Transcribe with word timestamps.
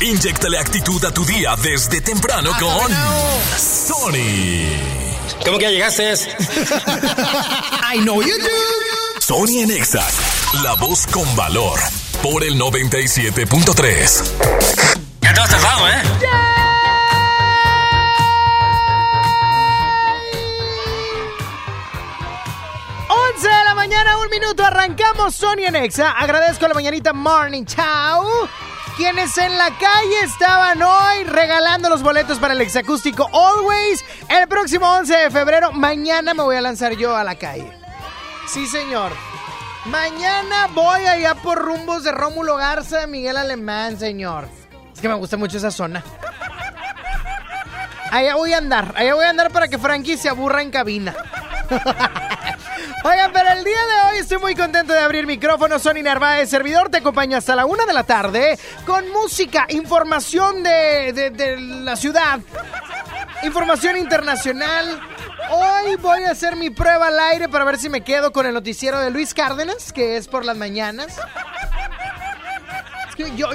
Inyectale 0.00 0.58
actitud 0.58 1.02
a 1.06 1.10
tu 1.10 1.24
día 1.24 1.56
desde 1.56 2.02
temprano 2.02 2.50
con 2.60 2.92
Sony. 3.56 4.68
¿Cómo 5.42 5.56
que 5.56 5.64
ya 5.64 5.70
llegaste? 5.70 6.12
I 7.94 8.00
know 8.00 8.20
you 8.20 8.36
do. 8.38 9.20
Sony 9.20 9.62
en 9.62 9.70
Exa, 9.70 10.06
la 10.62 10.74
voz 10.74 11.06
con 11.06 11.34
valor, 11.34 11.80
por 12.22 12.44
el 12.44 12.60
97.3. 12.60 14.22
Ya 15.22 15.32
te 15.32 15.40
has 15.40 15.48
tardado, 15.48 15.88
¿eh? 15.88 16.02
¡11 23.08 23.40
de 23.40 23.64
la 23.64 23.74
mañana, 23.74 24.18
un 24.18 24.28
minuto, 24.28 24.62
arrancamos 24.62 25.34
Sony 25.34 25.64
en 25.66 25.76
Exa. 25.76 26.10
Agradezco 26.10 26.68
la 26.68 26.74
mañanita 26.74 27.14
Morning 27.14 27.64
Chao. 27.64 28.46
Quienes 28.96 29.36
en 29.36 29.58
la 29.58 29.66
calle 29.76 30.20
estaban 30.22 30.80
hoy 30.80 31.24
regalando 31.24 31.90
los 31.90 32.02
boletos 32.02 32.38
para 32.38 32.54
el 32.54 32.62
exacústico 32.62 33.28
Always. 33.30 34.02
El 34.30 34.48
próximo 34.48 34.90
11 34.90 35.14
de 35.14 35.30
febrero, 35.30 35.70
mañana 35.72 36.32
me 36.32 36.42
voy 36.42 36.56
a 36.56 36.62
lanzar 36.62 36.96
yo 36.96 37.14
a 37.14 37.22
la 37.22 37.34
calle. 37.34 37.70
Sí, 38.46 38.66
señor. 38.66 39.12
Mañana 39.84 40.68
voy 40.72 41.04
allá 41.04 41.34
por 41.34 41.58
rumbos 41.58 42.04
de 42.04 42.12
Rómulo 42.12 42.56
Garza, 42.56 43.06
Miguel 43.06 43.36
Alemán, 43.36 43.98
señor. 43.98 44.48
Es 44.94 45.00
que 45.00 45.08
me 45.08 45.14
gusta 45.14 45.36
mucho 45.36 45.58
esa 45.58 45.70
zona. 45.70 46.02
Allá 48.10 48.34
voy 48.34 48.54
a 48.54 48.58
andar, 48.58 48.94
allá 48.96 49.14
voy 49.14 49.26
a 49.26 49.30
andar 49.30 49.50
para 49.52 49.68
que 49.68 49.76
Frankie 49.76 50.16
se 50.16 50.30
aburra 50.30 50.62
en 50.62 50.70
cabina. 50.70 51.14
Oigan, 53.04 53.30
pero 53.32 53.50
el 53.50 53.62
día 53.62 53.74
de 53.76 54.10
hoy 54.12 54.18
estoy 54.18 54.38
muy 54.38 54.54
contento 54.56 54.92
de 54.92 54.98
abrir 54.98 55.26
micrófono. 55.26 55.78
Sony 55.78 56.02
Narváez, 56.02 56.50
servidor, 56.50 56.88
te 56.88 56.98
acompaño 56.98 57.36
hasta 57.36 57.54
la 57.54 57.64
una 57.64 57.86
de 57.86 57.92
la 57.92 58.02
tarde 58.02 58.58
con 58.84 59.08
música, 59.10 59.66
información 59.68 60.62
de, 60.64 61.12
de- 61.12 61.56
la 61.60 61.94
ciudad, 61.94 62.40
información 63.44 63.96
internacional. 63.96 65.00
Hoy 65.50 65.94
voy 65.96 66.24
a 66.24 66.32
hacer 66.32 66.56
mi 66.56 66.70
prueba 66.70 67.06
al 67.08 67.20
aire 67.20 67.48
para 67.48 67.64
ver 67.64 67.78
si 67.78 67.88
me 67.88 68.00
quedo 68.02 68.32
con 68.32 68.44
el 68.46 68.54
noticiero 68.54 68.98
de 68.98 69.10
Luis 69.10 69.34
Cárdenas, 69.34 69.92
que 69.92 70.16
es 70.16 70.26
por 70.26 70.44
las 70.44 70.56
mañanas. 70.56 71.16
Yo, 73.16 73.28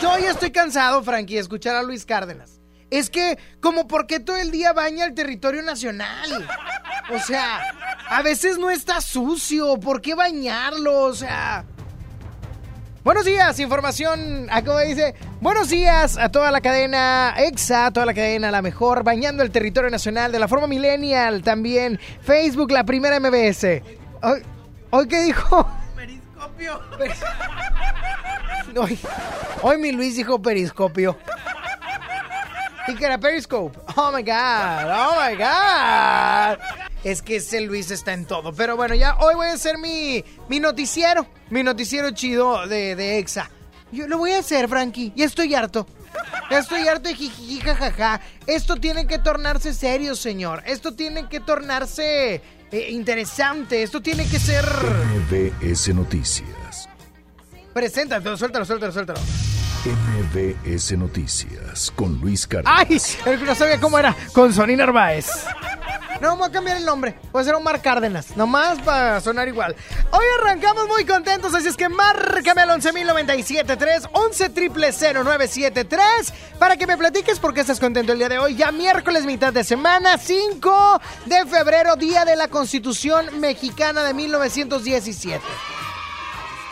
yo 0.00 0.18
ya 0.18 0.30
estoy 0.30 0.52
cansado, 0.52 1.02
Frankie, 1.02 1.34
de 1.34 1.40
escuchar 1.40 1.74
a 1.74 1.82
Luis 1.82 2.06
Cárdenas. 2.06 2.57
Es 2.90 3.10
que, 3.10 3.38
como 3.60 3.86
porque 3.86 4.20
todo 4.20 4.36
el 4.36 4.50
día 4.50 4.72
baña 4.72 5.04
el 5.04 5.14
territorio 5.14 5.62
nacional. 5.62 6.48
O 7.10 7.18
sea, 7.18 7.60
a 8.08 8.22
veces 8.22 8.58
no 8.58 8.70
está 8.70 9.00
sucio. 9.00 9.78
¿Por 9.78 10.00
qué 10.00 10.14
bañarlo? 10.14 11.04
O 11.04 11.14
sea. 11.14 11.64
Buenos 13.04 13.24
días, 13.24 13.58
información, 13.58 14.48
a 14.50 14.62
como 14.62 14.80
dice, 14.80 15.14
buenos 15.40 15.70
días 15.70 16.18
a 16.18 16.28
toda 16.30 16.50
la 16.50 16.60
cadena 16.60 17.34
EXA, 17.38 17.86
a 17.86 17.90
toda 17.90 18.04
la 18.04 18.12
cadena 18.12 18.50
La 18.50 18.60
Mejor, 18.60 19.02
bañando 19.02 19.42
el 19.42 19.50
territorio 19.50 19.88
nacional 19.88 20.30
de 20.30 20.38
la 20.38 20.46
forma 20.46 20.66
millennial, 20.66 21.42
también 21.42 21.98
Facebook, 22.20 22.70
la 22.70 22.84
primera 22.84 23.18
MBS. 23.18 23.82
Hoy, 24.20 24.42
¿hoy 24.90 25.08
qué 25.08 25.22
dijo? 25.22 25.66
Periscopio. 25.96 26.80
Hoy, 28.76 28.98
hoy 29.62 29.78
mi 29.78 29.92
Luis 29.92 30.16
dijo 30.16 30.42
periscopio. 30.42 31.16
Y 32.88 32.94
que 32.94 33.04
era 33.04 33.18
Periscope. 33.18 33.78
Oh 33.96 34.10
my 34.10 34.22
God, 34.22 34.90
oh 34.90 35.16
my 35.20 35.36
God. 35.36 36.58
Es 37.04 37.22
que 37.22 37.36
ese 37.36 37.60
Luis 37.60 37.90
está 37.90 38.12
en 38.14 38.24
todo. 38.24 38.52
Pero 38.52 38.76
bueno, 38.76 38.94
ya 38.94 39.16
hoy 39.18 39.34
voy 39.34 39.46
a 39.46 39.52
hacer 39.52 39.78
mi, 39.78 40.24
mi 40.48 40.58
noticiero. 40.58 41.26
Mi 41.50 41.62
noticiero 41.62 42.10
chido 42.12 42.66
de, 42.66 42.96
de 42.96 43.18
EXA. 43.18 43.50
Yo 43.92 44.06
lo 44.08 44.18
voy 44.18 44.32
a 44.32 44.38
hacer, 44.38 44.68
Frankie. 44.68 45.12
Ya 45.14 45.26
estoy 45.26 45.54
harto. 45.54 45.86
Ya 46.50 46.58
estoy 46.58 46.88
harto 46.88 47.08
de 47.08 47.14
jijiji, 47.14 47.60
jajaja. 47.60 48.20
Esto 48.46 48.76
tiene 48.76 49.06
que 49.06 49.18
tornarse 49.18 49.74
serio, 49.74 50.14
señor. 50.14 50.62
Esto 50.66 50.94
tiene 50.94 51.28
que 51.28 51.40
tornarse 51.40 52.42
eh, 52.72 52.90
interesante. 52.90 53.82
Esto 53.82 54.00
tiene 54.00 54.26
que 54.26 54.38
ser. 54.38 54.64
MBS 54.64 55.94
Noticias. 55.94 56.88
Preséntate, 57.74 58.36
suéltalo, 58.36 58.64
suéltalo, 58.64 58.92
suéltalo. 58.92 59.20
MBS 59.84 60.96
Noticias 60.98 61.92
con 61.94 62.18
Luis 62.20 62.48
Cárdenas. 62.48 62.86
¡Ay! 62.88 63.00
El 63.32 63.38
que 63.38 63.44
no 63.44 63.54
sabía 63.54 63.78
cómo 63.78 63.96
era. 63.98 64.16
Con 64.32 64.52
Sony 64.52 64.74
Narváez. 64.76 65.28
No, 66.20 66.30
vamos 66.30 66.48
a 66.48 66.50
cambiar 66.50 66.78
el 66.78 66.84
nombre. 66.84 67.16
Voy 67.30 67.42
a 67.42 67.44
ser 67.44 67.54
Omar 67.54 67.80
Cárdenas. 67.80 68.36
Nomás 68.36 68.80
para 68.80 69.20
sonar 69.20 69.46
igual. 69.46 69.76
Hoy 70.10 70.24
arrancamos 70.40 70.88
muy 70.88 71.04
contentos, 71.04 71.54
así 71.54 71.68
es 71.68 71.76
que 71.76 71.88
márcame 71.88 72.62
al 72.62 72.70
11.097.3, 72.70 74.10
11.000.973 74.10 76.32
para 76.58 76.76
que 76.76 76.88
me 76.88 76.98
platiques 76.98 77.38
por 77.38 77.54
qué 77.54 77.60
estás 77.60 77.78
contento 77.78 78.10
el 78.12 78.18
día 78.18 78.28
de 78.28 78.40
hoy. 78.40 78.56
Ya 78.56 78.72
miércoles, 78.72 79.26
mitad 79.26 79.52
de 79.52 79.62
semana, 79.62 80.18
5 80.18 81.00
de 81.26 81.46
febrero, 81.46 81.94
día 81.94 82.24
de 82.24 82.34
la 82.34 82.48
Constitución 82.48 83.38
Mexicana 83.38 84.02
de 84.02 84.12
1917. 84.12 85.40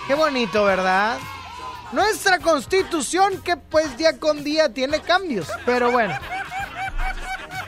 Qué 0.08 0.14
bonito, 0.14 0.64
¿verdad? 0.64 1.18
Nuestra 1.92 2.38
constitución 2.40 3.40
que 3.42 3.56
pues 3.56 3.96
día 3.96 4.18
con 4.18 4.42
día 4.44 4.72
tiene 4.72 5.00
cambios, 5.00 5.48
pero 5.64 5.90
bueno. 5.90 6.18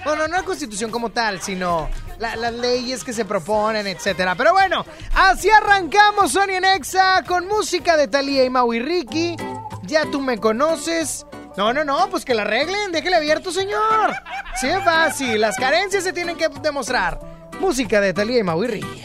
Bueno, 0.04 0.26
no 0.28 0.36
la 0.36 0.42
constitución 0.42 0.90
como 0.90 1.10
tal, 1.10 1.40
sino 1.42 1.88
la- 2.18 2.36
las 2.36 2.52
leyes 2.52 3.04
que 3.04 3.12
se 3.12 3.24
proponen, 3.24 3.86
etcétera. 3.86 4.34
Pero 4.34 4.52
bueno, 4.52 4.84
así 5.14 5.50
arrancamos 5.50 6.32
Sony 6.32 6.50
en 6.56 6.64
Exa 6.64 7.22
con 7.26 7.46
música 7.46 7.96
de 7.96 8.08
Talía 8.08 8.44
y 8.44 8.50
Mau 8.50 8.72
y 8.72 8.80
Ricky. 8.80 9.36
Ya 9.82 10.04
tú 10.10 10.20
me 10.20 10.38
conoces. 10.38 11.24
No, 11.56 11.72
no, 11.72 11.84
no, 11.84 12.08
pues 12.10 12.24
que 12.24 12.34
la 12.34 12.42
arreglen, 12.42 12.92
déjele 12.92 13.16
abierto, 13.16 13.50
señor. 13.50 14.14
Sí 14.60 14.68
es 14.68 14.82
fácil, 14.84 15.40
las 15.40 15.56
carencias 15.56 16.04
se 16.04 16.12
tienen 16.12 16.36
que 16.36 16.48
demostrar. 16.48 17.18
Música 17.60 18.00
de 18.00 18.14
Talía 18.14 18.38
y 18.38 18.42
Mau 18.44 18.62
y 18.62 18.68
Ricky. 18.68 19.04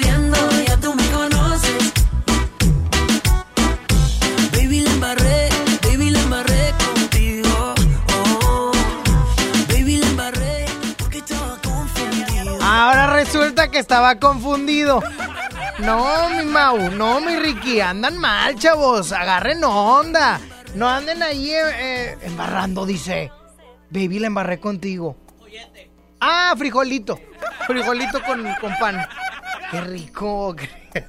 resulta 13.23 13.69
que 13.69 13.77
estaba 13.77 14.15
confundido. 14.15 15.03
No, 15.77 16.29
mi 16.29 16.43
Mau, 16.43 16.89
no, 16.89 17.21
mi 17.21 17.35
Ricky, 17.35 17.79
andan 17.79 18.17
mal, 18.17 18.55
chavos. 18.55 19.11
Agarren 19.11 19.63
onda. 19.63 20.39
No 20.73 20.89
anden 20.89 21.21
ahí 21.21 21.51
eh, 21.51 21.61
eh, 21.61 22.17
embarrando, 22.23 22.83
dice. 22.85 23.31
Baby, 23.91 24.17
la 24.19 24.27
embarré 24.27 24.59
contigo. 24.59 25.17
Ah, 26.19 26.55
frijolito. 26.57 27.19
Frijolito 27.67 28.23
con, 28.23 28.43
con 28.59 28.73
pan. 28.79 29.07
Qué 29.71 29.79
rico. 29.79 30.53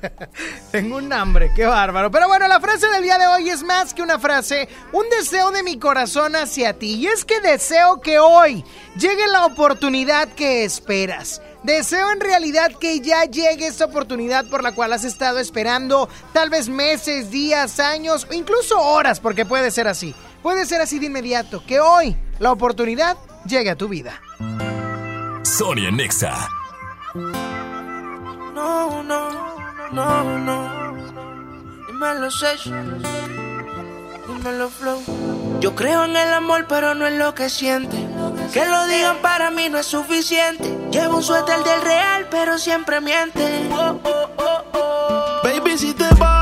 Tengo 0.70 0.98
un 0.98 1.12
hambre, 1.12 1.50
qué 1.56 1.66
bárbaro. 1.66 2.12
Pero 2.12 2.28
bueno, 2.28 2.46
la 2.46 2.60
frase 2.60 2.86
del 2.86 3.02
día 3.02 3.18
de 3.18 3.26
hoy 3.26 3.48
es 3.50 3.64
más 3.64 3.92
que 3.92 4.02
una 4.02 4.20
frase, 4.20 4.68
un 4.92 5.08
deseo 5.10 5.50
de 5.50 5.64
mi 5.64 5.80
corazón 5.80 6.36
hacia 6.36 6.72
ti. 6.78 6.94
Y 6.94 7.08
es 7.08 7.24
que 7.24 7.40
deseo 7.40 8.00
que 8.00 8.20
hoy 8.20 8.64
llegue 8.96 9.26
la 9.26 9.46
oportunidad 9.46 10.28
que 10.28 10.62
esperas. 10.62 11.42
Deseo 11.64 12.12
en 12.12 12.20
realidad 12.20 12.70
que 12.78 13.00
ya 13.00 13.24
llegue 13.24 13.66
esta 13.66 13.86
oportunidad 13.86 14.48
por 14.48 14.62
la 14.62 14.72
cual 14.72 14.92
has 14.92 15.04
estado 15.04 15.40
esperando 15.40 16.08
tal 16.32 16.48
vez 16.48 16.68
meses, 16.68 17.32
días, 17.32 17.80
años 17.80 18.28
o 18.30 18.34
incluso 18.34 18.80
horas, 18.80 19.18
porque 19.18 19.44
puede 19.44 19.72
ser 19.72 19.88
así. 19.88 20.14
Puede 20.40 20.66
ser 20.66 20.80
así 20.80 21.00
de 21.00 21.06
inmediato, 21.06 21.64
que 21.66 21.80
hoy 21.80 22.16
la 22.38 22.52
oportunidad 22.52 23.16
llegue 23.44 23.70
a 23.70 23.76
tu 23.76 23.88
vida. 23.88 24.20
Sonia 25.42 25.90
Nexa. 25.90 26.48
No, 28.62 29.02
no, 29.02 29.28
no, 29.90 30.38
no. 30.38 30.56
Dímelo. 31.88 32.28
Dímelo, 34.28 34.68
Flow. 34.70 35.02
Yo 35.58 35.74
creo 35.74 36.04
en 36.04 36.16
el 36.16 36.32
amor, 36.32 36.66
pero 36.68 36.94
no 36.94 37.08
en 37.08 37.18
lo 37.18 37.34
que 37.34 37.50
siente. 37.50 37.96
Que 38.52 38.64
lo 38.64 38.86
digan 38.86 39.16
para 39.20 39.50
mí 39.50 39.68
no 39.68 39.78
es 39.78 39.86
suficiente. 39.86 40.78
Llevo 40.92 41.16
un 41.16 41.22
suéter 41.24 41.58
del 41.64 41.82
real, 41.82 42.28
pero 42.30 42.56
siempre 42.56 43.00
miente. 43.00 43.68
Oh, 43.72 43.98
oh, 44.04 44.28
oh, 44.36 44.62
oh. 44.74 45.40
Baby, 45.42 45.76
si 45.76 45.92
te 45.92 46.08
vas, 46.20 46.41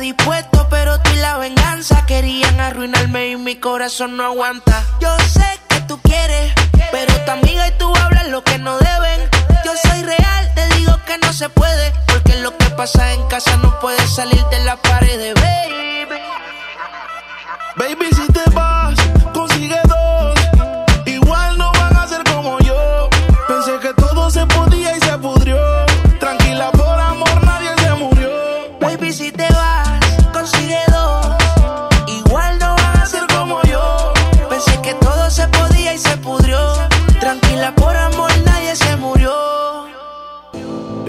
Dispuesto, 0.00 0.68
pero 0.70 1.00
tú 1.00 1.10
y 1.12 1.16
la 1.16 1.38
venganza 1.38 2.06
querían 2.06 2.60
arruinarme 2.60 3.30
y 3.30 3.36
mi 3.36 3.56
corazón 3.56 4.16
no 4.16 4.24
aguanta. 4.24 4.84
Yo 5.00 5.08
sé 5.18 5.60
que 5.68 5.80
tú 5.82 5.98
quieres, 6.02 6.52
pero 6.92 7.12
tu 7.24 7.30
amiga 7.32 7.66
y 7.66 7.72
tú 7.72 7.92
hablan 7.96 8.30
lo 8.30 8.44
que 8.44 8.58
no 8.58 8.78
deben. 8.78 9.28
Yo 9.64 9.72
soy 9.82 10.02
real, 10.02 10.54
te 10.54 10.68
digo 10.76 10.96
que 11.04 11.18
no 11.18 11.32
se 11.32 11.48
puede, 11.48 11.92
porque 12.06 12.36
lo 12.36 12.56
que 12.56 12.66
pasa 12.70 13.12
en 13.12 13.26
casa 13.26 13.56
no 13.56 13.78
puede 13.80 14.06
salir 14.06 14.42
de 14.46 14.60
la 14.60 14.76
pared, 14.76 15.34
baby. 15.34 16.22
Baby, 17.76 18.06
si 18.14 18.32
te 18.32 18.50
vas, 18.50 18.96
consigue 19.32 19.80
dos. 19.84 19.97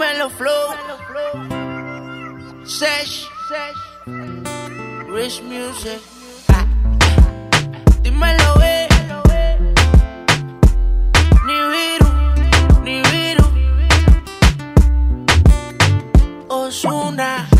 Oh, 0.00 0.02
oh. 0.02 0.08
Ozuna, 0.08 0.16
dime 0.16 0.18
Dímelo 0.18 0.30
flow. 0.30 1.36
Sesh. 2.64 3.28
Rich 5.12 5.42
music. 5.42 6.00
Dímelo, 8.02 8.52
eh. 8.62 8.88
Ni 11.46 11.56
viru, 11.72 12.10
ni 12.84 13.02
viru. 13.10 13.46
Osuna. 16.48 17.59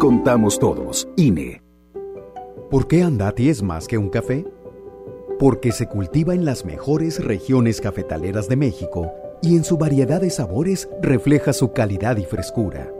contamos 0.00 0.58
todos. 0.58 1.06
INE. 1.16 1.62
¿Por 2.70 2.88
qué 2.88 3.02
Andati 3.02 3.50
es 3.50 3.62
más 3.62 3.86
que 3.86 3.98
un 3.98 4.08
café? 4.08 4.46
Porque 5.38 5.72
se 5.72 5.88
cultiva 5.88 6.34
en 6.34 6.46
las 6.46 6.64
mejores 6.64 7.22
regiones 7.22 7.82
cafetaleras 7.82 8.48
de 8.48 8.56
México 8.56 9.12
y 9.42 9.56
en 9.56 9.62
su 9.62 9.76
variedad 9.76 10.22
de 10.22 10.30
sabores 10.30 10.88
refleja 11.02 11.52
su 11.52 11.72
calidad 11.72 12.16
y 12.16 12.24
frescura. 12.24 12.90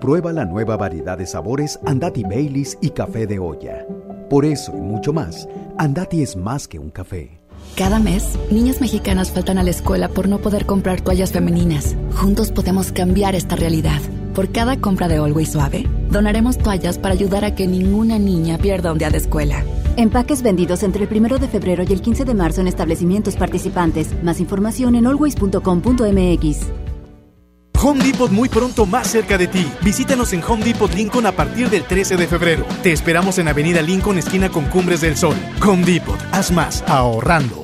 Prueba 0.00 0.32
la 0.32 0.44
nueva 0.44 0.76
variedad 0.76 1.18
de 1.18 1.26
sabores 1.26 1.80
Andati 1.86 2.22
Baileys 2.22 2.78
y 2.80 2.90
café 2.90 3.26
de 3.26 3.40
olla. 3.40 3.84
Por 4.30 4.44
eso 4.44 4.72
y 4.76 4.80
mucho 4.80 5.12
más, 5.12 5.48
Andati 5.76 6.22
es 6.22 6.36
más 6.36 6.68
que 6.68 6.78
un 6.78 6.90
café. 6.90 7.40
Cada 7.76 7.98
mes, 7.98 8.38
niñas 8.52 8.80
mexicanas 8.80 9.32
faltan 9.32 9.58
a 9.58 9.64
la 9.64 9.70
escuela 9.70 10.08
por 10.08 10.28
no 10.28 10.38
poder 10.38 10.66
comprar 10.66 11.00
toallas 11.00 11.32
femeninas. 11.32 11.96
Juntos 12.14 12.52
podemos 12.52 12.92
cambiar 12.92 13.34
esta 13.34 13.56
realidad. 13.56 14.00
Por 14.34 14.50
cada 14.50 14.76
compra 14.80 15.06
de 15.06 15.16
Always 15.16 15.52
Suave, 15.52 15.88
donaremos 16.10 16.58
toallas 16.58 16.98
para 16.98 17.14
ayudar 17.14 17.44
a 17.44 17.54
que 17.54 17.68
ninguna 17.68 18.18
niña 18.18 18.58
pierda 18.58 18.92
un 18.92 18.98
día 18.98 19.08
de 19.08 19.18
escuela. 19.18 19.64
Empaques 19.96 20.42
vendidos 20.42 20.82
entre 20.82 21.04
el 21.04 21.16
1 21.16 21.38
de 21.38 21.46
febrero 21.46 21.84
y 21.88 21.92
el 21.92 22.00
15 22.00 22.24
de 22.24 22.34
marzo 22.34 22.60
en 22.60 22.66
establecimientos 22.66 23.36
participantes. 23.36 24.08
Más 24.24 24.40
información 24.40 24.96
en 24.96 25.06
always.com.mx. 25.06 26.58
Home 27.80 28.02
Depot 28.02 28.30
muy 28.30 28.48
pronto 28.48 28.86
más 28.86 29.06
cerca 29.06 29.38
de 29.38 29.46
ti. 29.46 29.70
Visítanos 29.82 30.32
en 30.32 30.42
Home 30.42 30.64
Depot 30.64 30.92
Lincoln 30.92 31.26
a 31.26 31.32
partir 31.32 31.70
del 31.70 31.84
13 31.84 32.16
de 32.16 32.26
febrero. 32.26 32.64
Te 32.82 32.90
esperamos 32.90 33.38
en 33.38 33.46
Avenida 33.46 33.82
Lincoln, 33.82 34.18
esquina 34.18 34.48
con 34.48 34.64
Cumbres 34.64 35.02
del 35.02 35.16
Sol. 35.16 35.36
Home 35.64 35.84
Depot, 35.84 36.18
haz 36.32 36.50
más 36.50 36.82
ahorrando. 36.88 37.63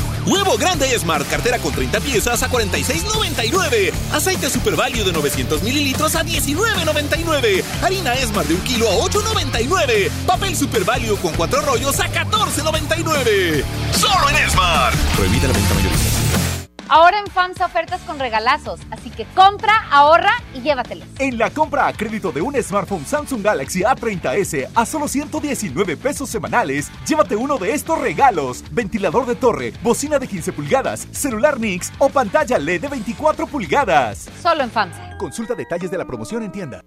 Huevo 0.25 0.57
grande 0.57 0.87
Smart, 0.97 1.27
cartera 1.27 1.59
con 1.59 1.73
30 1.73 1.99
piezas 1.99 2.43
a 2.43 2.49
46.99. 2.49 3.91
Aceite 4.11 4.49
Super 4.49 4.75
Value 4.75 5.03
de 5.03 5.11
900 5.11 5.63
mililitros 5.63 6.15
a 6.15 6.23
19.99. 6.23 7.63
Harina 7.81 8.15
Smart 8.17 8.47
de 8.47 8.55
un 8.55 8.61
kilo 8.61 8.89
a 8.89 8.95
8.99. 8.95 10.09
Papel 10.25 10.55
Super 10.55 10.83
Value 10.83 11.17
con 11.17 11.33
cuatro 11.33 11.61
rollos 11.61 11.99
a 11.99 12.11
14.99. 12.11 13.63
Solo 13.93 14.29
en 14.29 14.49
Smart. 14.49 14.95
Prohibida 15.15 15.47
la 15.47 15.53
venta 15.53 15.73
mayorista. 15.73 16.50
Ahora 16.93 17.19
en 17.19 17.27
FAMSA 17.27 17.67
ofertas 17.67 18.01
con 18.01 18.19
regalazos, 18.19 18.81
así 18.91 19.09
que 19.11 19.25
compra, 19.33 19.87
ahorra 19.91 20.33
y 20.53 20.59
llévatelos. 20.59 21.07
En 21.19 21.37
la 21.37 21.49
compra 21.49 21.87
a 21.87 21.93
crédito 21.93 22.33
de 22.33 22.41
un 22.41 22.53
smartphone 22.61 23.05
Samsung 23.05 23.41
Galaxy 23.41 23.83
A30s 23.83 24.67
a 24.75 24.85
solo 24.85 25.07
119 25.07 25.95
pesos 25.95 26.29
semanales, 26.29 26.91
llévate 27.07 27.37
uno 27.37 27.57
de 27.57 27.73
estos 27.73 27.97
regalos: 27.97 28.65
ventilador 28.71 29.25
de 29.25 29.35
torre, 29.35 29.71
bocina 29.81 30.19
de 30.19 30.27
15 30.27 30.51
pulgadas, 30.51 31.07
celular 31.11 31.61
Nix 31.61 31.93
o 31.97 32.09
pantalla 32.09 32.57
LED 32.57 32.81
de 32.81 32.87
24 32.89 33.47
pulgadas. 33.47 34.27
Solo 34.43 34.61
en 34.63 34.71
FAMSA. 34.71 35.17
Consulta 35.17 35.55
detalles 35.55 35.91
de 35.91 35.97
la 35.97 36.03
promoción 36.03 36.43
en 36.43 36.51
tienda. 36.51 36.83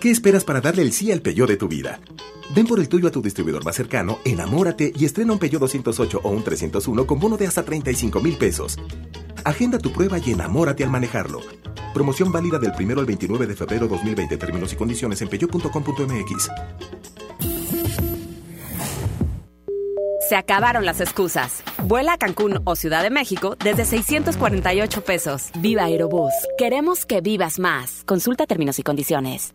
¿Qué 0.00 0.10
esperas 0.10 0.44
para 0.44 0.62
darle 0.62 0.80
el 0.80 0.92
sí 0.94 1.12
al 1.12 1.20
Peugeot 1.20 1.48
de 1.50 1.58
tu 1.58 1.68
vida? 1.68 2.00
Ven 2.54 2.66
por 2.66 2.80
el 2.80 2.88
tuyo 2.88 3.08
a 3.08 3.10
tu 3.10 3.20
distribuidor 3.20 3.62
más 3.62 3.76
cercano, 3.76 4.20
enamórate 4.24 4.90
y 4.96 5.04
estrena 5.04 5.34
un 5.34 5.38
Peugeot 5.38 5.60
208 5.60 6.20
o 6.22 6.30
un 6.30 6.42
301 6.42 7.06
con 7.06 7.18
bono 7.20 7.36
de 7.36 7.46
hasta 7.46 7.62
35 7.62 8.20
mil 8.20 8.38
pesos. 8.38 8.78
Agenda 9.44 9.78
tu 9.78 9.92
prueba 9.92 10.18
y 10.18 10.32
enamórate 10.32 10.84
al 10.84 10.90
manejarlo. 10.90 11.40
Promoción 11.92 12.32
válida 12.32 12.58
del 12.58 12.72
1 12.78 13.00
al 13.00 13.06
29 13.06 13.46
de 13.46 13.54
febrero 13.54 13.86
2020. 13.86 14.36
Términos 14.36 14.72
y 14.72 14.76
condiciones 14.76 15.22
en 15.22 15.28
peugeot.com.mx. 15.28 16.50
Se 20.28 20.36
acabaron 20.36 20.86
las 20.86 21.00
excusas. 21.00 21.62
Vuela 21.82 22.14
a 22.14 22.18
Cancún 22.18 22.62
o 22.64 22.76
Ciudad 22.76 23.02
de 23.02 23.10
México 23.10 23.56
desde 23.62 23.84
648 23.84 25.04
pesos. 25.04 25.50
Viva 25.58 25.84
Aerobús. 25.84 26.32
Queremos 26.56 27.04
que 27.04 27.20
vivas 27.20 27.58
más. 27.58 28.04
Consulta 28.06 28.46
términos 28.46 28.78
y 28.78 28.82
condiciones. 28.82 29.54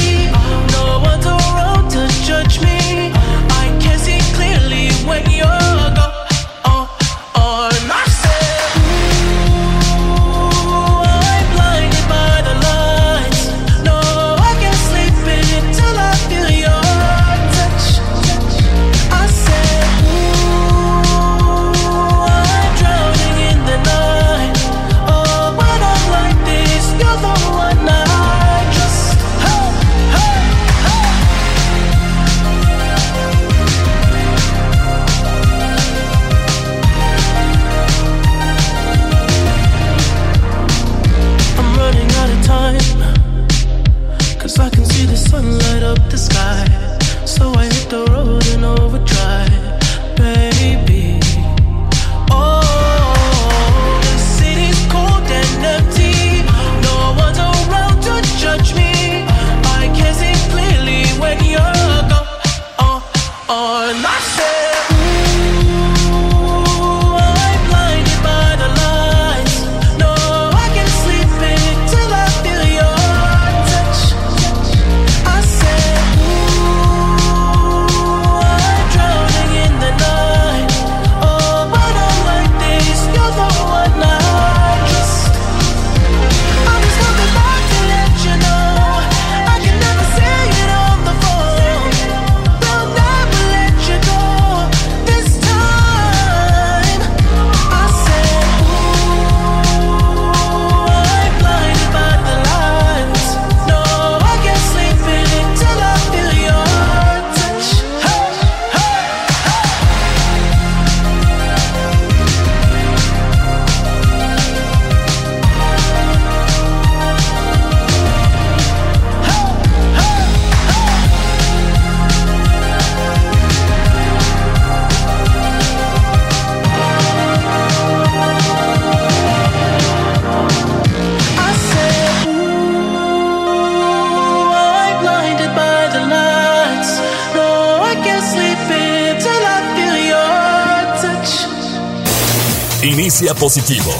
Positivo. 143.51 143.91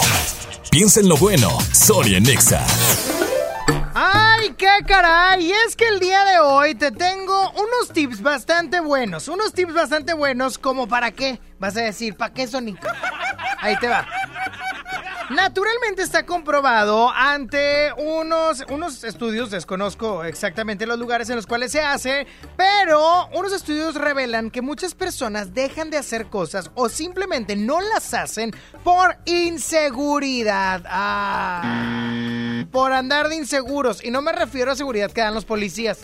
Piensa 0.70 1.02
en 1.02 1.10
lo 1.10 1.18
bueno. 1.18 1.50
Sonia 1.74 2.22
Nexa. 2.22 2.66
¡Ay, 3.94 4.54
qué 4.58 4.70
caray! 4.88 5.48
Y 5.48 5.52
es 5.52 5.76
que 5.76 5.90
el 5.90 6.00
día 6.00 6.24
de 6.24 6.40
hoy 6.40 6.74
te 6.74 6.90
tengo 6.92 7.52
unos 7.52 7.90
tips 7.92 8.22
bastante 8.22 8.80
buenos. 8.80 9.28
Unos 9.28 9.52
tips 9.52 9.74
bastante 9.74 10.14
buenos 10.14 10.58
como 10.58 10.88
para 10.88 11.12
qué. 11.12 11.42
Vas 11.60 11.76
a 11.76 11.82
decir, 11.82 12.16
¿para 12.16 12.34
qué, 12.34 12.48
Sonic? 12.48 12.80
Ahí 13.60 13.76
te 13.82 13.90
va. 13.90 14.08
Naturalmente 15.32 16.02
está 16.02 16.26
comprobado 16.26 17.10
ante 17.10 17.94
unos, 17.98 18.66
unos 18.70 19.06
estudios, 19.06 19.50
desconozco 19.50 20.26
exactamente 20.26 20.86
los 20.86 21.00
lugares 21.00 21.30
en 21.30 21.38
los 21.38 21.48
cuales 21.48 21.72
se 21.72 21.82
hace, 21.82 22.28
pero 22.58 23.30
unos 23.34 23.54
estudios 23.54 23.96
revelan 23.96 24.52
que 24.52 24.62
muchas 24.62 24.94
personas 24.94 25.54
dejan 25.54 25.90
de 25.90 25.98
hacer 25.98 26.28
cosas 26.28 26.70
o 26.76 26.90
simplemente 26.90 27.56
no 27.56 27.80
las 27.80 28.14
hacen 28.14 28.54
por 28.84 29.16
inseguridad. 29.24 30.84
Ah, 30.86 32.66
por 32.70 32.92
andar 32.92 33.30
de 33.30 33.38
inseguros. 33.38 34.04
Y 34.04 34.12
no 34.12 34.22
me 34.22 34.34
refiero 34.34 34.74
a 34.74 34.76
seguridad 34.76 35.12
que 35.12 35.22
dan 35.22 35.34
los 35.34 35.46
policías, 35.46 36.00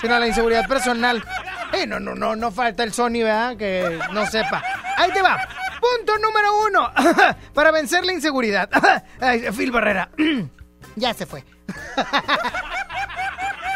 sino 0.00 0.14
a 0.14 0.18
la 0.18 0.26
inseguridad 0.26 0.66
personal. 0.66 1.22
Eh, 1.74 1.86
no, 1.86 2.00
no, 2.00 2.14
no, 2.14 2.36
no 2.36 2.50
falta 2.50 2.84
el 2.84 2.92
Sony, 2.94 3.22
¿verdad? 3.22 3.56
Que 3.58 3.98
no 4.12 4.26
sepa. 4.26 4.62
Ahí 4.96 5.10
te 5.12 5.20
va. 5.20 5.59
Punto 5.80 6.18
número 6.18 6.66
uno. 6.66 6.92
Para 7.54 7.70
vencer 7.70 8.04
la 8.04 8.12
inseguridad. 8.12 8.68
Phil 9.56 9.72
Barrera. 9.72 10.10
ya 10.96 11.14
se 11.14 11.26
fue. 11.26 11.44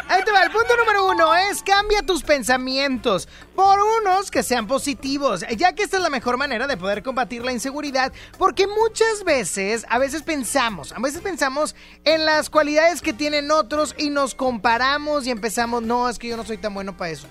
Ahí 0.07 0.23
te 0.23 0.31
va, 0.31 0.43
el 0.43 0.51
punto 0.51 0.77
número 0.77 1.07
uno 1.07 1.33
es 1.33 1.63
cambia 1.63 2.03
tus 2.03 2.21
pensamientos 2.21 3.27
por 3.55 3.79
unos 3.79 4.29
que 4.29 4.43
sean 4.43 4.67
positivos, 4.67 5.43
ya 5.57 5.73
que 5.73 5.81
esta 5.81 5.97
es 5.97 6.03
la 6.03 6.11
mejor 6.11 6.37
manera 6.37 6.67
de 6.67 6.77
poder 6.77 7.01
combatir 7.01 7.43
la 7.43 7.51
inseguridad, 7.51 8.13
porque 8.37 8.67
muchas 8.67 9.23
veces, 9.23 9.83
a 9.89 9.97
veces 9.97 10.21
pensamos, 10.21 10.91
a 10.91 10.99
veces 10.99 11.21
pensamos 11.21 11.75
en 12.03 12.23
las 12.23 12.51
cualidades 12.51 13.01
que 13.01 13.13
tienen 13.13 13.49
otros 13.49 13.95
y 13.97 14.11
nos 14.11 14.35
comparamos 14.35 15.25
y 15.25 15.31
empezamos, 15.31 15.81
no, 15.81 16.07
es 16.07 16.19
que 16.19 16.27
yo 16.27 16.37
no 16.37 16.45
soy 16.45 16.59
tan 16.59 16.75
bueno 16.75 16.95
para 16.95 17.09
eso. 17.09 17.27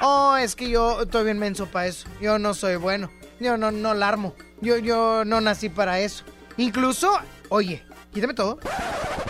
Oh, 0.00 0.36
es 0.36 0.54
que 0.54 0.70
yo 0.70 1.02
estoy 1.02 1.24
bien 1.24 1.40
menso 1.40 1.66
para 1.66 1.88
eso. 1.88 2.06
Yo 2.20 2.38
no 2.38 2.54
soy 2.54 2.76
bueno. 2.76 3.10
Yo 3.40 3.56
no, 3.56 3.70
no 3.70 3.94
la 3.94 4.08
armo. 4.08 4.34
Yo, 4.60 4.78
yo 4.78 5.24
no 5.24 5.40
nací 5.40 5.68
para 5.68 6.00
eso. 6.00 6.24
Incluso, 6.56 7.12
oye, 7.48 7.84
quítame 8.12 8.34
todo. 8.34 8.58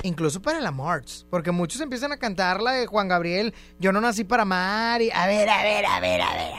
Incluso 0.02 0.40
para 0.40 0.60
la 0.60 0.70
March. 0.70 1.26
Porque 1.30 1.50
muchos 1.50 1.80
empiezan 1.80 2.12
a 2.12 2.16
cantar 2.16 2.62
la 2.62 2.72
de 2.72 2.86
Juan 2.86 3.08
Gabriel. 3.08 3.54
Yo 3.78 3.92
no 3.92 4.00
nací 4.00 4.24
para 4.24 4.42
amar. 4.42 5.02
Y, 5.02 5.10
a 5.10 5.26
ver, 5.26 5.48
a 5.48 5.62
ver, 5.62 5.84
a 5.86 6.00
ver, 6.00 6.22
a 6.22 6.32
ver. 6.34 6.52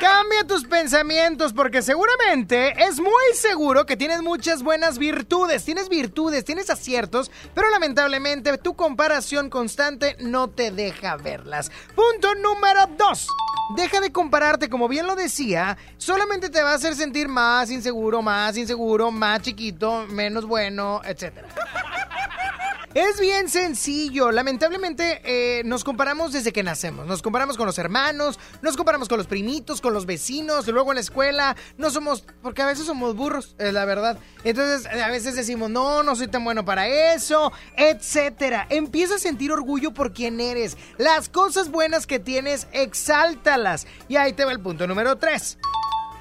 Cambia 0.00 0.46
tus 0.46 0.64
pensamientos 0.64 1.52
porque 1.52 1.82
seguramente 1.82 2.72
es 2.84 2.98
muy 2.98 3.34
seguro 3.34 3.84
que 3.84 3.98
tienes 3.98 4.22
muchas 4.22 4.62
buenas 4.62 4.96
virtudes, 4.96 5.62
tienes 5.66 5.90
virtudes, 5.90 6.42
tienes 6.42 6.70
aciertos, 6.70 7.30
pero 7.54 7.68
lamentablemente 7.68 8.56
tu 8.56 8.74
comparación 8.74 9.50
constante 9.50 10.16
no 10.18 10.48
te 10.48 10.70
deja 10.70 11.16
verlas. 11.16 11.70
Punto 11.94 12.34
número 12.36 12.86
2. 12.96 13.28
Deja 13.76 14.00
de 14.00 14.10
compararte, 14.10 14.70
como 14.70 14.88
bien 14.88 15.06
lo 15.06 15.16
decía, 15.16 15.76
solamente 15.98 16.48
te 16.48 16.62
va 16.62 16.72
a 16.72 16.76
hacer 16.76 16.96
sentir 16.96 17.28
más 17.28 17.70
inseguro, 17.70 18.22
más 18.22 18.56
inseguro, 18.56 19.10
más 19.10 19.42
chiquito, 19.42 20.06
menos 20.08 20.46
bueno, 20.46 21.02
etcétera. 21.04 21.48
Es 22.92 23.20
bien 23.20 23.48
sencillo. 23.48 24.32
Lamentablemente 24.32 25.20
eh, 25.22 25.62
nos 25.64 25.84
comparamos 25.84 26.32
desde 26.32 26.52
que 26.52 26.64
nacemos. 26.64 27.06
Nos 27.06 27.22
comparamos 27.22 27.56
con 27.56 27.66
los 27.66 27.78
hermanos, 27.78 28.40
nos 28.62 28.76
comparamos 28.76 29.08
con 29.08 29.16
los 29.16 29.28
primitos, 29.28 29.80
con 29.80 29.94
los 29.94 30.06
vecinos, 30.06 30.66
luego 30.66 30.90
en 30.90 30.96
la 30.96 31.00
escuela. 31.00 31.56
No 31.78 31.90
somos, 31.90 32.24
porque 32.42 32.62
a 32.62 32.66
veces 32.66 32.86
somos 32.86 33.14
burros, 33.14 33.54
es 33.58 33.72
la 33.72 33.84
verdad. 33.84 34.18
Entonces 34.42 34.86
a 34.86 35.06
veces 35.06 35.36
decimos, 35.36 35.70
no, 35.70 36.02
no 36.02 36.16
soy 36.16 36.26
tan 36.26 36.42
bueno 36.42 36.64
para 36.64 36.88
eso, 37.14 37.52
etcétera. 37.76 38.66
Empieza 38.70 39.14
a 39.14 39.18
sentir 39.20 39.52
orgullo 39.52 39.94
por 39.94 40.12
quien 40.12 40.40
eres. 40.40 40.76
Las 40.98 41.28
cosas 41.28 41.70
buenas 41.70 42.08
que 42.08 42.18
tienes, 42.18 42.66
exáltalas. 42.72 43.86
Y 44.08 44.16
ahí 44.16 44.32
te 44.32 44.44
va 44.44 44.50
el 44.50 44.60
punto 44.60 44.88
número 44.88 45.16
3. 45.16 45.58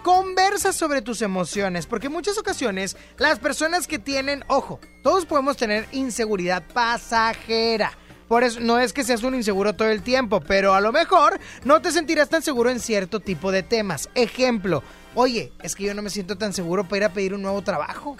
Conversa 0.04 0.72
sobre 0.72 1.02
tus 1.02 1.22
emociones, 1.22 1.86
porque 1.86 2.08
en 2.08 2.14
muchas 2.14 2.38
ocasiones 2.38 2.96
las 3.18 3.38
personas 3.38 3.86
que 3.86 4.00
tienen, 4.00 4.46
ojo, 4.48 4.80
todos 5.04 5.26
podemos 5.26 5.58
tener 5.58 5.88
inseguridad 5.92 6.64
pasajera. 6.74 7.92
Por 8.30 8.44
eso 8.44 8.60
no 8.62 8.80
es 8.80 8.94
que 8.94 9.04
seas 9.04 9.24
un 9.24 9.36
inseguro 9.36 9.74
todo 9.74 9.90
el 9.90 10.02
tiempo, 10.02 10.40
pero 10.40 10.74
a 10.74 10.82
lo 10.82 10.92
mejor 10.92 11.40
no 11.66 11.82
te 11.82 11.92
sentirás 11.92 12.30
tan 12.30 12.42
seguro 12.42 12.70
en 12.70 12.80
cierto 12.80 13.20
tipo 13.20 13.52
de 13.52 13.64
temas. 13.64 14.08
Ejemplo, 14.16 14.84
oye, 15.16 15.52
es 15.64 15.76
que 15.76 15.84
yo 15.84 15.94
no 15.94 16.02
me 16.02 16.12
siento 16.12 16.38
tan 16.38 16.54
seguro 16.54 16.84
para 16.84 16.98
ir 16.98 17.04
a 17.06 17.14
pedir 17.14 17.34
un 17.34 17.42
nuevo 17.42 17.62
trabajo. 17.62 18.16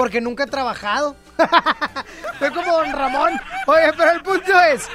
Porque 0.00 0.22
nunca 0.22 0.44
he 0.44 0.46
trabajado. 0.46 1.14
Soy 2.38 2.48
como 2.52 2.72
don 2.72 2.90
Ramón. 2.90 3.34
Oye, 3.66 3.92
pero 3.98 4.12
el 4.12 4.22
punto 4.22 4.58
es, 4.58 4.88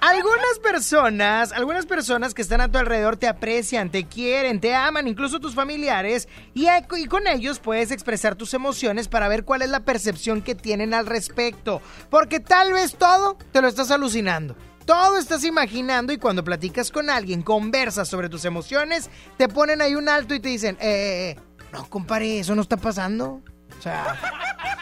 algunas 0.00 0.58
personas, 0.60 1.52
algunas 1.52 1.86
personas 1.86 2.34
que 2.34 2.42
están 2.42 2.60
a 2.60 2.68
tu 2.68 2.76
alrededor 2.76 3.16
te 3.16 3.28
aprecian, 3.28 3.88
te 3.88 4.08
quieren, 4.08 4.58
te 4.58 4.74
aman, 4.74 5.06
incluso 5.06 5.38
tus 5.38 5.54
familiares, 5.54 6.26
y, 6.54 6.66
y 6.66 7.06
con 7.06 7.28
ellos 7.28 7.60
puedes 7.60 7.92
expresar 7.92 8.34
tus 8.34 8.52
emociones 8.52 9.06
para 9.06 9.28
ver 9.28 9.44
cuál 9.44 9.62
es 9.62 9.70
la 9.70 9.84
percepción 9.84 10.42
que 10.42 10.56
tienen 10.56 10.92
al 10.92 11.06
respecto. 11.06 11.80
Porque 12.10 12.40
tal 12.40 12.72
vez 12.72 12.96
todo 12.96 13.38
te 13.52 13.62
lo 13.62 13.68
estás 13.68 13.92
alucinando. 13.92 14.56
Todo 14.84 15.18
estás 15.18 15.44
imaginando 15.44 16.12
y 16.12 16.18
cuando 16.18 16.42
platicas 16.42 16.90
con 16.90 17.10
alguien, 17.10 17.42
conversas 17.42 18.08
sobre 18.08 18.28
tus 18.28 18.44
emociones, 18.44 19.08
te 19.36 19.46
ponen 19.46 19.82
ahí 19.82 19.94
un 19.94 20.08
alto 20.08 20.34
y 20.34 20.40
te 20.40 20.48
dicen, 20.48 20.76
eh, 20.80 20.88
eh, 20.88 21.30
eh, 21.30 21.36
no, 21.72 21.88
compadre, 21.88 22.40
eso 22.40 22.56
no 22.56 22.62
está 22.62 22.76
pasando. 22.76 23.40
O 23.78 23.82
sea, 23.82 24.18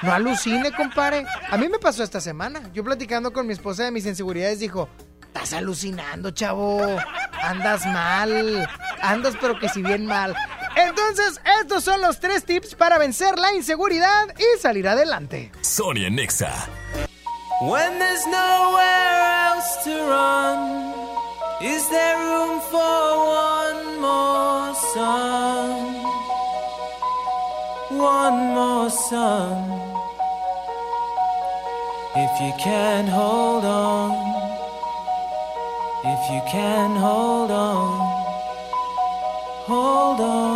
no 0.02 0.12
alucine, 0.12 0.72
compadre. 0.72 1.26
A 1.50 1.56
mí 1.56 1.68
me 1.68 1.78
pasó 1.78 2.02
esta 2.02 2.20
semana. 2.20 2.70
Yo 2.72 2.82
platicando 2.82 3.32
con 3.32 3.46
mi 3.46 3.52
esposa 3.52 3.84
de 3.84 3.90
mis 3.90 4.06
inseguridades 4.06 4.58
dijo, 4.58 4.88
estás 5.22 5.52
alucinando, 5.52 6.30
chavo. 6.30 6.80
Andas 7.42 7.84
mal. 7.86 8.68
Andas 9.02 9.34
pero 9.40 9.58
que 9.58 9.68
si 9.68 9.82
bien 9.82 10.06
mal. 10.06 10.34
Entonces, 10.76 11.40
estos 11.60 11.84
son 11.84 12.00
los 12.00 12.20
tres 12.20 12.44
tips 12.44 12.74
para 12.74 12.98
vencer 12.98 13.38
la 13.38 13.54
inseguridad 13.54 14.26
y 14.38 14.60
salir 14.60 14.88
adelante. 14.88 15.50
Sonia 15.62 16.10
Nexa. 16.10 16.52
When 17.62 17.98
there's 17.98 18.26
nowhere 18.26 19.54
else 19.54 19.82
to 19.84 19.90
run, 20.06 20.92
is 21.62 21.88
there 21.88 22.18
room 22.18 22.60
for 22.70 23.16
one 23.16 24.00
more 24.00 24.74
sun? 24.92 25.85
One 27.98 28.54
more 28.54 28.90
sun. 28.90 29.56
If 32.14 32.40
you 32.40 32.52
can 32.58 33.06
hold 33.06 33.64
on, 33.64 34.12
if 36.04 36.30
you 36.30 36.40
can 36.46 36.96
hold 36.96 37.50
on, 37.50 37.98
hold 39.66 40.20
on. 40.20 40.55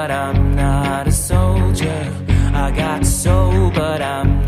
But 0.00 0.10
I'm 0.10 0.56
not 0.56 1.06
a 1.08 1.12
soldier. 1.12 2.02
I 2.54 2.70
got 2.70 3.04
soul, 3.04 3.70
but 3.70 4.00
I'm 4.00 4.39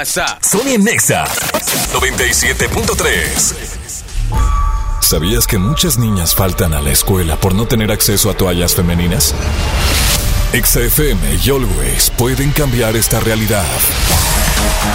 WhatsApp. 0.00 0.42
Sonia 0.42 0.78
Nexa 0.78 1.24
97.3. 1.92 3.54
¿Sabías 5.02 5.46
que 5.46 5.58
muchas 5.58 5.98
niñas 5.98 6.34
faltan 6.34 6.72
a 6.72 6.80
la 6.80 6.90
escuela 6.90 7.36
por 7.36 7.54
no 7.54 7.66
tener 7.66 7.92
acceso 7.92 8.30
a 8.30 8.34
toallas 8.34 8.74
femeninas? 8.74 9.34
XFM 10.54 11.34
y 11.44 11.50
Always 11.50 12.08
pueden 12.16 12.50
cambiar 12.52 12.96
esta 12.96 13.20
realidad. 13.20 13.66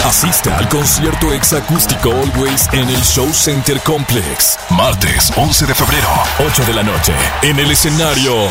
Asista 0.04 0.58
al 0.58 0.68
concierto 0.68 1.32
exacústico 1.32 2.10
Always 2.10 2.68
en 2.72 2.88
el 2.88 3.00
Show 3.04 3.32
Center 3.32 3.80
Complex. 3.82 4.58
Martes 4.70 5.32
11 5.36 5.66
de 5.66 5.74
febrero, 5.76 6.08
8 6.44 6.64
de 6.64 6.74
la 6.74 6.82
noche. 6.82 7.12
En 7.42 7.60
el 7.60 7.70
escenario, 7.70 8.48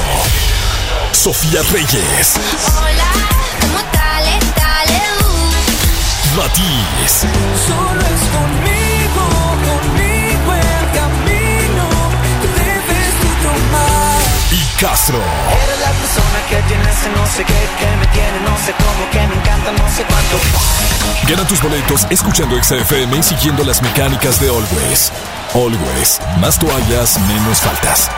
Sofía 1.12 1.62
Reyes. 1.74 2.40
Matiz, 6.36 7.24
Solo 7.66 8.02
es 8.02 8.24
conmigo, 8.36 9.24
conmigo 9.64 10.54
el 10.54 10.86
camino. 10.92 11.86
Debes 12.58 13.14
tú 13.22 13.30
tomar. 13.42 14.20
y 14.52 14.82
Castro. 14.82 15.18
Eres 15.64 15.80
la 15.80 15.92
persona 15.92 16.40
que 16.50 16.62
tiene 16.68 16.84
ese 16.92 17.10
no 17.16 17.26
sé 17.28 17.46
qué, 17.46 17.70
que 17.80 17.96
me 17.98 18.08
tiene 18.08 18.40
no 18.42 18.58
sé 18.66 18.74
cómo, 18.78 19.10
que 19.12 19.28
me 19.28 19.36
encanta 19.36 19.72
no 19.72 19.90
sé 19.96 20.04
cuánto. 20.04 20.38
Gana 21.30 21.48
tus 21.48 21.62
boletos 21.62 22.06
escuchando 22.10 22.62
XFM 22.62 23.18
y 23.18 23.24
siguiendo 23.24 23.64
las 23.64 23.82
mecánicas 23.82 24.42
de 24.42 24.50
Always. 24.50 25.14
Always, 25.54 26.20
más 26.42 26.60
toallas, 26.60 27.18
menos 27.30 27.60
faltas. 27.60 28.12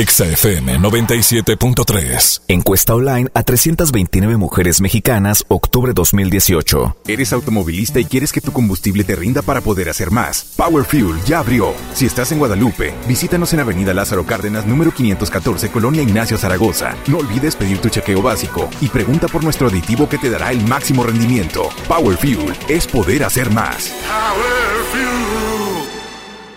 Exa 0.00 0.24
FM 0.24 0.78
97.3. 0.78 2.40
Encuesta 2.48 2.94
online 2.94 3.28
a 3.34 3.42
329 3.42 4.38
mujeres 4.38 4.80
mexicanas, 4.80 5.44
octubre 5.48 5.92
2018. 5.92 6.96
¿Eres 7.06 7.34
automovilista 7.34 8.00
y 8.00 8.06
quieres 8.06 8.32
que 8.32 8.40
tu 8.40 8.50
combustible 8.50 9.04
te 9.04 9.14
rinda 9.14 9.42
para 9.42 9.60
poder 9.60 9.90
hacer 9.90 10.10
más? 10.10 10.54
Power 10.56 10.86
Fuel 10.86 11.22
ya 11.26 11.40
abrió. 11.40 11.74
Si 11.92 12.06
estás 12.06 12.32
en 12.32 12.38
Guadalupe, 12.38 12.94
visítanos 13.06 13.52
en 13.52 13.60
Avenida 13.60 13.92
Lázaro 13.92 14.24
Cárdenas, 14.24 14.64
número 14.64 14.90
514, 14.90 15.68
Colonia 15.70 16.00
Ignacio 16.00 16.38
Zaragoza. 16.38 16.96
No 17.06 17.18
olvides 17.18 17.54
pedir 17.54 17.76
tu 17.76 17.90
chequeo 17.90 18.22
básico 18.22 18.70
y 18.80 18.88
pregunta 18.88 19.28
por 19.28 19.44
nuestro 19.44 19.68
aditivo 19.68 20.08
que 20.08 20.16
te 20.16 20.30
dará 20.30 20.50
el 20.50 20.66
máximo 20.66 21.04
rendimiento. 21.04 21.68
Power 21.88 22.16
Fuel 22.16 22.56
es 22.70 22.86
poder 22.86 23.22
hacer 23.22 23.50
más. 23.50 23.92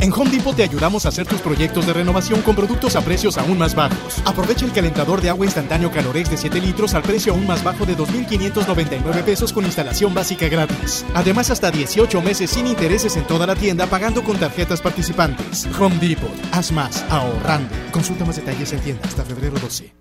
En 0.00 0.12
Home 0.12 0.30
Depot 0.30 0.54
te 0.54 0.62
ayudamos 0.62 1.04
a 1.06 1.08
hacer 1.08 1.26
tus 1.26 1.40
proyectos 1.40 1.84
de 1.84 1.92
renovación 1.92 2.40
con 2.42 2.54
productos 2.54 2.94
a 2.94 3.00
precios 3.00 3.36
aún 3.36 3.58
más 3.58 3.74
bajos. 3.74 4.22
Aprovecha 4.24 4.64
el 4.64 4.70
calentador 4.70 5.20
de 5.20 5.28
agua 5.28 5.44
instantáneo 5.44 5.90
Calorex 5.90 6.30
de 6.30 6.36
7 6.36 6.60
litros 6.60 6.94
al 6.94 7.02
precio 7.02 7.32
aún 7.32 7.48
más 7.48 7.64
bajo 7.64 7.84
de 7.84 7.96
2.599 7.96 9.24
pesos 9.24 9.52
con 9.52 9.64
instalación 9.64 10.14
básica 10.14 10.48
gratis. 10.48 11.04
Además, 11.14 11.50
hasta 11.50 11.72
18 11.72 12.22
meses 12.22 12.50
sin 12.50 12.68
intereses 12.68 13.16
en 13.16 13.24
toda 13.24 13.44
la 13.44 13.56
tienda 13.56 13.86
pagando 13.86 14.22
con 14.22 14.36
tarjetas 14.36 14.80
participantes. 14.80 15.66
Home 15.80 15.96
Depot. 15.96 16.30
Haz 16.52 16.70
más 16.70 17.04
ahorrando. 17.10 17.74
Consulta 17.90 18.24
más 18.24 18.36
detalles 18.36 18.72
en 18.72 18.80
tienda 18.80 19.02
hasta 19.04 19.24
febrero 19.24 19.58
12. 19.58 19.92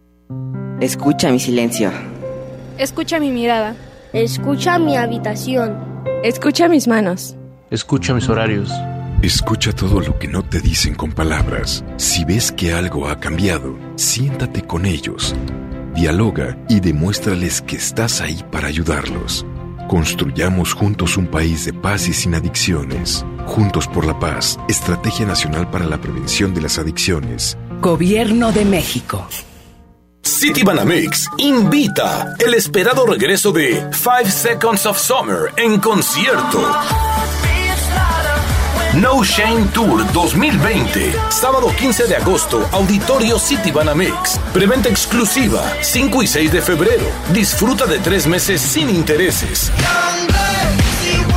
Escucha 0.79 1.31
mi 1.31 1.39
silencio. 1.39 1.91
Escucha 2.77 3.19
mi 3.19 3.31
mirada. 3.31 3.75
Escucha 4.13 4.77
mi 4.77 4.95
habitación. 4.95 6.03
Escucha 6.23 6.67
mis 6.67 6.87
manos. 6.87 7.35
Escucha 7.71 8.13
mis 8.13 8.29
horarios. 8.29 8.71
Escucha 9.21 9.73
todo 9.73 9.99
lo 9.99 10.19
que 10.19 10.27
no 10.27 10.43
te 10.43 10.61
dicen 10.61 10.93
con 10.93 11.11
palabras. 11.11 11.83
Si 11.97 12.23
ves 12.23 12.51
que 12.51 12.73
algo 12.73 13.09
ha 13.09 13.19
cambiado, 13.19 13.75
siéntate 13.95 14.61
con 14.61 14.85
ellos. 14.85 15.33
Dialoga 15.95 16.55
y 16.69 16.79
demuéstrales 16.81 17.63
que 17.63 17.77
estás 17.77 18.21
ahí 18.21 18.43
para 18.51 18.67
ayudarlos. 18.67 19.43
Construyamos 19.89 20.73
juntos 20.73 21.17
un 21.17 21.25
país 21.25 21.65
de 21.65 21.73
paz 21.73 22.07
y 22.07 22.13
sin 22.13 22.35
adicciones. 22.35 23.25
Juntos 23.47 23.87
por 23.87 24.05
la 24.05 24.19
paz, 24.19 24.59
Estrategia 24.69 25.25
Nacional 25.25 25.67
para 25.71 25.85
la 25.85 25.99
Prevención 25.99 26.53
de 26.53 26.61
las 26.61 26.77
Adicciones. 26.77 27.57
Gobierno 27.81 28.51
de 28.51 28.65
México. 28.65 29.27
City 30.21 30.61
Banamex 30.61 31.27
invita 31.37 32.35
el 32.45 32.53
esperado 32.53 33.07
regreso 33.07 33.51
de 33.51 33.89
Five 33.93 34.29
Seconds 34.29 34.85
of 34.85 34.99
Summer 34.99 35.51
en 35.55 35.79
concierto. 35.79 36.61
No 39.01 39.23
Shame 39.23 39.65
Tour 39.73 40.11
2020. 40.11 41.13
Sábado 41.29 41.71
15 41.77 42.07
de 42.07 42.15
agosto, 42.15 42.67
Auditorio 42.71 43.37
City 43.37 43.69
Banamex. 43.69 44.39
Preventa 44.53 44.89
exclusiva, 44.89 45.61
5 45.81 46.23
y 46.23 46.27
6 46.27 46.51
de 46.51 46.63
febrero. 46.63 47.05
Disfruta 47.31 47.85
de 47.85 47.99
tres 47.99 48.25
meses 48.25 48.59
sin 48.59 48.89
intereses. 48.89 49.71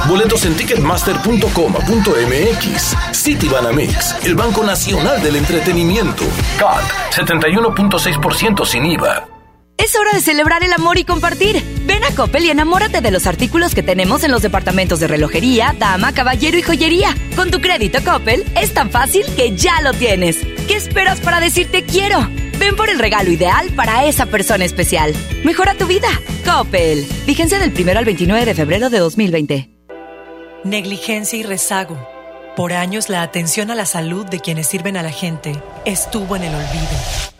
Boletos 0.09 0.46
en 0.46 0.57
ticketmaster.com.mx. 0.57 2.96
City 3.12 3.49
Banamex, 3.49 4.16
el 4.25 4.35
Banco 4.35 4.64
Nacional 4.64 5.23
del 5.23 5.37
Entretenimiento. 5.37 6.25
CAT, 6.59 6.83
71.6% 7.12 8.64
sin 8.64 8.87
IVA. 8.87 9.29
Es 9.82 9.96
hora 9.96 10.12
de 10.12 10.20
celebrar 10.20 10.62
el 10.62 10.74
amor 10.74 10.98
y 10.98 11.04
compartir. 11.04 11.64
Ven 11.86 12.04
a 12.04 12.14
Coppel 12.14 12.44
y 12.44 12.50
enamórate 12.50 13.00
de 13.00 13.10
los 13.10 13.26
artículos 13.26 13.74
que 13.74 13.82
tenemos 13.82 14.22
en 14.24 14.30
los 14.30 14.42
departamentos 14.42 15.00
de 15.00 15.06
relojería, 15.06 15.74
dama, 15.78 16.12
caballero 16.12 16.58
y 16.58 16.62
joyería. 16.62 17.16
Con 17.34 17.50
tu 17.50 17.62
crédito 17.62 17.98
Coppel 18.04 18.44
es 18.60 18.74
tan 18.74 18.90
fácil 18.90 19.24
que 19.36 19.56
ya 19.56 19.80
lo 19.80 19.94
tienes. 19.94 20.36
¿Qué 20.68 20.74
esperas 20.74 21.20
para 21.20 21.40
decirte 21.40 21.84
quiero? 21.84 22.28
Ven 22.58 22.76
por 22.76 22.90
el 22.90 22.98
regalo 22.98 23.30
ideal 23.30 23.70
para 23.74 24.04
esa 24.04 24.26
persona 24.26 24.66
especial. 24.66 25.14
Mejora 25.44 25.74
tu 25.74 25.86
vida. 25.86 26.08
Coppel. 26.44 27.06
Vigencia 27.26 27.58
del 27.58 27.72
1 27.72 27.98
al 27.98 28.04
29 28.04 28.44
de 28.44 28.54
febrero 28.54 28.90
de 28.90 28.98
2020. 28.98 29.70
Negligencia 30.62 31.38
y 31.38 31.42
rezago. 31.42 32.06
Por 32.54 32.74
años 32.74 33.08
la 33.08 33.22
atención 33.22 33.70
a 33.70 33.74
la 33.74 33.86
salud 33.86 34.26
de 34.26 34.40
quienes 34.40 34.66
sirven 34.66 34.98
a 34.98 35.02
la 35.02 35.10
gente 35.10 35.54
estuvo 35.86 36.36
en 36.36 36.42
el 36.42 36.54
olvido. 36.54 37.39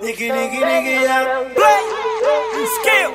Nigga, 0.00 0.26
nigga, 0.36 0.60
nigga, 0.70 0.94
yeah. 1.02 1.44
Play. 1.54 1.82
Skill. 2.76 3.10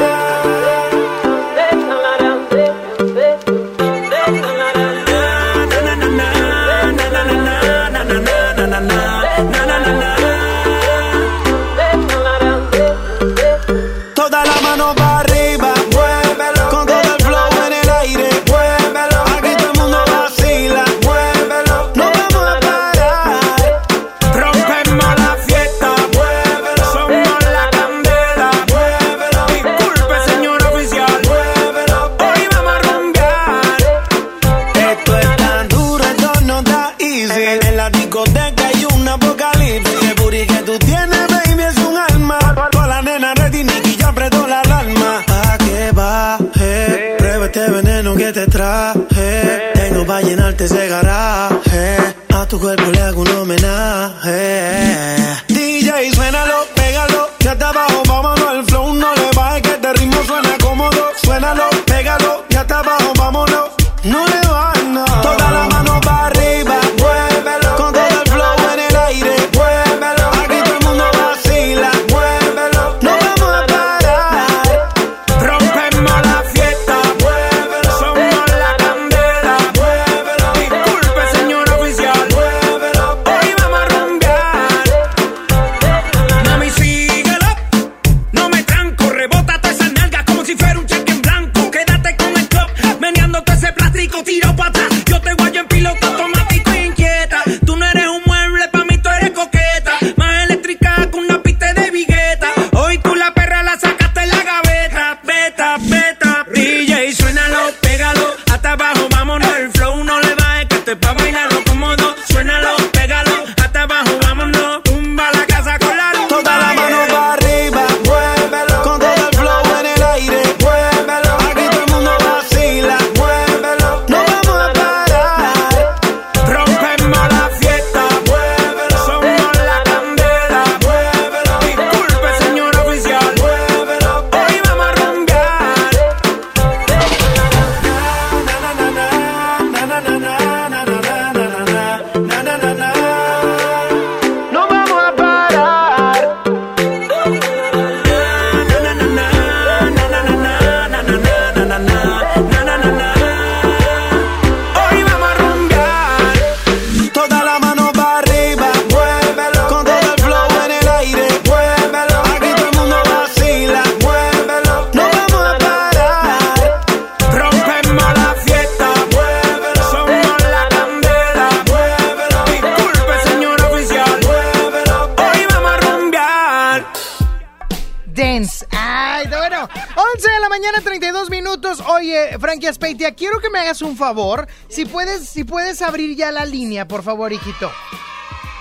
favor. 183.97 184.47
Si 184.69 184.85
puedes, 184.85 185.27
si 185.27 185.43
puedes 185.43 185.81
abrir 185.81 186.15
ya 186.15 186.31
la 186.31 186.45
línea, 186.45 186.87
por 186.87 187.03
favor, 187.03 187.33
hijito. 187.33 187.71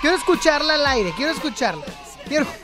Quiero 0.01 0.17
escucharla 0.17 0.73
al 0.75 0.85
aire, 0.85 1.13
quiero 1.15 1.31
escucharla. 1.31 1.85
Quiero... 2.27 2.45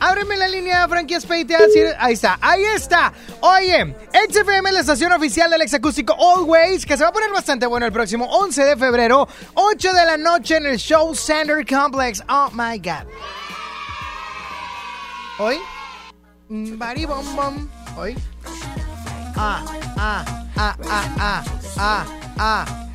Ábreme 0.00 0.36
la 0.36 0.46
línea, 0.46 0.86
Frankie 0.88 1.14
Aspeitia. 1.14 1.58
Sí, 1.72 1.80
Ahí 1.98 2.14
está, 2.14 2.38
ahí 2.40 2.64
está. 2.64 3.12
Oye, 3.40 3.96
XFM, 4.28 4.70
la 4.70 4.80
estación 4.80 5.12
oficial 5.12 5.50
del 5.50 5.62
exacústico 5.62 6.14
Always, 6.14 6.84
que 6.84 6.96
se 6.96 7.02
va 7.02 7.08
a 7.08 7.12
poner 7.12 7.30
bastante 7.30 7.66
bueno 7.66 7.86
el 7.86 7.92
próximo 7.92 8.26
11 8.26 8.64
de 8.64 8.76
febrero, 8.76 9.26
8 9.54 9.92
de 9.92 10.04
la 10.04 10.16
noche 10.16 10.56
en 10.58 10.66
el 10.66 10.76
Show 10.76 11.14
Center 11.14 11.64
Complex. 11.66 12.22
Oh 12.28 12.50
my 12.52 12.78
God. 12.78 13.06
Hoy, 15.38 15.58
mm, 16.48 16.78
bari 16.78 17.04
bom 17.04 17.36
bom. 17.36 17.68
Hoy. 17.96 18.16
Ah, 19.36 19.62
ah, 19.98 20.45
ah, 20.56 20.76
ah, 20.88 21.04
ah, 21.18 21.44
ah, 21.78 22.06
ah. 22.38 22.86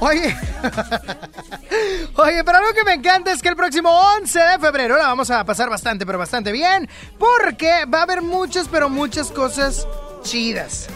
Oye, 0.00 0.36
oye, 2.16 2.44
pero 2.44 2.58
algo 2.58 2.74
que 2.74 2.84
me 2.84 2.94
encanta 2.94 3.32
es 3.32 3.40
que 3.40 3.48
el 3.48 3.56
próximo 3.56 3.88
11 4.18 4.38
de 4.38 4.58
febrero 4.58 4.96
la 4.96 5.06
vamos 5.06 5.30
a 5.30 5.44
pasar 5.44 5.70
bastante, 5.70 6.04
pero 6.04 6.18
bastante 6.18 6.50
bien, 6.50 6.88
porque 7.18 7.84
va 7.84 8.00
a 8.00 8.02
haber 8.02 8.20
muchas, 8.20 8.66
pero 8.66 8.88
muchas 8.88 9.30
cosas 9.30 9.86
chidas. 10.22 10.88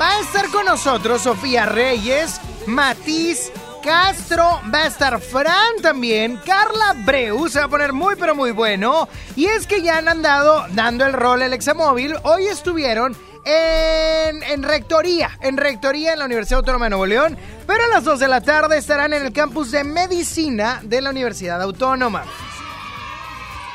Va 0.00 0.10
a 0.10 0.20
estar 0.20 0.48
con 0.50 0.66
nosotros 0.66 1.22
Sofía 1.22 1.66
Reyes, 1.66 2.40
Matiz 2.66 3.50
Castro, 3.82 4.60
va 4.72 4.84
a 4.84 4.86
estar 4.86 5.20
Fran 5.20 5.82
también, 5.82 6.38
Carla 6.46 6.94
Breu, 7.04 7.48
se 7.48 7.58
va 7.58 7.64
a 7.64 7.68
poner 7.68 7.92
muy 7.92 8.14
pero 8.16 8.34
muy 8.34 8.52
bueno. 8.52 9.08
Y 9.34 9.46
es 9.46 9.66
que 9.66 9.82
ya 9.82 9.98
han 9.98 10.08
andado 10.08 10.64
dando 10.70 11.04
el 11.04 11.12
rol 11.12 11.42
el 11.42 11.52
examóvil, 11.52 12.14
hoy 12.22 12.46
estuvieron 12.46 13.16
en, 13.44 14.42
en 14.44 14.62
Rectoría, 14.62 15.36
en 15.40 15.56
Rectoría 15.56 16.12
en 16.12 16.20
la 16.20 16.26
Universidad 16.26 16.58
Autónoma 16.58 16.86
de 16.86 16.90
Nuevo 16.90 17.06
León, 17.06 17.36
pero 17.66 17.82
a 17.84 17.88
las 17.88 18.04
2 18.04 18.20
de 18.20 18.28
la 18.28 18.40
tarde 18.40 18.78
estarán 18.78 19.12
en 19.14 19.26
el 19.26 19.32
campus 19.32 19.72
de 19.72 19.82
Medicina 19.82 20.80
de 20.84 21.00
la 21.00 21.10
Universidad 21.10 21.60
Autónoma. 21.60 22.24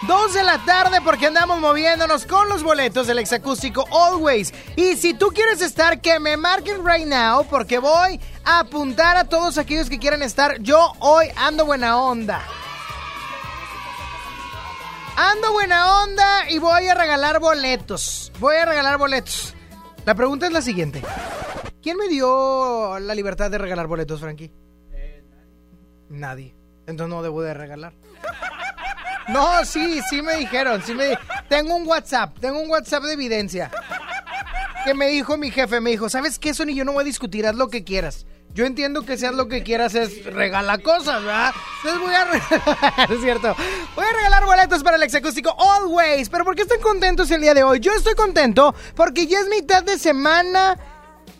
2 0.03 0.33
de 0.35 0.43
la 0.43 0.63
tarde 0.63 1.01
porque 1.03 1.25
andamos 1.25 1.59
moviéndonos 1.59 2.25
con 2.25 2.47
los 2.49 2.63
boletos 2.63 3.07
del 3.07 3.17
exacústico 3.17 3.85
Always. 3.91 4.53
Y 4.75 4.95
si 4.95 5.15
tú 5.15 5.29
quieres 5.29 5.61
estar, 5.61 5.99
que 5.99 6.19
me 6.19 6.37
marquen 6.37 6.85
right 6.85 7.07
now 7.07 7.45
porque 7.49 7.79
voy 7.79 8.19
apuntar 8.47 9.17
a 9.17 9.25
todos 9.25 9.57
aquellos 9.57 9.89
que 9.89 9.99
quieran 9.99 10.21
estar. 10.21 10.59
Yo 10.61 10.93
hoy 10.99 11.27
ando 11.35 11.65
buena 11.65 11.99
onda. 12.01 12.41
Ando 15.17 15.51
buena 15.51 16.03
onda 16.03 16.49
y 16.49 16.57
voy 16.59 16.87
a 16.87 16.93
regalar 16.93 17.39
boletos. 17.39 18.31
Voy 18.39 18.55
a 18.55 18.65
regalar 18.65 18.97
boletos. 18.97 19.53
La 20.05 20.15
pregunta 20.15 20.45
es 20.45 20.53
la 20.53 20.61
siguiente. 20.61 21.03
¿Quién 21.81 21.97
me 21.97 22.07
dio 22.07 22.97
la 22.99 23.13
libertad 23.13 23.51
de 23.51 23.57
regalar 23.57 23.87
boletos, 23.87 24.21
Frankie? 24.21 24.51
Nadie. 26.09 26.55
Entonces 26.85 27.13
no 27.13 27.21
debo 27.21 27.41
de 27.41 27.53
regalar. 27.53 27.93
No, 29.27 29.65
sí, 29.65 29.99
sí 30.09 30.21
me 30.21 30.37
dijeron, 30.37 30.81
sí 30.81 30.93
me 30.93 31.17
Tengo 31.49 31.75
un 31.75 31.85
WhatsApp, 31.85 32.39
tengo 32.39 32.61
un 32.61 32.69
WhatsApp 32.69 33.03
de 33.03 33.13
evidencia. 33.13 33.69
Que 34.85 34.93
me 34.93 35.07
dijo 35.07 35.35
mi 35.35 35.51
jefe, 35.51 35.81
me 35.81 35.89
dijo, 35.89 36.07
¿sabes 36.07 36.39
qué, 36.39 36.53
Sony? 36.53 36.73
Yo 36.73 36.85
no 36.85 36.93
voy 36.93 37.01
a 37.01 37.05
discutir, 37.05 37.45
haz 37.45 37.55
lo 37.55 37.67
que 37.67 37.83
quieras. 37.83 38.25
Yo 38.53 38.65
entiendo 38.65 39.03
que 39.05 39.17
seas 39.17 39.35
lo 39.35 39.47
que 39.47 39.61
quieras 39.61 39.93
es 39.93 40.25
regala 40.25 40.79
cosas, 40.79 41.23
¿verdad? 41.23 41.53
Entonces 41.77 42.01
voy 42.01 42.15
a 42.15 42.25
regalar, 42.25 43.11
es 43.11 43.21
cierto. 43.21 43.55
Voy 43.95 44.05
a 44.05 44.15
regalar 44.15 44.45
boletos 44.45 44.83
para 44.83 44.97
el 44.97 45.03
exacústico 45.03 45.55
Always. 45.59 46.29
Pero 46.29 46.43
¿por 46.43 46.55
qué 46.55 46.63
están 46.63 46.81
contentos 46.81 47.29
el 47.29 47.41
día 47.41 47.53
de 47.53 47.63
hoy? 47.63 47.79
Yo 47.79 47.93
estoy 47.93 48.15
contento 48.15 48.73
porque 48.95 49.27
ya 49.27 49.39
es 49.39 49.47
mitad 49.47 49.83
de 49.83 49.99
semana. 49.99 50.75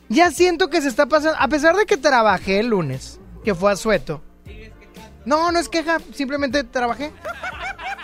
Ya 0.10 0.32
siento 0.32 0.70
que 0.70 0.82
se 0.82 0.90
está 0.90 1.08
pasando. 1.08 1.38
A 1.40 1.48
pesar 1.48 1.76
de 1.76 1.86
que 1.86 1.98
trabajé 1.98 2.60
el 2.60 2.68
lunes, 2.68 3.20
que 3.44 3.56
fue 3.56 3.72
a 3.72 3.76
sueto. 3.76 4.22
No, 5.26 5.52
no 5.52 5.60
es 5.60 5.68
queja, 5.68 5.98
simplemente 6.14 6.64
trabajé. 6.64 7.12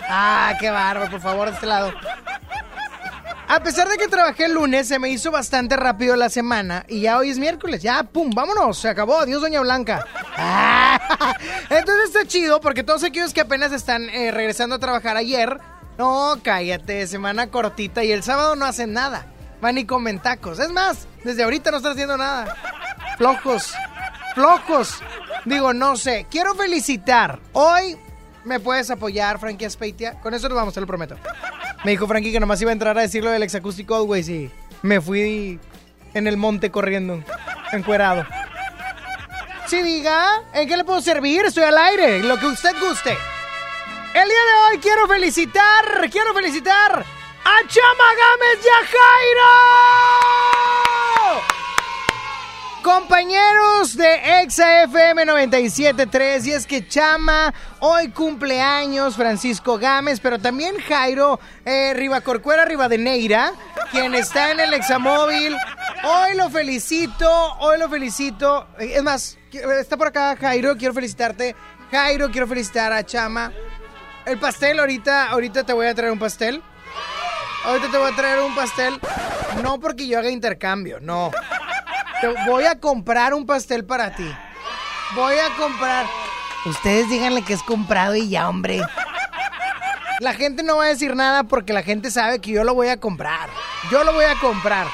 Ah, 0.10 0.54
qué 0.60 0.70
bárbaro, 0.70 1.10
por 1.10 1.22
favor, 1.22 1.48
de 1.48 1.54
este 1.54 1.68
lado. 1.68 1.94
A 3.54 3.62
pesar 3.62 3.88
de 3.88 4.00
que 4.00 4.08
trabajé 4.08 4.46
el 4.46 4.56
lunes, 4.56 4.88
se 4.88 4.98
me 4.98 5.10
hizo 5.10 5.30
bastante 5.30 5.76
rápido 5.76 6.16
la 6.16 6.32
semana 6.32 6.86
y 6.90 7.02
ya 7.02 7.20
hoy 7.20 7.30
es 7.30 7.38
miércoles. 7.38 7.84
Ya, 7.84 8.02
pum, 8.02 8.32
vámonos, 8.34 8.80
se 8.80 8.90
acabó. 8.90 9.20
Adiós, 9.20 9.44
Doña 9.44 9.62
Blanca. 9.62 10.04
Entonces 11.70 12.06
está 12.06 12.26
chido 12.26 12.60
porque 12.60 12.82
todos 12.82 13.04
aquellos 13.04 13.32
que 13.32 13.42
apenas 13.42 13.72
están 13.72 14.10
eh, 14.10 14.32
regresando 14.32 14.74
a 14.74 14.80
trabajar 14.80 15.18
ayer, 15.18 15.60
no, 16.00 16.40
cállate, 16.44 17.06
semana 17.06 17.52
cortita 17.52 18.04
y 18.04 18.12
el 18.12 18.24
sábado 18.24 18.56
no 18.56 18.66
hacen 18.66 18.92
nada. 18.92 19.28
Van 19.62 19.78
y 19.78 19.86
comen 19.86 20.20
tacos. 20.20 20.58
Es 20.58 20.72
más, 20.72 21.08
desde 21.24 21.44
ahorita 21.44 21.70
no 21.70 21.78
están 21.78 21.92
haciendo 21.92 22.18
nada. 22.18 22.58
Flojos, 23.20 23.72
flojos. 24.34 24.98
Digo, 25.46 25.74
no 25.74 25.96
sé. 25.96 26.26
Quiero 26.28 26.56
felicitar. 26.56 27.40
Hoy 27.52 28.00
me 28.46 28.60
puedes 28.60 28.90
apoyar, 28.90 29.40
Frankie 29.40 29.66
Aspeitia. 29.66 30.20
Con 30.22 30.34
eso 30.34 30.50
nos 30.50 30.56
vamos, 30.56 30.74
te 30.74 30.82
lo 30.82 30.88
prometo. 30.88 31.16
Me 31.84 31.92
dijo 31.92 32.08
Frankie 32.08 32.32
que 32.32 32.40
nomás 32.40 32.62
iba 32.62 32.72
a 32.72 32.74
entrar 32.74 32.98
a 32.98 33.02
decirlo 33.02 33.32
del 33.32 33.44
exacústico 33.44 33.96
Always 33.96 34.30
y 34.30 34.52
me 34.82 35.02
fui 35.02 35.60
en 36.14 36.28
el 36.28 36.38
monte 36.38 36.72
corriendo, 36.72 37.24
encuerado. 37.72 38.26
Sí, 39.66 39.82
diga, 39.82 40.44
¿en 40.54 40.68
qué 40.68 40.78
le 40.78 40.84
puedo 40.84 41.02
servir? 41.02 41.46
Estoy 41.46 41.64
al 41.64 41.78
aire, 41.78 42.22
lo 42.24 42.38
que 42.38 42.46
usted 42.48 42.72
guste. 42.80 43.18
El 44.14 44.30
día 44.30 44.38
de 44.38 44.76
hoy 44.76 44.78
quiero 44.80 45.08
felicitar, 45.08 46.10
quiero 46.12 46.34
felicitar 46.34 46.92
a 47.02 47.68
Chama 47.68 48.10
Gámez 48.18 48.64
y 48.64 48.70
a 48.70 48.86
Jairo. 48.86 50.13
Compañeros 52.84 53.96
de 53.96 54.42
Exa 54.42 54.84
FM 54.84 55.26
97.3, 55.26 56.46
y 56.46 56.52
es 56.52 56.68
que 56.68 56.86
Chama 56.86 57.54
hoy 57.80 58.10
cumpleaños, 58.10 59.16
Francisco 59.16 59.80
Gámez, 59.80 60.20
pero 60.20 60.38
también 60.38 60.76
Jairo 60.80 61.40
eh, 61.64 61.94
Rivacorcuera 61.96 62.66
Rivadeneira, 62.66 63.54
quien 63.90 64.14
está 64.16 64.52
en 64.52 64.60
el 64.60 64.74
Examóvil. 64.74 65.56
Hoy 66.04 66.36
lo 66.36 66.50
felicito, 66.50 67.54
hoy 67.60 67.80
lo 67.80 67.88
felicito. 67.90 68.68
Eh, 68.78 68.96
Es 68.96 69.04
más, 69.04 69.38
está 69.80 69.96
por 69.96 70.08
acá 70.08 70.36
Jairo, 70.36 70.76
quiero 70.76 70.94
felicitarte. 70.94 71.56
Jairo, 71.90 72.32
quiero 72.32 72.48
felicitar 72.48 72.92
a 72.92 73.06
Chama. 73.06 73.54
El 74.26 74.40
pastel, 74.40 74.80
ahorita, 74.82 75.30
ahorita 75.30 75.64
te 75.64 75.72
voy 75.72 75.88
a 75.88 75.96
traer 75.96 76.12
un 76.12 76.20
pastel. 76.20 76.62
Ahorita 77.64 77.90
te 77.90 77.98
voy 77.98 78.12
a 78.12 78.16
traer 78.16 78.40
un 78.42 78.54
pastel. 78.54 79.00
No 79.64 79.80
porque 79.80 80.06
yo 80.06 80.20
haga 80.20 80.30
intercambio, 80.30 81.00
no. 81.00 81.32
Voy 82.48 82.66
a 82.66 82.80
comprar 82.80 83.34
un 83.34 83.46
pastel 83.46 83.86
para 83.86 84.16
ti. 84.16 84.30
Voy 85.16 85.36
a 85.36 85.56
comprar. 85.58 86.06
Ustedes 86.66 87.10
díganle 87.10 87.42
que 87.42 87.54
es 87.54 87.64
comprado 87.64 88.16
y 88.16 88.30
ya, 88.30 88.48
hombre. 88.48 88.82
La 90.20 90.34
gente 90.34 90.64
no 90.64 90.78
va 90.78 90.86
a 90.86 90.88
decir 90.88 91.16
nada 91.16 91.44
porque 91.44 91.74
la 91.74 91.84
gente 91.84 92.10
sabe 92.10 92.40
que 92.40 92.52
yo 92.52 92.64
lo 92.64 92.74
voy 92.74 92.88
a 92.88 93.00
comprar. 93.00 93.50
Yo 93.92 94.04
lo 94.04 94.14
voy 94.14 94.26
a 94.26 94.40
comprar. 94.40 94.88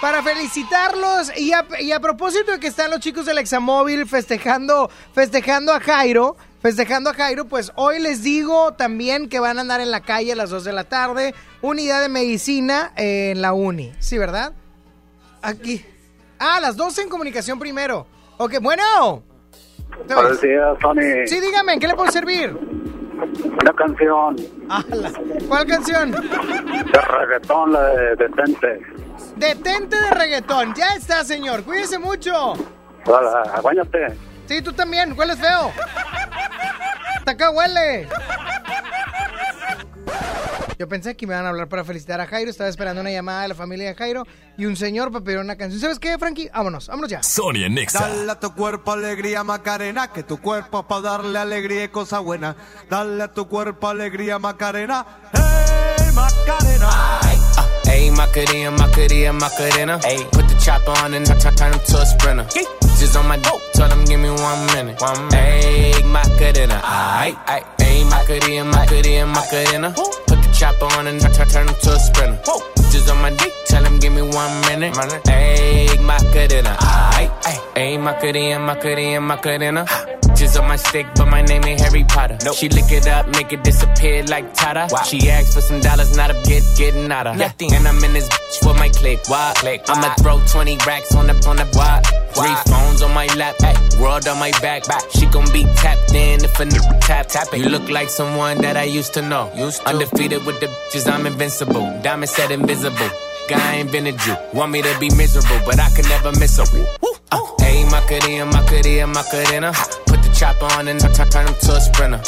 Para 0.00 0.22
felicitarlos 0.22 1.36
y 1.36 1.52
a, 1.52 1.66
y 1.78 1.92
a 1.92 2.00
propósito 2.00 2.52
de 2.52 2.58
que 2.58 2.68
están 2.68 2.90
los 2.90 3.00
chicos 3.00 3.26
del 3.26 3.36
Examóvil 3.36 4.06
festejando, 4.06 4.90
festejando 5.12 5.74
a 5.74 5.80
Jairo, 5.80 6.38
festejando 6.62 7.10
a 7.10 7.14
Jairo, 7.14 7.44
pues 7.44 7.70
hoy 7.74 7.98
les 7.98 8.22
digo 8.22 8.72
también 8.72 9.28
que 9.28 9.40
van 9.40 9.58
a 9.58 9.60
andar 9.60 9.82
en 9.82 9.90
la 9.90 10.00
calle 10.00 10.32
a 10.32 10.36
las 10.36 10.48
2 10.48 10.64
de 10.64 10.72
la 10.72 10.84
tarde, 10.84 11.34
unidad 11.60 12.00
de 12.00 12.08
medicina 12.08 12.92
eh, 12.96 13.32
en 13.32 13.42
la 13.42 13.52
uni. 13.52 13.92
¿Sí, 13.98 14.16
verdad? 14.16 14.54
Aquí. 15.42 15.84
Ah, 16.42 16.58
las 16.58 16.74
12 16.74 17.02
en 17.02 17.08
comunicación 17.10 17.58
primero. 17.58 18.06
Ok, 18.38 18.54
bueno. 18.62 19.22
Buenos 20.06 20.40
días, 20.40 20.78
Tony. 20.80 21.26
Sí, 21.26 21.38
dígame, 21.38 21.74
¿en 21.74 21.80
qué 21.80 21.86
le 21.86 21.94
puedo 21.94 22.10
servir? 22.10 22.56
Una 23.60 23.72
canción 23.74 24.36
Ala, 24.70 25.12
¿Cuál 25.46 25.66
canción? 25.66 26.10
de 26.10 27.00
reggaetón, 27.02 27.72
la 27.74 27.82
de 27.88 28.16
Detente. 28.16 28.80
Detente 29.36 30.00
de 30.00 30.10
reggaetón. 30.12 30.74
Ya 30.74 30.94
está, 30.94 31.22
señor. 31.24 31.62
Cuídese 31.64 31.98
mucho. 31.98 32.54
Hola, 33.04 33.60
Bañate. 33.62 34.16
Sí, 34.46 34.62
tú 34.62 34.72
también. 34.72 35.12
Hueles 35.18 35.38
feo. 35.38 35.70
Hasta 37.18 37.32
acá 37.32 37.50
huele. 37.50 38.08
Yo 40.78 40.88
pensé 40.88 41.14
que 41.14 41.26
me 41.26 41.34
iban 41.34 41.44
a 41.44 41.50
hablar 41.50 41.68
para 41.68 41.84
felicitar 41.84 42.22
a 42.22 42.26
Jairo. 42.26 42.50
Estaba 42.50 42.70
esperando 42.70 43.02
una 43.02 43.10
llamada 43.10 43.42
de 43.42 43.48
la 43.48 43.54
familia 43.54 43.88
de 43.88 43.94
Jairo 43.94 44.26
y 44.56 44.64
un 44.64 44.76
señor 44.76 45.12
para 45.12 45.22
pedir 45.22 45.38
una 45.38 45.56
canción. 45.56 45.78
¿Sabes 45.78 45.98
qué, 45.98 46.16
Frankie? 46.18 46.48
Vámonos, 46.54 46.88
vámonos 46.88 47.10
ya. 47.10 47.22
Sonia 47.22 47.68
Nexa. 47.68 48.00
Dale 48.00 48.32
a 48.32 48.40
tu 48.40 48.54
cuerpo 48.54 48.92
alegría, 48.92 49.44
Macarena, 49.44 50.10
que 50.10 50.22
tu 50.22 50.38
cuerpo 50.40 50.80
es 50.80 50.86
para 50.86 51.02
darle 51.02 51.38
alegría 51.38 51.84
y 51.84 51.88
cosa 51.88 52.20
buena. 52.20 52.56
Dale 52.88 53.22
a 53.22 53.28
tu 53.30 53.46
cuerpo 53.46 53.88
alegría, 53.88 54.38
Macarena. 54.38 55.04
¡Hey, 55.34 56.12
Macarena! 56.14 57.20
Ayy, 57.90 58.10
Macarena, 58.12 58.70
Macarena, 58.70 59.32
Macarena. 59.34 60.00
Ayy, 60.04 60.24
put 60.32 60.48
the 60.48 60.56
chopper 60.64 60.92
on 61.04 61.12
and 61.12 61.26
turn, 61.26 61.54
turn 61.56 61.74
him 61.74 61.80
to 61.80 61.98
a 62.00 62.06
sprinter. 62.06 62.89
Just 63.00 63.16
on 63.16 63.26
my 63.26 63.38
dope, 63.38 63.62
tell 63.72 63.88
them 63.88 64.04
give 64.04 64.20
me 64.20 64.28
one 64.28 64.66
minute. 64.76 65.00
One 65.00 65.28
minute. 65.28 65.32
Ayy, 65.32 66.04
Macarena, 66.04 66.80
aight, 66.84 67.34
aight. 67.46 67.64
Ayy, 67.78 68.04
Macarena. 68.04 68.70
Macarena, 68.70 69.26
Macarena, 69.26 69.94
chopper 70.60 70.84
on 70.98 71.06
and 71.06 71.20
turn, 71.20 71.48
turn 71.48 71.68
him 71.68 71.74
to 71.74 71.90
a 71.90 71.98
sprinter. 71.98 72.38
Just 72.92 73.08
on 73.08 73.22
my 73.22 73.30
dick, 73.30 73.52
tell 73.66 73.82
him 73.82 73.98
give 73.98 74.12
me 74.12 74.20
one 74.20 74.60
minute. 74.68 74.92
Ayy, 74.94 76.04
Macarena. 76.04 76.76
Ayy, 77.76 77.98
Macarena, 77.98 78.58
Macarena, 78.58 79.20
Macarena. 79.20 79.86
Just 80.36 80.58
on 80.58 80.68
my 80.68 80.76
stick, 80.76 81.06
but 81.16 81.26
my 81.26 81.42
name 81.42 81.64
ain't 81.64 81.80
Harry 81.80 82.04
Potter. 82.04 82.38
She 82.52 82.68
lick 82.68 82.90
it 82.92 83.06
up, 83.06 83.26
make 83.28 83.52
it 83.52 83.64
disappear 83.64 84.24
like 84.24 84.52
Tata. 84.54 84.88
She 85.04 85.30
asked 85.30 85.54
for 85.54 85.60
some 85.62 85.80
dollars, 85.80 86.14
not 86.16 86.30
a 86.30 86.34
get 86.48 86.62
getting 86.76 87.10
out 87.10 87.26
of. 87.26 87.36
Nothing. 87.36 87.72
And 87.72 87.86
I'm 87.86 88.02
in 88.04 88.12
this 88.12 88.28
bitch 88.28 88.58
for 88.64 88.74
my 88.74 88.88
click. 88.90 89.20
Why? 89.28 89.52
click. 89.56 89.82
I'ma 89.88 90.14
throw 90.14 90.40
20 90.46 90.78
racks 90.86 91.14
on 91.14 91.26
the 91.26 91.34
on 91.48 91.56
the 91.56 91.64
why? 91.76 92.00
Three 92.32 92.72
phones 92.72 93.02
on 93.02 93.12
my 93.12 93.26
lap, 93.36 93.56
ay, 93.62 93.74
world 94.00 94.26
on 94.28 94.38
my 94.38 94.50
back. 94.62 94.84
She 95.10 95.26
gon' 95.26 95.50
be 95.52 95.64
tapped 95.74 96.14
in 96.14 96.44
if 96.44 96.58
a 96.60 96.64
nigga 96.64 97.00
tap 97.00 97.26
tap 97.26 97.52
it. 97.52 97.58
You 97.58 97.68
look 97.68 97.88
like 97.90 98.08
someone 98.08 98.58
that 98.58 98.76
I 98.76 98.84
used 98.84 99.14
to 99.14 99.22
know. 99.22 99.52
Used 99.54 99.82
to. 99.82 99.88
Undefeated 99.88 100.46
with 100.50 100.60
the 100.60 100.66
bitches, 100.66 101.10
I'm 101.10 101.26
invincible. 101.26 101.86
Diamond 102.02 102.28
said 102.28 102.50
invisible. 102.50 103.10
Guy 103.48 103.74
invented 103.76 104.18
you. 104.26 104.36
Want 104.52 104.72
me 104.72 104.82
to 104.82 104.96
be 104.98 105.08
miserable, 105.14 105.60
but 105.64 105.78
I 105.78 105.88
can 105.90 106.06
never 106.08 106.32
miss 106.38 106.58
a. 106.58 106.64
Uh, 107.32 107.38
hey, 107.60 107.84
Macarena, 107.84 108.46
Macarena, 108.46 109.06
Macarena. 109.06 109.72
Put 110.06 110.22
the 110.22 110.30
chopper 110.34 110.66
on 110.76 110.88
and 110.88 111.00
turn, 111.00 111.28
turn 111.30 111.46
him 111.46 111.54
to 111.54 111.72
a 111.72 111.80
sprinter. 111.80 112.20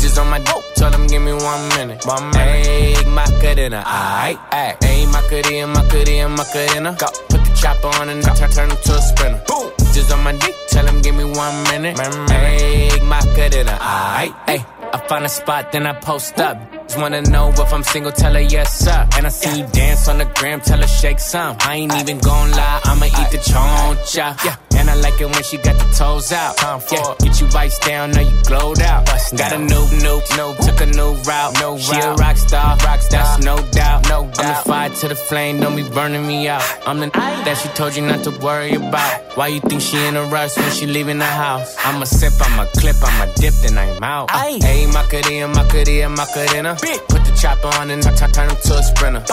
Just 0.00 0.18
on 0.18 0.28
my 0.28 0.38
dope, 0.40 0.64
tell 0.74 0.92
him 0.92 1.06
give 1.06 1.22
me 1.22 1.32
one 1.32 1.68
minute. 1.70 2.04
Minute. 2.06 2.34
Hey, 2.34 2.94
Macarena, 3.06 3.82
uh, 3.86 4.26
aight, 4.26 4.38
aight. 4.50 4.82
Hey, 4.82 5.06
Macarena, 5.06 5.66
Macarena, 5.66 6.28
Macarena. 6.28 6.96
Put 7.28 7.44
the 7.44 7.58
chopper 7.60 7.88
on 8.00 8.08
and 8.08 8.22
turn, 8.22 8.50
turn 8.50 8.70
him 8.70 8.76
to 8.76 8.94
a 8.94 9.00
sprinter. 9.02 9.42
Boom. 9.46 9.72
Just 9.94 10.12
on 10.12 10.22
my 10.24 10.32
dick, 10.32 10.54
tell 10.68 10.86
him 10.86 11.00
give 11.02 11.14
me 11.14 11.24
one 11.24 11.62
minute. 11.64 11.98
Hey, 12.30 12.90
Macarena, 13.02 13.78
uh, 13.80 14.18
aight, 14.18 14.34
ay. 14.46 14.77
I 14.92 14.98
find 15.06 15.24
a 15.24 15.28
spot, 15.28 15.72
then 15.72 15.86
I 15.86 15.92
post 15.92 16.38
up. 16.38 16.56
Just 16.84 16.98
wanna 16.98 17.22
know 17.22 17.50
if 17.50 17.72
I'm 17.72 17.82
single, 17.82 18.12
tell 18.12 18.32
her 18.34 18.40
yes, 18.40 18.78
sir. 18.78 19.06
And 19.16 19.26
I 19.26 19.28
see 19.28 19.60
you 19.60 19.66
dance 19.66 20.08
on 20.08 20.18
the 20.18 20.24
gram, 20.24 20.60
tell 20.60 20.80
her 20.80 20.86
shake 20.86 21.20
some. 21.20 21.56
I 21.60 21.76
ain't 21.76 21.94
even 21.94 22.18
gon' 22.18 22.50
lie, 22.52 22.80
I'ma 22.84 23.06
eat 23.06 23.30
the 23.30 23.38
choncha. 23.38 24.44
Yeah. 24.44 24.56
I 24.88 24.94
like 24.96 25.20
it 25.20 25.26
when 25.26 25.42
she 25.42 25.56
got 25.58 25.76
the 25.76 25.88
toes 25.96 26.32
out. 26.32 26.56
Time 26.56 26.80
for 26.80 26.94
Yeah. 26.94 27.14
Get 27.20 27.40
you 27.40 27.46
vice 27.48 27.78
down, 27.78 28.10
now 28.12 28.22
you 28.22 28.42
glowed 28.44 28.80
out. 28.82 29.06
Bust 29.06 29.36
Got 29.36 29.52
a 29.52 29.58
new, 29.58 29.84
new, 30.04 30.18
new, 30.36 30.50
took 30.64 30.80
a 30.80 30.86
new 30.86 31.14
route. 31.28 31.60
No 31.60 31.78
she 31.78 31.98
a 31.98 32.14
rock 32.14 32.36
star, 32.36 32.76
rock 32.84 33.00
star, 33.02 33.22
that's 33.22 33.44
no 33.44 33.56
doubt. 33.72 34.08
No 34.08 34.24
doubt. 34.26 34.38
I'm 34.38 34.48
the 34.48 34.60
fire 34.68 34.90
to 34.90 35.08
the 35.08 35.14
flame, 35.14 35.60
don't 35.60 35.76
be 35.76 35.82
burning 35.82 36.26
me 36.26 36.48
out. 36.48 36.62
I'm 36.86 37.00
the 37.00 37.10
that 37.12 37.56
she 37.58 37.68
told 37.70 37.94
you 37.96 38.02
not 38.02 38.24
to 38.24 38.30
worry 38.38 38.74
about. 38.74 39.36
Why 39.36 39.48
you 39.48 39.60
think 39.60 39.80
she 39.82 39.96
in 40.06 40.16
a 40.16 40.24
rush 40.24 40.56
when 40.56 40.70
she 40.72 40.86
leaving 40.86 41.18
the 41.18 41.24
house? 41.24 41.76
I'm 41.84 42.02
a 42.02 42.06
sip, 42.06 42.32
I'm 42.40 42.58
a 42.58 42.66
clip, 42.72 42.96
I'm 43.02 43.28
a 43.28 43.32
dip, 43.34 43.54
then 43.62 43.78
I'm 43.78 44.02
out. 44.02 44.30
Hey, 44.30 44.86
Macarena, 44.86 45.48
Macarena, 45.48 46.08
Macarena. 46.08 46.76
Put 47.08 47.24
the 47.24 47.36
chopper 47.40 47.68
on 47.78 47.90
and 47.90 48.02
turn, 48.02 48.16
turn 48.32 48.50
him 48.50 48.56
to 48.56 48.74
a 48.74 48.82
sprinter. 48.82 49.24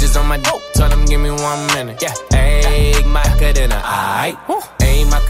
Just 0.00 0.16
on 0.16 0.26
my 0.26 0.38
dope, 0.38 0.62
tell 0.74 0.90
him 0.90 1.04
give 1.06 1.20
me 1.20 1.30
one 1.30 1.66
minute. 1.68 2.02
Yeah, 2.02 2.14
hey, 2.30 2.94
Macarena, 3.06 3.80
aight. 3.84 4.71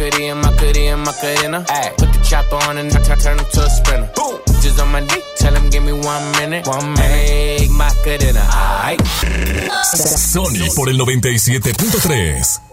Macarena, 0.03 0.97
Macarena. 0.97 1.65
Ay. 1.69 1.95
Put 1.97 2.13
the 2.13 2.21
chopper 2.23 2.57
on 2.69 2.79
and 2.79 2.91
turn, 2.91 3.19
turn 3.19 3.39
him 3.39 3.47
to 3.53 3.61
a 3.63 3.71
sprinter. 3.71 4.11
Boom. 4.17 4.41
Just 4.61 4.81
on 4.81 4.91
my 4.91 5.01
dick, 5.01 5.23
tell 5.37 5.55
him 5.55 5.71
give 5.71 5.85
me 5.85 5.93
one 5.93 6.33
minute. 6.33 6.67
One 6.67 6.93
minute. 6.93 7.03
Hey, 7.03 7.69
Macarena, 7.71 8.41
aight. 8.41 9.01
Sony 9.95 10.71
por 10.75 10.89
el 10.89 10.99
97.3. 10.99 12.72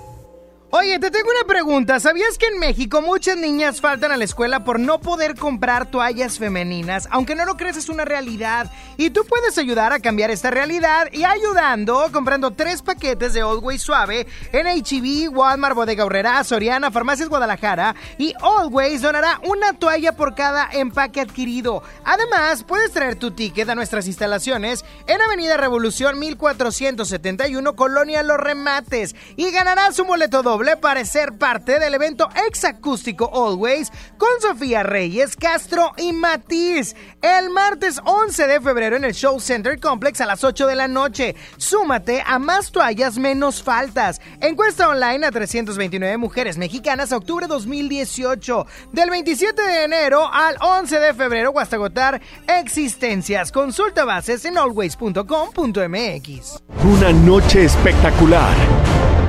Oye, 0.71 0.99
te 0.99 1.09
tengo 1.09 1.31
una 1.31 1.47
pregunta. 1.47 1.99
¿Sabías 1.99 2.37
que 2.37 2.45
en 2.45 2.59
México 2.59 3.01
muchas 3.01 3.37
niñas 3.37 3.81
faltan 3.81 4.11
a 4.11 4.17
la 4.17 4.23
escuela 4.23 4.63
por 4.63 4.79
no 4.79 5.01
poder 5.01 5.33
comprar 5.33 5.89
toallas 5.89 6.37
femeninas? 6.37 7.07
Aunque 7.09 7.33
no 7.33 7.43
lo 7.45 7.57
crees, 7.57 7.75
es 7.75 7.89
una 7.89 8.05
realidad. 8.05 8.71
Y 8.95 9.09
tú 9.09 9.25
puedes 9.27 9.57
ayudar 9.57 9.93
a 9.93 9.99
cambiar 9.99 10.29
esta 10.29 10.51
realidad 10.51 11.07
y 11.11 11.23
ayudando 11.23 12.11
comprando 12.13 12.51
tres 12.51 12.83
paquetes 12.83 13.33
de 13.33 13.41
Always 13.41 13.81
Suave 13.81 14.27
en 14.51 14.67
HB, 14.67 15.35
Walmart, 15.35 15.75
Bodega 15.75 16.05
Horrera, 16.05 16.43
Soriana, 16.43 16.91
Farmacias 16.91 17.29
Guadalajara. 17.29 17.95
Y 18.19 18.35
Always 18.39 19.01
donará 19.01 19.41
una 19.45 19.73
toalla 19.73 20.15
por 20.15 20.35
cada 20.35 20.69
empaque 20.71 21.21
adquirido. 21.21 21.81
Además, 22.03 22.63
puedes 22.63 22.91
traer 22.91 23.15
tu 23.15 23.31
ticket 23.31 23.67
a 23.69 23.75
nuestras 23.75 24.05
instalaciones 24.05 24.85
en 25.07 25.19
Avenida 25.19 25.57
Revolución 25.57 26.19
1471, 26.19 27.75
Colonia 27.75 28.21
Los 28.21 28.37
Remates. 28.37 29.15
Y 29.35 29.49
ganarás 29.49 29.97
un 29.97 30.05
boleto 30.05 30.43
doble 30.43 30.58
para 30.81 31.05
ser 31.05 31.37
parte 31.37 31.79
del 31.79 31.93
evento 31.93 32.27
exacústico 32.45 33.31
Always 33.33 33.93
con 34.17 34.29
Sofía 34.41 34.83
Reyes, 34.83 35.37
Castro 35.37 35.93
y 35.95 36.11
Matiz 36.11 36.95
el 37.21 37.49
martes 37.49 37.99
11 38.03 38.47
de 38.47 38.61
febrero 38.61 38.95
en 38.95 39.03
el 39.03 39.13
Show 39.13 39.39
Center 39.39 39.79
Complex 39.79 40.21
a 40.21 40.25
las 40.25 40.43
8 40.43 40.67
de 40.67 40.75
la 40.75 40.87
noche. 40.87 41.35
Súmate 41.57 42.23
a 42.25 42.39
más 42.39 42.71
toallas 42.71 43.17
menos 43.17 43.61
faltas. 43.61 44.21
Encuesta 44.41 44.87
online 44.87 45.25
a 45.25 45.31
329 45.31 46.17
mujeres 46.17 46.57
mexicanas 46.57 47.11
a 47.11 47.17
octubre 47.17 47.47
2018. 47.47 48.65
Del 48.91 49.09
27 49.09 49.61
de 49.61 49.83
enero 49.83 50.29
al 50.31 50.55
11 50.61 50.99
de 50.99 51.13
febrero 51.13 51.51
o 51.51 51.59
hasta 51.59 51.75
agotar 51.75 52.21
existencias. 52.47 53.51
Consulta 53.51 54.05
bases 54.05 54.45
en 54.45 54.57
always.com.mx. 54.57 56.63
Una 56.83 57.11
noche 57.11 57.65
espectacular. 57.65 58.55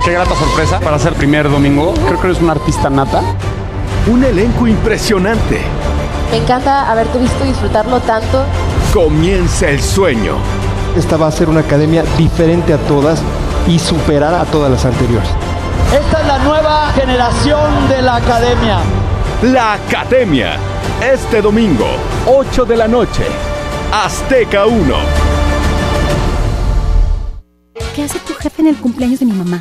Qué 0.04 0.12
grata 0.12 0.34
sorpresa 0.34 0.80
para 0.80 0.98
ser 0.98 1.14
primer 1.20 1.50
domingo. 1.50 1.92
Creo 2.06 2.18
que 2.18 2.28
eres 2.28 2.40
un 2.40 2.48
artista 2.48 2.88
nata. 2.88 3.20
Un 4.10 4.24
elenco 4.24 4.66
impresionante. 4.66 5.60
Me 6.30 6.38
encanta 6.38 6.90
haberte 6.90 7.18
visto 7.18 7.44
disfrutarlo 7.44 8.00
tanto. 8.00 8.42
Comienza 8.94 9.68
el 9.68 9.82
sueño. 9.82 10.36
Esta 10.96 11.18
va 11.18 11.26
a 11.26 11.30
ser 11.30 11.50
una 11.50 11.60
academia 11.60 12.04
diferente 12.16 12.72
a 12.72 12.78
todas 12.78 13.20
y 13.68 13.78
superar 13.78 14.32
a 14.32 14.46
todas 14.46 14.70
las 14.70 14.86
anteriores. 14.86 15.28
Esta 15.92 16.22
es 16.22 16.26
la 16.26 16.38
nueva 16.38 16.90
generación 16.94 17.88
de 17.90 18.00
la 18.00 18.16
academia. 18.16 18.78
La 19.42 19.74
academia. 19.74 20.56
Este 21.02 21.42
domingo, 21.42 21.86
8 22.28 22.64
de 22.64 22.76
la 22.78 22.88
noche. 22.88 23.24
Azteca 23.92 24.64
1. 24.64 24.94
¿Qué 27.94 28.04
hace 28.04 28.18
tu 28.20 28.32
jefe 28.32 28.62
en 28.62 28.68
el 28.68 28.76
cumpleaños 28.76 29.20
de 29.20 29.26
mi 29.26 29.32
mamá? 29.32 29.60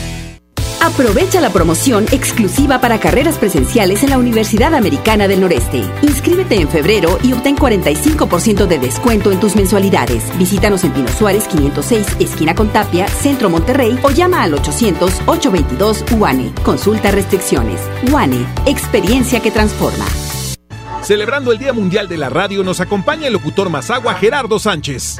Aprovecha 0.81 1.39
la 1.41 1.51
promoción 1.51 2.05
exclusiva 2.11 2.81
para 2.81 2.99
carreras 2.99 3.37
presenciales 3.37 4.01
en 4.01 4.09
la 4.09 4.17
Universidad 4.17 4.73
Americana 4.73 5.27
del 5.27 5.39
Noreste. 5.39 5.83
Inscríbete 6.01 6.55
en 6.59 6.67
febrero 6.67 7.19
y 7.21 7.33
obtén 7.33 7.55
45% 7.55 8.65
de 8.65 8.79
descuento 8.79 9.31
en 9.31 9.39
tus 9.39 9.55
mensualidades. 9.55 10.35
Visítanos 10.39 10.83
en 10.83 10.91
Pino 10.91 11.07
Suárez 11.09 11.47
506, 11.49 12.15
esquina 12.19 12.55
con 12.55 12.69
Tapia, 12.69 13.07
Centro 13.07 13.47
Monterrey 13.47 13.99
o 14.01 14.09
llama 14.09 14.41
al 14.41 14.53
800-822 14.53 16.17
UANE. 16.17 16.51
Consulta 16.63 17.11
restricciones. 17.11 17.79
UANE, 18.11 18.43
experiencia 18.65 19.39
que 19.39 19.51
transforma. 19.51 20.05
Celebrando 21.03 21.51
el 21.51 21.57
Día 21.57 21.73
Mundial 21.73 22.07
de 22.07 22.17
la 22.17 22.29
Radio, 22.29 22.63
nos 22.63 22.79
acompaña 22.79 23.25
el 23.25 23.33
locutor 23.33 23.69
Mazagua 23.69 24.13
Gerardo 24.13 24.59
Sánchez. 24.59 25.19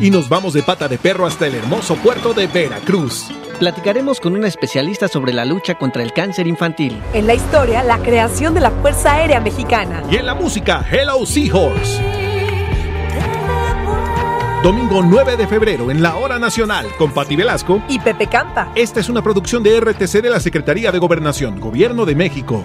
Y 0.00 0.10
nos 0.10 0.28
vamos 0.28 0.52
de 0.54 0.62
pata 0.62 0.86
de 0.86 0.98
perro 0.98 1.26
hasta 1.26 1.48
el 1.48 1.56
hermoso 1.56 1.96
puerto 1.96 2.32
de 2.32 2.46
Veracruz. 2.46 3.26
Platicaremos 3.58 4.20
con 4.20 4.34
una 4.34 4.46
especialista 4.46 5.08
sobre 5.08 5.32
la 5.32 5.44
lucha 5.44 5.74
contra 5.74 6.04
el 6.04 6.12
cáncer 6.12 6.46
infantil. 6.46 6.96
En 7.12 7.26
la 7.26 7.34
historia, 7.34 7.82
la 7.82 7.98
creación 7.98 8.54
de 8.54 8.60
la 8.60 8.70
Fuerza 8.70 9.14
Aérea 9.14 9.40
Mexicana. 9.40 10.04
Y 10.08 10.16
en 10.16 10.26
la 10.26 10.34
música, 10.36 10.86
Hello 10.88 11.26
Seahorse. 11.26 12.00
Domingo 14.62 15.02
9 15.02 15.36
de 15.36 15.46
febrero 15.48 15.90
en 15.90 16.02
la 16.02 16.16
Hora 16.16 16.38
Nacional 16.38 16.86
con 16.98 17.12
Pati 17.12 17.34
Velasco 17.34 17.82
y 17.88 17.98
Pepe 17.98 18.28
Campa. 18.28 18.70
Esta 18.76 19.00
es 19.00 19.08
una 19.08 19.22
producción 19.22 19.62
de 19.64 19.80
RTC 19.80 20.22
de 20.22 20.30
la 20.30 20.38
Secretaría 20.40 20.92
de 20.92 20.98
Gobernación, 20.98 21.58
Gobierno 21.58 22.04
de 22.06 22.14
México. 22.14 22.64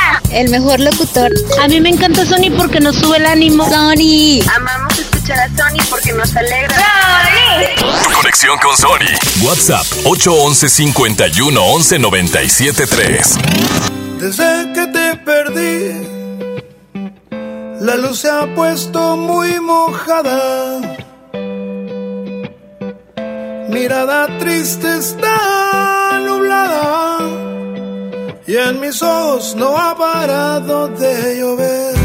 El 0.31 0.49
mejor 0.49 0.79
locutor. 0.79 1.31
A 1.61 1.67
mí 1.67 1.81
me 1.81 1.89
encanta 1.89 2.25
Sony 2.25 2.49
porque 2.55 2.79
nos 2.79 2.95
sube 2.95 3.17
el 3.17 3.25
ánimo. 3.25 3.69
Sony. 3.69 4.39
Amamos 4.55 4.97
escuchar 4.97 5.39
a 5.39 5.47
Sony 5.49 5.83
porque 5.89 6.13
nos 6.13 6.35
alegra. 6.35 6.75
¡Sony! 6.75 8.13
Conexión 8.13 8.57
con 8.59 8.77
Sony. 8.77 9.45
WhatsApp 9.45 9.85
811 10.05 10.69
51 10.69 11.61
11 11.61 11.99
97 11.99 12.87
3. 12.87 13.37
Desde 14.19 14.73
que 14.73 14.87
te 14.87 15.15
perdí, 15.17 16.07
la 17.81 17.95
luz 17.95 18.19
se 18.19 18.29
ha 18.29 18.45
puesto 18.55 19.17
muy 19.17 19.59
mojada. 19.59 20.79
Mirada 23.69 24.37
triste 24.39 24.97
está 24.97 26.19
nublada 26.23 27.40
y 28.51 28.57
en 28.57 28.81
mis 28.81 29.01
ojos 29.01 29.55
no 29.55 29.77
ha 29.77 29.95
parado 29.95 30.89
de 30.89 31.39
llover. 31.39 31.95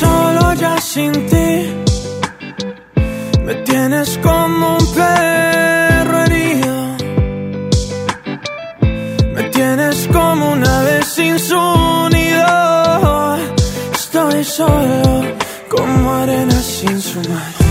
Solo 0.00 0.54
ya 0.54 0.76
sin 0.80 1.12
ti 1.30 1.52
me 3.46 3.54
tienes 3.66 4.18
como 4.18 4.78
un 4.78 4.86
perro 4.94 6.24
herido. 6.24 6.76
Me 9.34 9.42
tienes 9.56 10.08
como 10.12 10.50
una 10.58 10.80
vez 10.82 11.06
sin 11.06 11.38
su 11.38 11.62
nido. 12.16 13.36
Estoy 13.94 14.42
solo 14.42 15.22
como 15.68 16.14
arena 16.14 16.60
sin 16.60 17.00
su 17.00 17.20
mar. 17.30 17.63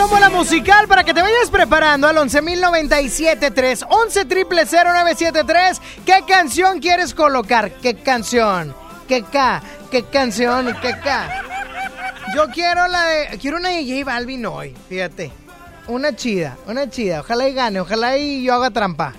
Tómbola 0.00 0.30
musical 0.30 0.88
para 0.88 1.04
que 1.04 1.12
te 1.12 1.20
vayas 1.20 1.50
preparando 1.50 2.08
al 2.08 2.16
11.097.3, 2.16 3.86
11 3.86 4.24
triple 4.24 4.64
0973. 4.64 5.78
¿Qué 6.06 6.24
canción 6.26 6.80
quieres 6.80 7.12
colocar? 7.12 7.70
¿Qué 7.70 7.96
canción? 7.96 8.74
¿Qué 9.06 9.22
K? 9.22 9.62
¿Qué 9.90 10.04
canción? 10.04 10.74
¿Qué 10.80 10.98
K? 11.04 11.42
Yo 12.34 12.46
quiero 12.48 12.88
la 12.88 13.04
de. 13.04 13.38
Quiero 13.38 13.58
una 13.58 13.68
de 13.68 13.84
J 13.84 14.10
Balvin 14.10 14.46
hoy, 14.46 14.74
fíjate. 14.88 15.32
Una 15.86 16.16
chida, 16.16 16.56
una 16.66 16.88
chida. 16.88 17.20
Ojalá 17.20 17.46
y 17.46 17.52
gane, 17.52 17.80
ojalá 17.80 18.16
y 18.16 18.42
yo 18.42 18.54
haga 18.54 18.70
trampa. 18.70 19.12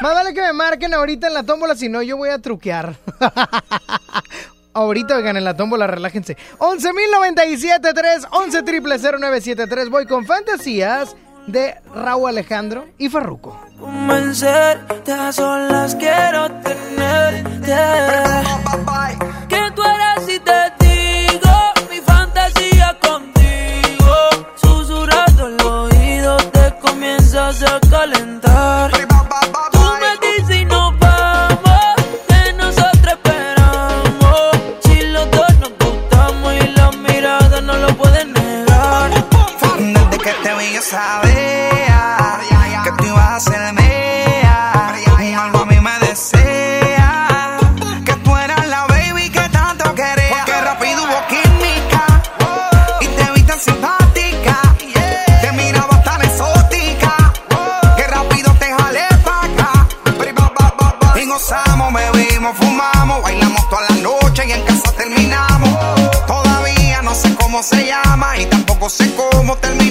Más 0.00 0.14
vale 0.14 0.34
que 0.34 0.42
me 0.42 0.52
marquen 0.52 0.94
ahorita 0.94 1.28
en 1.28 1.34
la 1.34 1.44
tómbola, 1.44 1.76
si 1.76 1.88
no 1.88 2.02
yo 2.02 2.16
voy 2.16 2.30
a 2.30 2.40
truquear. 2.40 2.96
Ahorita 4.76 5.16
oigan 5.16 5.38
en 5.38 5.44
la 5.44 5.56
tómbola, 5.56 5.86
relájense. 5.86 6.36
11.097.3, 6.58 8.28
11 8.30 8.62
triple 8.62 8.98
0973. 8.98 9.88
Voy 9.88 10.04
con 10.04 10.26
fantasías 10.26 11.16
de 11.46 11.76
Raúl 11.94 12.28
Alejandro 12.28 12.84
y 12.98 13.08
Farruco. 13.08 13.58
Convencerte 13.80 15.12
a 15.12 15.32
solas 15.32 15.94
quiero 15.94 16.50
tenerte. 16.60 17.74
Que 19.48 19.62
tú 19.74 19.82
eres 19.82 20.28
y 20.28 20.38
te 20.40 20.70
digo 20.84 21.52
mi 21.90 21.96
fantasía 22.02 22.98
contigo. 23.00 24.14
Susurrando 24.56 25.46
el 25.46 25.60
oído 25.62 26.36
te 26.52 26.74
comienzas 26.82 27.62
a 27.62 27.80
calentar. 27.88 29.05
Se 67.66 67.84
llama 67.84 68.38
y 68.38 68.46
tampoco 68.46 68.88
sé 68.88 69.12
cómo 69.16 69.56
terminamos 69.56 69.85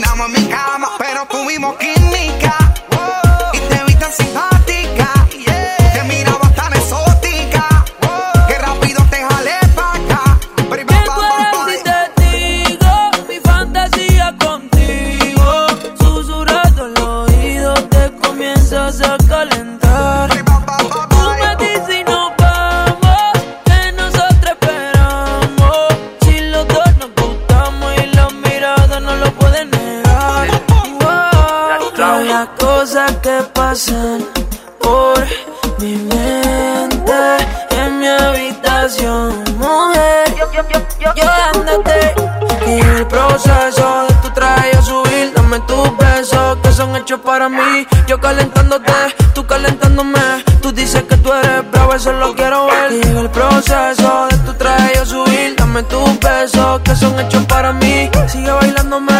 para 47.26 47.49
mí. 47.49 47.88
Yo 48.07 48.19
calentándote, 48.19 48.93
tú 49.34 49.45
calentándome. 49.45 50.19
Tú 50.61 50.71
dices 50.71 51.03
que 51.03 51.17
tú 51.17 51.34
eres 51.34 51.69
bravo, 51.71 51.93
eso 51.93 52.13
lo 52.13 52.34
quiero 52.36 52.67
ver. 52.67 52.93
En 52.93 53.17
el 53.17 53.30
proceso 53.30 54.28
de 54.30 54.38
tu 54.38 54.53
traje 54.53 54.97
a 54.99 55.05
subir, 55.05 55.55
dame 55.57 55.84
tus 55.84 56.19
besos 56.19 56.82
que 56.82 56.95
son 56.95 57.19
hechos 57.19 57.43
para 57.45 57.73
mí. 57.73 58.09
Sigue 58.28 58.51
bailándome, 58.51 59.13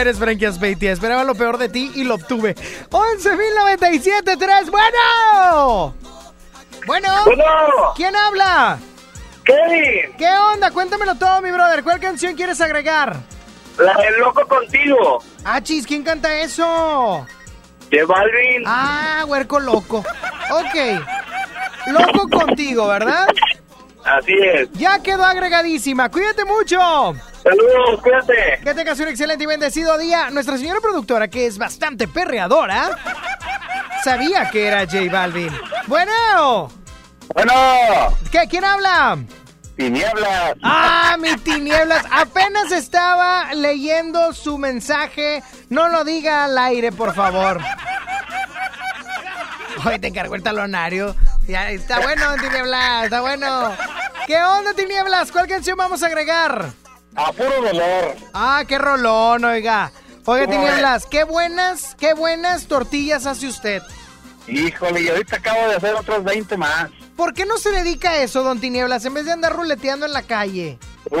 eres, 0.00 0.18
Frankie 0.18 0.46
Aspeiti. 0.46 0.88
Esperaba 0.88 1.24
lo 1.24 1.34
peor 1.34 1.58
de 1.58 1.68
ti 1.68 1.92
y 1.94 2.04
lo 2.04 2.14
obtuve. 2.16 2.54
11.097.3. 2.90 4.70
Bueno. 4.70 5.94
Bueno. 6.86 7.08
Bueno. 7.24 7.44
¿Quién 7.94 8.16
habla? 8.16 8.78
Kevin. 9.44 10.16
¿Qué 10.16 10.28
onda? 10.28 10.70
Cuéntamelo 10.70 11.14
todo, 11.14 11.40
mi 11.40 11.50
brother. 11.50 11.82
¿Cuál 11.82 12.00
canción 12.00 12.34
quieres 12.34 12.60
agregar? 12.60 13.16
La 13.78 13.94
del 13.94 14.18
loco 14.18 14.46
contigo. 14.46 15.22
Ah, 15.44 15.60
chis, 15.62 15.86
¿quién 15.86 16.02
canta 16.02 16.34
eso? 16.40 17.26
De 17.90 18.04
Balvin. 18.04 18.62
Ah, 18.66 19.24
huerco 19.26 19.58
loco. 19.58 20.04
Ok. 20.50 20.74
Loco 21.86 22.28
contigo, 22.28 22.86
¿verdad? 22.88 23.26
Así 24.04 24.32
es. 24.54 24.70
Ya 24.72 25.02
quedó 25.02 25.24
agregadísima. 25.24 26.10
Cuídate 26.10 26.44
mucho. 26.44 27.14
Saludos, 27.42 28.00
cuídate. 28.02 28.60
Que 28.62 28.74
tengas 28.74 29.00
un 29.00 29.08
excelente 29.08 29.44
y 29.44 29.46
bendecido 29.46 29.96
día. 29.96 30.30
Nuestra 30.30 30.58
señora 30.58 30.80
productora, 30.80 31.28
que 31.28 31.46
es 31.46 31.56
bastante 31.56 32.06
perreadora, 32.06 32.90
sabía 34.04 34.50
que 34.50 34.66
era 34.66 34.80
J 34.80 35.10
Balvin. 35.10 35.52
Bueno. 35.86 36.70
Bueno. 37.34 37.52
¿Qué? 38.30 38.46
¿Quién 38.48 38.64
habla? 38.64 39.18
Tinieblas. 39.76 40.56
Ah, 40.62 41.16
mi 41.18 41.34
tinieblas. 41.36 42.04
Apenas 42.10 42.70
estaba 42.72 43.54
leyendo 43.54 44.34
su 44.34 44.58
mensaje. 44.58 45.42
No 45.70 45.88
lo 45.88 46.04
diga 46.04 46.44
al 46.44 46.58
aire, 46.58 46.92
por 46.92 47.14
favor. 47.14 47.60
Hoy 49.86 49.98
te 49.98 50.08
encargó 50.08 50.34
el 50.34 50.42
talonario. 50.42 51.16
Ya, 51.48 51.70
está 51.70 52.00
bueno, 52.00 52.34
tinieblas, 52.34 53.04
está 53.04 53.22
bueno. 53.22 53.72
¿Qué 54.26 54.36
onda, 54.42 54.74
tinieblas? 54.74 55.32
¿Cuál 55.32 55.48
canción 55.48 55.78
vamos 55.78 56.02
a 56.02 56.06
agregar? 56.06 56.72
A 57.16 57.32
puro 57.32 57.60
dolor. 57.62 58.16
Ah, 58.34 58.62
qué 58.66 58.78
rolón, 58.78 59.44
oiga. 59.44 59.90
Oiga, 60.24 60.46
tinieblas, 60.46 61.06
qué 61.06 61.24
buenas, 61.24 61.96
qué 61.98 62.14
buenas 62.14 62.66
tortillas 62.66 63.26
hace 63.26 63.48
usted. 63.48 63.82
Híjole, 64.46 65.00
y 65.02 65.08
ahorita 65.08 65.36
acabo 65.36 65.68
de 65.68 65.76
hacer 65.76 65.94
otros 65.94 66.22
20 66.24 66.56
más. 66.56 66.90
¿Por 67.16 67.34
qué 67.34 67.44
no 67.46 67.58
se 67.58 67.70
dedica 67.70 68.10
a 68.10 68.16
eso, 68.22 68.42
don 68.42 68.60
Tinieblas, 68.60 69.04
en 69.04 69.14
vez 69.14 69.24
de 69.26 69.32
andar 69.32 69.52
ruleteando 69.54 70.06
en 70.06 70.12
la 70.12 70.22
calle? 70.22 70.78
Uh, 71.10 71.18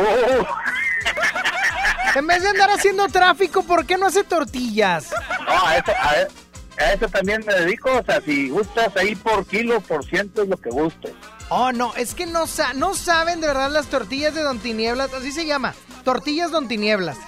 En 2.16 2.26
vez 2.26 2.42
de 2.42 2.48
andar 2.48 2.70
haciendo 2.70 3.06
tráfico, 3.08 3.62
¿por 3.62 3.86
qué 3.86 3.96
no 3.96 4.06
hace 4.06 4.24
tortillas? 4.24 5.10
no, 5.46 5.66
a 5.66 5.76
eso, 5.76 5.92
a, 6.00 6.14
e- 6.20 6.82
a 6.82 6.92
eso 6.94 7.08
también 7.08 7.44
me 7.46 7.54
dedico. 7.54 7.90
O 7.98 8.02
sea, 8.04 8.20
si 8.20 8.48
gustas 8.50 8.96
ahí 8.96 9.14
por 9.14 9.46
kilo, 9.46 9.80
por 9.80 10.04
ciento 10.04 10.42
es 10.42 10.48
lo 10.48 10.56
que 10.56 10.70
gustes. 10.70 11.12
Oh, 11.50 11.72
no, 11.72 11.94
es 11.96 12.14
que 12.14 12.26
no, 12.26 12.46
sa- 12.46 12.72
no 12.74 12.94
saben 12.94 13.40
de 13.40 13.48
verdad 13.48 13.70
las 13.70 13.86
tortillas 13.86 14.34
de 14.34 14.42
Don 14.42 14.58
Tinieblas, 14.60 15.12
así 15.12 15.32
se 15.32 15.46
llama, 15.46 15.74
tortillas 16.04 16.50
Don 16.52 16.68
Tinieblas. 16.68 17.18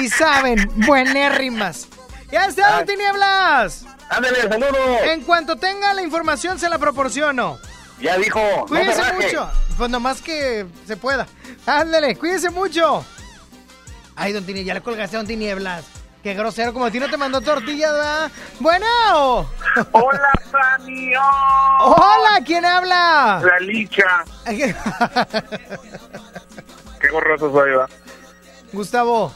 Y 0.00 0.08
saben, 0.08 0.70
buenérrimas. 0.86 1.88
¡Ya 2.30 2.46
está, 2.46 2.76
Don 2.76 2.86
Tinieblas! 2.86 3.84
Ándale, 4.10 4.42
saludos. 4.42 4.76
En 5.04 5.22
cuanto 5.22 5.56
tenga 5.56 5.92
la 5.94 6.02
información, 6.02 6.58
se 6.58 6.68
la 6.68 6.78
proporciono. 6.78 7.58
Ya 8.00 8.16
dijo. 8.16 8.40
Cuídense 8.68 9.12
mucho. 9.14 9.50
Pues 9.76 9.90
nomás 9.90 10.22
que 10.22 10.66
se 10.86 10.96
pueda. 10.96 11.26
Ándale, 11.66 12.16
cuídense 12.16 12.50
mucho. 12.50 13.04
Ay, 14.14 14.32
don 14.32 14.44
Tinieblas, 14.44 14.66
ya 14.68 14.74
le 14.74 14.80
colgaste 14.82 15.16
a 15.16 15.18
don 15.20 15.26
Tinieblas. 15.26 15.84
Qué 16.28 16.34
grosero, 16.34 16.74
como 16.74 16.84
a 16.84 16.90
ti 16.90 17.00
no 17.00 17.08
te 17.08 17.16
mandó 17.16 17.40
tortillas, 17.40 17.90
¿verdad? 17.90 18.30
Bueno. 18.60 18.86
Hola, 19.92 20.32
Fanny. 20.50 21.14
Hola, 21.16 22.42
¿quién 22.44 22.66
habla? 22.66 23.40
La 23.42 23.58
licha. 23.60 24.26
Qué 27.00 27.08
gorroso 27.10 27.50
soy, 27.50 27.70
va. 27.70 27.88
Gustavo. 28.74 29.32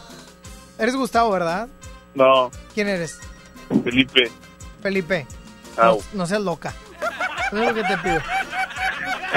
Eres 0.79 0.95
Gustavo, 0.95 1.31
¿verdad? 1.31 1.67
No, 2.15 2.51
¿Quién 2.75 2.89
eres? 2.89 3.19
Felipe. 3.83 4.31
Felipe. 4.83 5.27
No, 5.79 5.97
no 6.13 6.27
seas 6.27 6.43
loca. 6.43 6.75
Eso 7.47 7.57
es 7.63 7.69
lo 7.69 7.75
que 7.75 7.85
te 7.85 7.97
pido. 7.97 8.21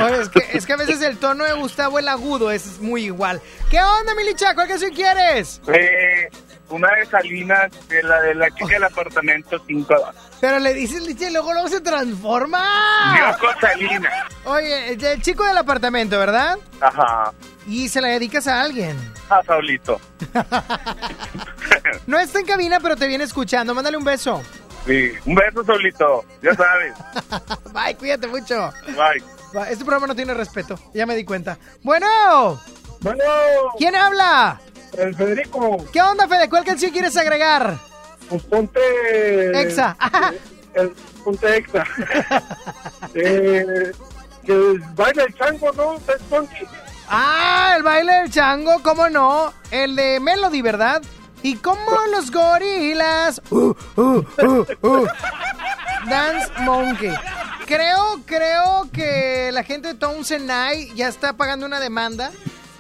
Oye, 0.04 0.22
es 0.22 0.28
que, 0.28 0.42
es 0.52 0.66
que 0.66 0.74
a 0.74 0.78
veces 0.78 1.02
el 1.02 1.18
tono 1.18 1.46
de 1.46 1.54
Gustavo, 1.54 2.00
el 2.00 2.10
agudo, 2.10 2.52
es 2.52 2.80
muy 2.82 3.06
igual. 3.06 3.42
¿Qué 3.70 3.80
onda, 3.82 4.14
Milicha? 4.14 4.54
¿Cuál 4.54 4.68
canción 4.68 4.92
quieres? 4.94 5.62
Eh, 5.68 6.30
una 6.70 6.88
de 6.96 7.06
Salinas, 7.06 7.72
de 7.88 8.04
la 8.04 8.22
de 8.22 8.36
la 8.36 8.50
chica 8.52 8.74
del 8.74 8.84
apartamento 8.86 9.58
5 9.66 9.96
Pero 10.42 10.60
le 10.60 10.74
dices 10.74 11.02
Licha 11.04 11.30
y 11.30 11.34
luego 11.34 11.54
luego 11.54 11.68
se 11.70 11.82
transforma. 11.82 12.64
Dioco 13.16 13.54
Salinas. 13.60 14.14
Oye, 14.46 14.94
el, 14.94 15.04
el 15.04 15.22
chico 15.22 15.44
del 15.44 15.58
apartamento, 15.58 16.18
¿verdad? 16.20 16.58
Ajá. 16.82 17.32
Y 17.68 17.90
se 17.90 18.02
la 18.02 18.10
dedicas 18.10 18.48
a 18.48 18.62
alguien. 18.62 18.98
A 19.30 19.42
Saulito. 19.44 20.00
No 22.08 22.20
está 22.20 22.40
en 22.40 22.46
cabina, 22.46 22.80
pero 22.80 22.96
te 22.96 23.08
viene 23.08 23.24
escuchando. 23.24 23.74
Mándale 23.74 23.98
un 23.98 24.04
beso. 24.04 24.42
Sí. 24.86 25.12
Un 25.26 25.36
beso, 25.36 25.64
Saulito. 25.64 26.24
Ya 26.42 26.54
sabes. 26.54 26.94
Bye, 27.74 27.96
cuídate 27.96 28.28
mucho. 28.28 28.72
Bye. 28.88 29.24
Este 29.70 29.86
programa 29.86 30.08
no 30.08 30.16
tiene 30.16 30.34
respeto, 30.34 30.78
ya 30.94 31.06
me 31.06 31.16
di 31.16 31.24
cuenta. 31.24 31.58
Bueno. 31.82 32.60
Bueno. 33.00 33.24
¿Quién 33.78 33.96
habla? 33.96 34.60
El 34.98 35.16
Federico. 35.16 35.86
¿Qué 35.92 36.02
onda, 36.02 36.28
Fede? 36.28 36.50
¿Cuál 36.50 36.64
canción 36.64 36.92
quieres 36.92 37.16
agregar? 37.18 37.78
Pues 38.30 38.44
ponte. 38.44 38.80
Exa. 39.62 39.96
El, 40.74 40.90
ponte 41.24 41.58
Exa. 41.58 41.84
eh, 43.14 43.92
que 44.46 44.80
baila 44.96 45.24
el 45.24 45.34
chango, 45.36 45.72
¿no? 45.74 45.98
Ah, 47.10 47.76
el 47.78 47.84
baile 47.84 48.14
del 48.14 48.32
chango, 48.32 48.82
¿cómo 48.84 49.10
no? 49.10 49.54
El 49.72 49.96
de 49.96 50.20
Melody, 50.20 50.62
¿verdad? 50.62 51.02
Y 51.44 51.56
como 51.58 51.92
los 52.12 52.32
gorilas. 52.32 53.42
Uh, 53.50 53.74
uh, 53.98 54.26
uh. 54.82 55.08
Dance 56.10 56.52
Monkey. 56.62 57.14
Creo, 57.66 58.20
creo 58.26 58.88
que 58.92 59.50
la 59.52 59.64
gente 59.64 59.90
de 59.90 59.94
Townsend 59.96 60.46
Night 60.46 60.94
ya 60.96 61.08
está 61.08 61.34
pagando 61.34 61.66
una 61.66 61.80
demanda 61.80 62.32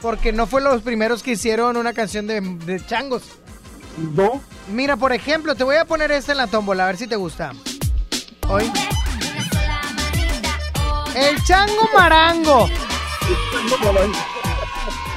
porque 0.05 0.31
no 0.31 0.45
fue 0.45 0.61
los 0.61 0.83
primeros 0.83 1.23
que 1.23 1.31
hicieron 1.31 1.77
una 1.77 1.91
canción 1.91 2.27
de, 2.27 2.39
de 2.39 2.85
changos. 2.85 3.23
No. 4.13 4.39
Mira, 4.67 4.97
por 4.97 5.11
ejemplo, 5.11 5.55
te 5.55 5.63
voy 5.63 5.77
a 5.77 5.85
poner 5.85 6.11
esta 6.11 6.31
en 6.31 6.37
la 6.37 6.45
tómbola, 6.45 6.83
a 6.83 6.87
ver 6.87 6.97
si 6.97 7.07
te 7.07 7.15
gusta. 7.15 7.53
Hoy. 8.47 8.71
El 11.15 11.43
chango 11.43 11.89
marango. 11.91 12.69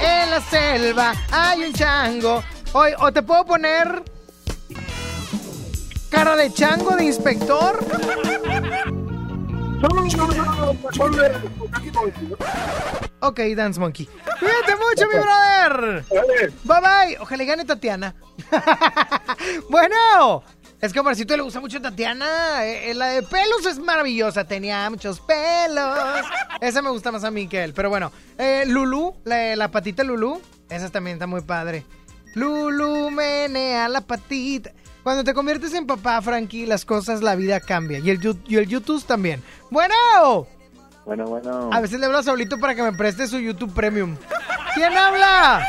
En 0.01 0.31
la 0.31 0.41
selva 0.41 1.13
hay 1.31 1.65
un 1.65 1.73
chango. 1.73 2.43
Hoy, 2.73 2.93
o 2.97 3.11
te 3.11 3.21
puedo 3.21 3.45
poner 3.45 4.03
cara 6.09 6.35
de 6.35 6.51
chango 6.51 6.95
de 6.95 7.03
inspector. 7.03 7.77
Ok, 13.21 13.39
Dance 13.55 13.79
Monkey. 13.79 14.09
Cuídate 14.39 14.75
mucho, 14.75 15.07
mi 15.07 15.19
brother. 15.19 16.03
Bye 16.63 16.81
bye. 16.81 17.17
Ojalá 17.19 17.43
gane 17.43 17.65
Tatiana. 17.65 18.15
bueno. 19.69 20.43
Es 20.81 20.93
que 20.93 20.99
a 20.99 21.03
Marcito 21.03 21.35
le 21.35 21.43
gusta 21.43 21.59
mucho 21.59 21.81
Tatiana. 21.81 22.65
Eh, 22.65 22.91
eh, 22.91 22.93
la 22.93 23.07
de 23.07 23.23
pelos 23.23 23.65
es 23.65 23.79
maravillosa. 23.79 24.45
Tenía 24.45 24.89
muchos 24.89 25.19
pelos. 25.19 26.25
Esa 26.61 26.81
me 26.81 26.89
gusta 26.89 27.11
más 27.11 27.23
a 27.23 27.31
mí 27.31 27.47
que 27.47 27.63
él. 27.63 27.73
Pero 27.73 27.89
bueno. 27.89 28.11
Eh, 28.37 28.63
Lulu, 28.65 29.15
la, 29.25 29.55
la 29.55 29.71
patita 29.71 30.03
Lulu. 30.03 30.41
Esa 30.69 30.89
también 30.89 31.15
está 31.15 31.27
muy 31.27 31.41
padre. 31.41 31.85
Lulu 32.35 33.11
menea 33.11 33.89
la 33.89 34.01
patita. 34.01 34.71
Cuando 35.03 35.23
te 35.23 35.33
conviertes 35.33 35.73
en 35.73 35.87
papá, 35.87 36.21
Frankie, 36.21 36.65
las 36.65 36.85
cosas, 36.85 37.21
la 37.21 37.35
vida 37.35 37.59
cambia. 37.59 37.99
Y 37.99 38.09
el, 38.09 38.19
y 38.47 38.57
el 38.57 38.67
YouTube 38.67 39.03
también. 39.05 39.41
Bueno. 39.69 39.95
Bueno, 41.05 41.25
bueno. 41.25 41.69
A 41.71 41.81
veces 41.81 41.99
le 41.99 42.05
hablo 42.05 42.19
a 42.19 42.23
Saulito 42.23 42.59
para 42.59 42.75
que 42.75 42.83
me 42.83 42.93
preste 42.93 43.27
su 43.27 43.39
YouTube 43.39 43.73
Premium. 43.73 44.15
¿Quién 44.75 44.95
habla? 44.95 45.65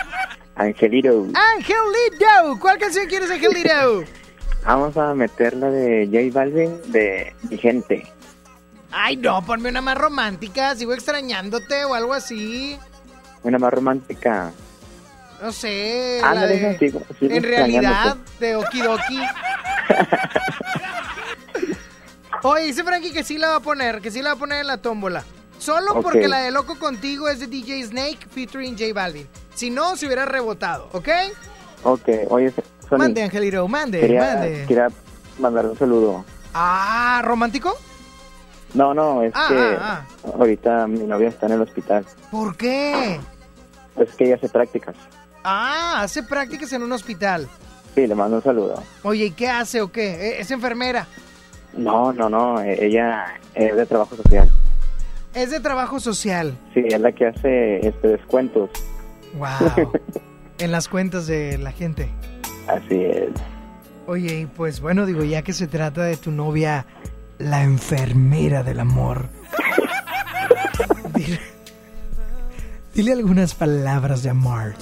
Angelito. 0.57 1.29
Angelito. 1.57 2.61
¿Cuál 2.61 2.79
canción 2.79 3.07
quieres, 3.07 3.31
Angelito? 3.31 4.05
Vamos 4.65 4.97
a 4.97 5.15
meter 5.15 5.57
la 5.57 5.71
de 5.71 6.07
J 6.07 6.39
Balvin 6.39 6.93
de 6.93 7.33
Mi 7.49 7.57
Gente. 7.57 8.07
Ay, 8.91 9.17
no, 9.17 9.41
ponme 9.43 9.71
una 9.71 9.81
más 9.81 9.97
romántica. 9.97 10.75
Sigo 10.75 10.93
extrañándote 10.93 11.85
o 11.85 11.95
algo 11.95 12.13
así. 12.13 12.77
Una 13.43 13.59
más 13.59 13.73
romántica. 13.73 14.53
No 15.43 15.53
sé. 15.53 16.19
la 16.21 16.31
Ándale, 16.31 16.59
de- 16.79 17.03
en 17.23 17.43
realidad, 17.43 18.17
de 18.39 18.57
Okidoki. 18.57 19.21
Oye, 22.43 22.65
dice 22.65 22.85
Frankie 22.85 23.13
que 23.13 23.23
sí 23.25 23.37
la 23.39 23.49
va 23.51 23.57
a 23.57 23.61
poner, 23.61 24.01
que 24.01 24.11
sí 24.11 24.23
la 24.23 24.31
va 24.31 24.37
a 24.37 24.39
poner 24.39 24.61
en 24.61 24.67
la 24.67 24.79
tómbola. 24.79 25.25
Solo 25.59 26.01
porque 26.01 26.27
la 26.27 26.39
de 26.41 26.51
Loco 26.51 26.79
Contigo 26.79 27.29
es 27.29 27.39
de 27.41 27.47
DJ 27.47 27.85
Snake 27.85 28.19
featuring 28.31 28.79
J 28.79 28.93
Balvin. 28.95 29.27
Si 29.55 29.69
no, 29.71 29.95
se 29.97 30.07
hubiera 30.07 30.25
rebotado, 30.25 30.89
¿ok? 30.93 31.09
Ok, 31.83 32.09
oye, 32.29 32.51
Sony, 32.89 32.97
Mande, 32.99 33.23
Angelito, 33.23 33.67
mande, 33.69 34.01
quería, 34.01 34.21
mande. 34.35 34.65
quería 34.67 34.89
mandar 35.39 35.67
un 35.67 35.77
saludo. 35.79 36.25
Ah, 36.55 37.21
¿romántico? 37.25 37.77
No, 38.73 38.95
no, 38.95 39.23
es 39.23 39.33
Ah, 39.35 39.47
que 39.49 39.77
ah, 39.79 40.07
ahorita 40.39 40.87
mi 40.87 41.01
novia 41.01 41.29
está 41.29 41.47
en 41.47 41.53
el 41.53 41.61
hospital. 41.63 42.07
¿Por 42.31 42.57
qué? 42.57 43.21
Es 43.97 44.15
que 44.15 44.25
ella 44.25 44.37
hace 44.37 44.49
prácticas. 44.49 44.95
Ah, 45.45 46.01
hace 46.03 46.23
prácticas 46.23 46.73
en 46.73 46.83
un 46.83 46.93
hospital. 46.93 47.49
Sí, 47.95 48.07
le 48.07 48.15
mando 48.15 48.37
un 48.37 48.43
saludo. 48.43 48.83
Oye, 49.03 49.27
¿y 49.27 49.31
qué 49.33 49.49
hace 49.49 49.81
o 49.81 49.91
qué? 49.91 50.13
¿E- 50.37 50.41
¿Es 50.41 50.51
enfermera? 50.51 51.07
No, 51.73 52.13
no, 52.13 52.29
no, 52.29 52.61
eh, 52.61 52.87
ella 52.87 53.35
es 53.55 53.77
de 53.77 53.87
trabajo 53.87 54.17
social. 54.17 54.51
Es 55.35 55.51
de 55.51 55.61
trabajo 55.61 56.01
social. 56.01 56.57
Sí, 56.75 56.83
es 56.87 57.01
la 57.01 57.13
que 57.13 57.27
hace 57.27 57.87
este 57.87 58.09
descuentos. 58.09 58.71
Wow. 59.35 59.93
en 60.59 60.73
las 60.73 60.89
cuentas 60.89 61.27
de 61.27 61.59
la 61.59 61.73
gente. 61.73 62.11
Así 62.69 63.03
es. 63.03 63.31
Oye, 64.07 64.41
y 64.41 64.47
pues 64.47 64.81
bueno, 64.81 65.07
digo, 65.07 65.23
ya 65.25 65.43
que 65.43 65.53
se 65.53 65.67
trata 65.67 66.03
de 66.03 66.17
tu 66.17 66.33
novia, 66.33 66.87
la 67.39 67.63
enfermera 67.63 68.63
del 68.63 68.81
amor. 68.81 69.29
dile, 71.15 71.41
dile 72.95 73.13
algunas 73.13 73.55
palabras 73.55 74.23
de 74.23 74.31
amor. 74.31 74.75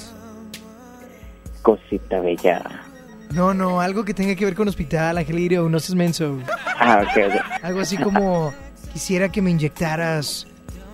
Cosita 1.62 2.20
bella. 2.20 2.62
No, 3.32 3.52
no, 3.52 3.80
algo 3.80 4.04
que 4.04 4.14
tenga 4.14 4.34
que 4.34 4.44
ver 4.44 4.54
con 4.54 4.68
hospital, 4.68 5.18
Angelito, 5.18 5.68
no 5.68 5.78
seas 5.80 5.94
menso. 5.94 6.38
Ah, 6.78 7.02
ok, 7.02 7.22
ok. 7.28 7.64
Algo 7.64 7.80
así 7.80 7.96
como, 7.98 8.54
quisiera 8.92 9.28
que 9.28 9.42
me 9.42 9.50
inyectaras 9.50 10.46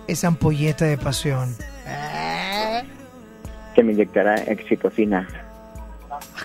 esa 0.07 0.27
ampolleta 0.27 0.85
de 0.85 0.97
pasión. 0.97 1.55
Que 3.73 3.83
me 3.83 3.93
inyectará 3.93 4.35
oxitocina. 4.51 5.27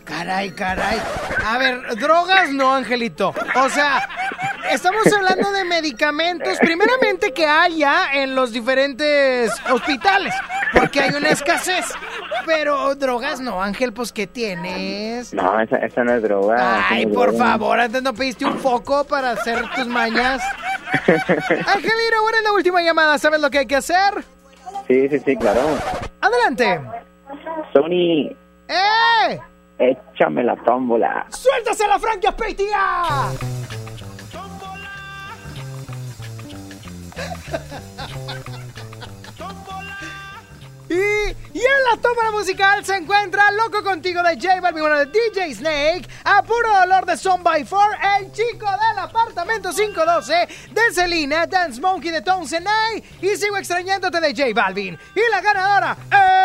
Caray, 0.04 0.50
caray. 0.50 0.98
A 1.46 1.58
ver, 1.58 1.96
drogas 1.96 2.52
no, 2.52 2.74
Angelito. 2.74 3.34
O 3.56 3.68
sea, 3.68 4.08
estamos 4.70 5.02
hablando 5.12 5.50
de 5.52 5.64
medicamentos, 5.64 6.58
primeramente 6.58 7.32
que 7.32 7.46
haya 7.46 8.12
en 8.14 8.34
los 8.34 8.52
diferentes 8.52 9.50
hospitales, 9.70 10.34
porque 10.72 11.00
hay 11.00 11.14
una 11.14 11.28
escasez. 11.30 11.86
Pero 12.46 12.94
drogas 12.94 13.40
no, 13.40 13.62
Ángel, 13.62 13.92
pues 13.92 14.12
¿qué 14.12 14.26
tienes? 14.26 15.32
No, 15.34 15.60
esa, 15.60 15.76
esa 15.76 16.04
no 16.04 16.14
es 16.14 16.22
droga. 16.22 16.86
Ay, 16.88 17.04
no 17.06 17.10
es 17.10 17.16
por 17.16 17.30
droga. 17.32 17.44
favor, 17.50 17.80
antes 17.80 18.02
no 18.02 18.14
pediste 18.14 18.44
un 18.44 18.58
foco 18.58 19.04
para 19.04 19.32
hacer 19.32 19.62
tus 19.74 19.86
mañas. 19.86 20.42
Angelito, 20.94 22.16
¿cuál 22.22 22.34
es 22.36 22.42
la 22.42 22.52
última 22.52 22.82
llamada? 22.82 23.18
¿Sabes 23.18 23.40
lo 23.40 23.50
que 23.50 23.58
hay 23.58 23.66
que 23.66 23.76
hacer? 23.76 24.24
Sí, 24.88 25.08
sí, 25.08 25.18
sí, 25.24 25.36
claro. 25.36 25.60
Adelante. 26.20 26.80
Sony, 27.72 28.34
¡Eh! 28.68 29.40
échame 29.78 30.42
la 30.42 30.56
tómbola. 30.64 31.26
¡Suéltase 31.28 31.86
la 31.86 31.98
Frankie 31.98 32.26
Aspeitia! 32.26 32.78
Y, 40.90 40.94
y 40.94 41.60
en 41.60 41.84
la 41.88 42.02
tómbola 42.02 42.32
musical 42.32 42.84
se 42.84 42.96
encuentra 42.96 43.52
Loco 43.52 43.84
Contigo 43.84 44.24
de 44.24 44.34
J 44.34 44.60
Balvin, 44.60 44.82
bueno, 44.82 44.98
de 44.98 45.06
DJ 45.06 45.54
Snake, 45.54 46.08
A 46.24 46.42
Puro 46.42 46.68
Dolor 46.80 47.06
de 47.06 47.16
Son 47.16 47.44
by 47.44 47.64
Four, 47.64 47.96
El 48.18 48.32
Chico 48.32 48.66
del 48.66 48.98
Apartamento 48.98 49.70
512 49.70 50.48
de 50.72 50.92
Selena, 50.92 51.46
Dance 51.46 51.80
Monkey 51.80 52.10
de 52.10 52.20
Night 52.22 53.04
y 53.22 53.36
Sigo 53.36 53.56
Extrañándote 53.56 54.20
de 54.20 54.34
J 54.34 54.52
Balvin. 54.52 54.98
Y 55.14 55.20
la 55.30 55.40
ganadora 55.40 55.96
es... 56.10 56.40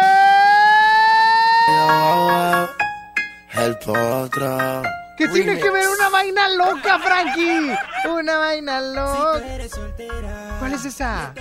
para 3.83 4.25
atrás. 4.25 5.04
¿Qué 5.17 5.27
tiene 5.29 5.59
que 5.59 5.69
ver 5.69 5.87
una 5.87 6.09
vaina 6.09 6.49
loca, 6.49 6.99
Frankie? 6.99 7.71
Una 8.09 8.37
vaina 8.37 8.81
loca. 8.81 9.43
¿Cuál 10.59 10.73
es 10.73 10.85
esa? 10.85 11.33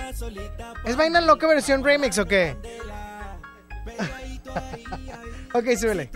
¿Es 0.85 0.95
vaina 0.95 1.19
loca 1.21 1.47
versión 1.47 1.83
remix 1.83 2.17
o 2.17 2.25
qué? 2.25 2.55
ok, 5.53 5.65
súbele. 5.77 6.09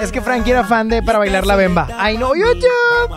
Es 0.00 0.12
que 0.12 0.20
Frankie 0.20 0.50
era 0.50 0.64
fan 0.64 0.88
de 0.88 1.02
Para 1.02 1.18
Bailar 1.18 1.46
la 1.46 1.56
Bemba. 1.56 1.88
I 2.10 2.16
know 2.16 2.34
YouTube. 2.34 3.10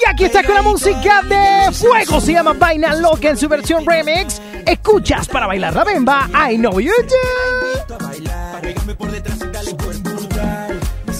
Y 0.00 0.08
aquí 0.08 0.24
está 0.24 0.42
con 0.44 0.54
la 0.54 0.62
música 0.62 1.22
de 1.22 1.72
Fuego. 1.72 2.20
Se 2.20 2.32
llama 2.32 2.52
Vaina 2.52 2.94
Loca 2.94 3.30
en 3.30 3.36
su 3.36 3.48
versión 3.48 3.84
remix. 3.84 4.40
Escuchas 4.66 5.28
Para 5.28 5.46
Bailar 5.46 5.74
la 5.74 5.84
Bemba. 5.84 6.28
I 6.50 6.56
know 6.56 6.78
YouTube. 6.80 7.10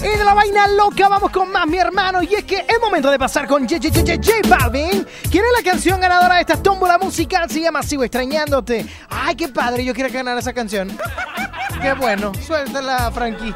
Y 0.03 0.17
de 0.17 0.23
la 0.23 0.33
vaina 0.33 0.67
loca 0.67 1.07
vamos 1.07 1.29
con 1.29 1.51
más, 1.51 1.67
mi 1.67 1.77
hermano. 1.77 2.23
Y 2.23 2.33
es 2.33 2.43
que 2.43 2.57
es 2.57 2.79
momento 2.81 3.11
de 3.11 3.19
pasar 3.19 3.47
con 3.47 3.67
J, 3.67 3.75
J, 3.81 3.99
J, 3.99 4.15
J 4.15 4.47
Balvin. 4.49 5.05
¿Quién 5.29 5.43
es 5.45 5.63
la 5.63 5.71
canción 5.71 5.99
ganadora 6.01 6.35
de 6.35 6.41
esta 6.41 6.57
tómbola 6.61 6.97
musical? 6.97 7.49
Se 7.49 7.61
llama 7.61 7.83
Sigo 7.83 8.03
extrañándote. 8.03 8.85
Ay, 9.09 9.35
qué 9.35 9.47
padre, 9.47 9.85
yo 9.85 9.93
quiero 9.93 10.11
ganar 10.11 10.37
esa 10.37 10.53
canción. 10.53 10.89
Qué 11.81 11.93
bueno, 11.93 12.31
suéltala, 12.45 13.11
Frankie. 13.11 13.55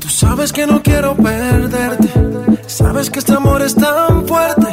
Tú 0.00 0.08
sabes 0.08 0.52
que 0.52 0.64
no 0.64 0.80
quiero 0.80 1.16
perderte. 1.16 2.08
Sabes 2.68 3.10
que 3.10 3.18
este 3.18 3.32
amor 3.32 3.62
es 3.62 3.74
tan 3.74 4.26
fuerte. 4.28 4.66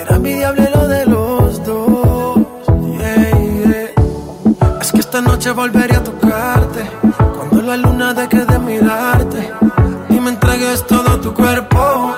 Era 0.00 0.16
envidiable 0.16 0.70
lo 0.72 0.86
de 0.86 1.06
los 1.06 1.64
dos. 1.64 2.38
Yeah. 2.98 3.90
Es 4.80 4.92
que 4.92 5.00
esta 5.00 5.20
noche 5.20 5.50
volveré 5.50 5.96
a 5.96 6.04
tocarte. 6.04 6.88
Cuando 7.48 7.62
la 7.62 7.76
luna 7.76 8.12
deje 8.14 8.44
de 8.44 8.58
mirarte 8.58 9.52
y 10.10 10.20
me 10.20 10.30
entregues 10.30 10.84
todo 10.86 11.18
tu 11.20 11.32
cuerpo. 11.32 12.16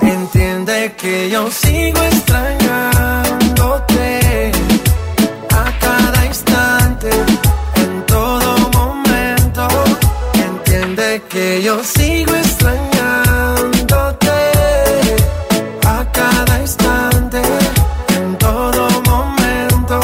Entiende 0.00 0.94
que 0.96 1.28
yo 1.30 1.50
sigo 1.50 2.02
extrañándote 2.02 4.50
a 5.50 5.78
cada 5.78 6.24
instante, 6.26 7.10
en 7.76 8.06
todo 8.06 8.56
momento. 8.72 9.68
Entiende 10.34 11.22
que 11.28 11.62
yo 11.62 11.84
sigo 11.84 12.34
extrañándote 12.34 14.30
a 15.86 16.04
cada 16.12 16.60
instante, 16.60 17.42
en 18.16 18.36
todo 18.38 18.88
momento. 19.02 20.00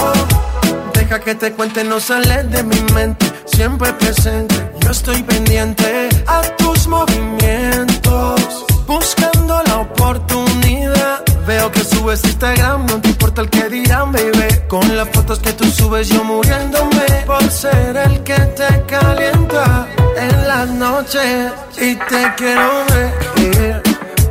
Deja 0.95 1.18
que 1.20 1.35
te 1.35 1.53
cuente, 1.53 1.83
no 1.85 1.99
sale 1.99 2.45
de 2.45 2.62
mi 2.62 2.81
mente, 2.95 3.26
siempre 3.47 3.93
presente. 3.95 4.68
Estoy 4.91 5.22
pendiente 5.22 6.09
a 6.26 6.41
tus 6.57 6.89
movimientos, 6.89 8.64
buscando 8.86 9.62
la 9.66 9.80
oportunidad. 9.80 11.22
Veo 11.47 11.70
que 11.70 11.84
subes 11.84 12.24
Instagram, 12.24 12.86
no 12.86 13.01
te 13.01 13.11
importa 13.11 13.43
el 13.43 13.51
que 13.51 13.68
dirán, 13.68 14.12
baby. 14.12 14.49
Con 14.66 14.97
las 14.97 15.09
fotos 15.11 15.41
que 15.41 15.53
tú 15.53 15.64
subes, 15.64 16.09
yo 16.09 16.24
muriéndome 16.24 17.07
por 17.26 17.51
ser 17.51 17.97
el 17.97 18.22
que 18.22 18.39
te 18.39 18.84
calienta 18.86 19.86
en 20.16 20.49
las 20.49 20.68
noches. 20.70 21.53
Y 21.76 21.95
te 21.95 22.34
quiero 22.36 22.84
ver 22.91 23.82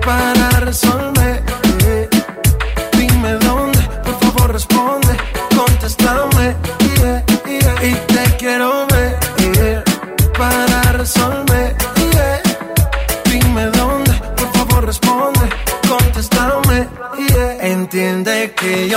para 0.04 0.50
resolver. 0.62 1.17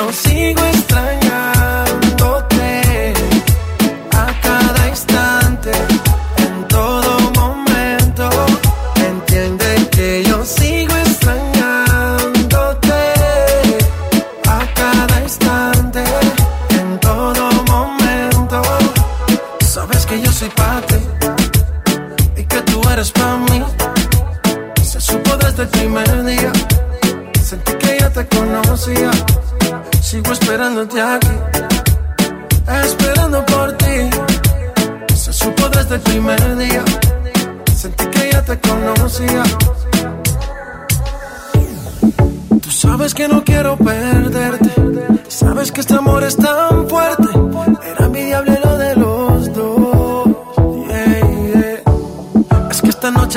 Yo 0.00 0.10
sigo 0.14 0.79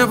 Es 0.04 0.10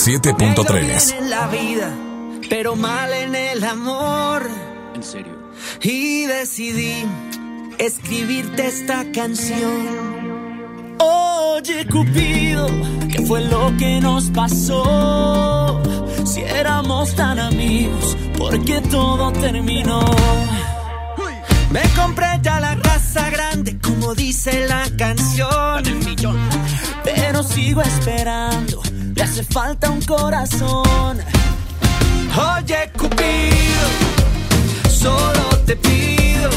97.3. 0.00 1.18
en 1.18 1.28
la 1.28 1.46
vida, 1.48 1.94
pero 2.48 2.74
mal 2.74 3.12
en 3.12 3.34
el 3.34 3.62
amor. 3.62 4.48
En 4.94 5.02
serio. 5.02 5.36
Y 5.82 6.24
decidí 6.24 7.04
escribirte 7.76 8.66
esta 8.66 9.04
canción. 9.12 10.96
Oye, 11.00 11.86
Cupido, 11.86 12.66
¿qué 13.12 13.26
fue 13.26 13.42
lo 13.42 13.76
que 13.76 14.00
nos 14.00 14.30
pasó? 14.30 15.82
Si 16.24 16.40
éramos 16.40 17.14
tan 17.14 17.38
amigos, 17.38 18.16
¿por 18.38 18.58
qué 18.64 18.80
todo 18.80 19.32
terminó? 19.32 20.00
Me 21.70 21.82
compré 21.94 22.26
ya 22.40 22.58
la 22.58 22.74
casa 22.80 23.28
grande, 23.28 23.78
como 23.78 24.14
dice 24.14 24.66
la 24.66 24.82
canción. 24.96 25.82
Pero 27.04 27.42
sigo 27.42 27.82
esperando, 27.82 28.80
le 29.20 29.24
hace 29.24 29.44
falta 29.44 29.90
un 29.90 30.00
corazón. 30.00 31.18
Oye, 32.56 32.90
Cupido, 32.96 33.86
solo 34.88 35.44
te 35.66 35.76
pido 35.76 36.48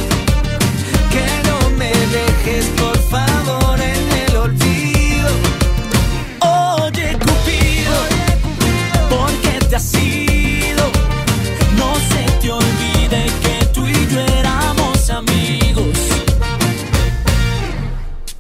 que 1.12 1.26
no 1.50 1.70
me 1.78 1.92
dejes, 2.18 2.68
por 2.78 2.98
favor, 3.10 3.82
en 3.82 4.12
el 4.23 4.23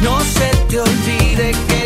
No 0.00 0.18
se 0.20 0.48
te 0.66 0.80
olvide 0.80 1.52
que 1.68 1.77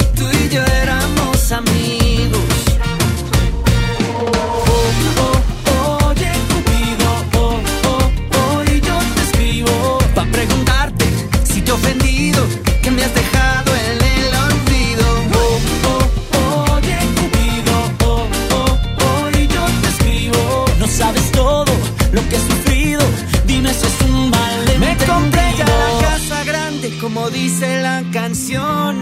dice 27.43 27.83
la 27.83 28.05
canción. 28.13 28.95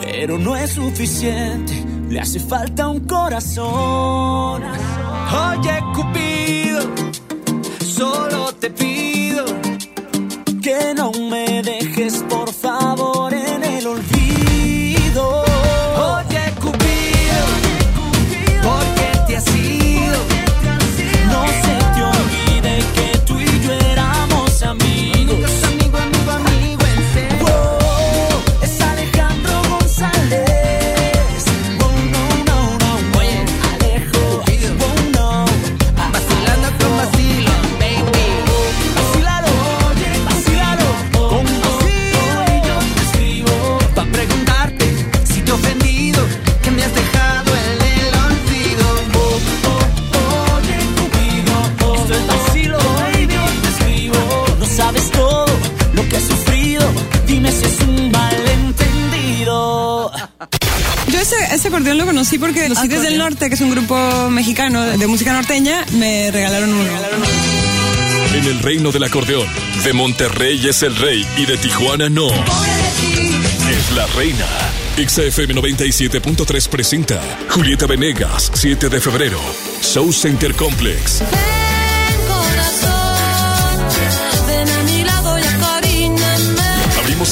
Pero 0.00 0.38
no 0.38 0.56
es 0.56 0.70
suficiente, 0.72 1.72
le 2.08 2.20
hace 2.20 2.40
falta 2.40 2.88
un 2.88 3.00
corazón. 3.00 4.62
Oye, 5.48 5.74
Cupido, 5.94 6.80
solo 7.84 8.52
te 8.54 8.70
pido 8.70 9.44
que 10.60 10.94
no 10.96 11.12
me 11.12 11.62
dejes, 11.62 12.24
ese, 61.62 61.68
acordeón 61.68 61.96
lo 61.96 62.06
conocí 62.06 62.38
porque 62.38 62.68
los 62.68 62.80
Tigres 62.80 63.02
del 63.02 63.18
Norte, 63.18 63.48
que 63.48 63.54
es 63.54 63.60
un 63.60 63.70
grupo 63.70 64.28
mexicano 64.30 64.82
de 64.82 65.06
música 65.06 65.32
norteña, 65.32 65.84
me 65.92 66.28
regalaron 66.32 66.72
uno. 66.72 66.90
En 68.34 68.44
el 68.46 68.58
reino 68.58 68.90
del 68.90 69.04
acordeón, 69.04 69.46
de 69.84 69.92
Monterrey 69.92 70.66
es 70.66 70.82
el 70.82 70.96
rey 70.96 71.24
y 71.36 71.46
de 71.46 71.56
Tijuana 71.56 72.08
no. 72.08 72.26
Es 72.28 73.92
la 73.94 74.06
reina. 74.08 74.46
XFM 74.96 75.54
97.3 75.54 76.68
presenta 76.68 77.22
Julieta 77.50 77.86
Venegas, 77.86 78.50
7 78.54 78.88
de 78.88 79.00
febrero. 79.00 79.38
Show 79.82 80.12
Center 80.12 80.54
Complex. 80.54 81.22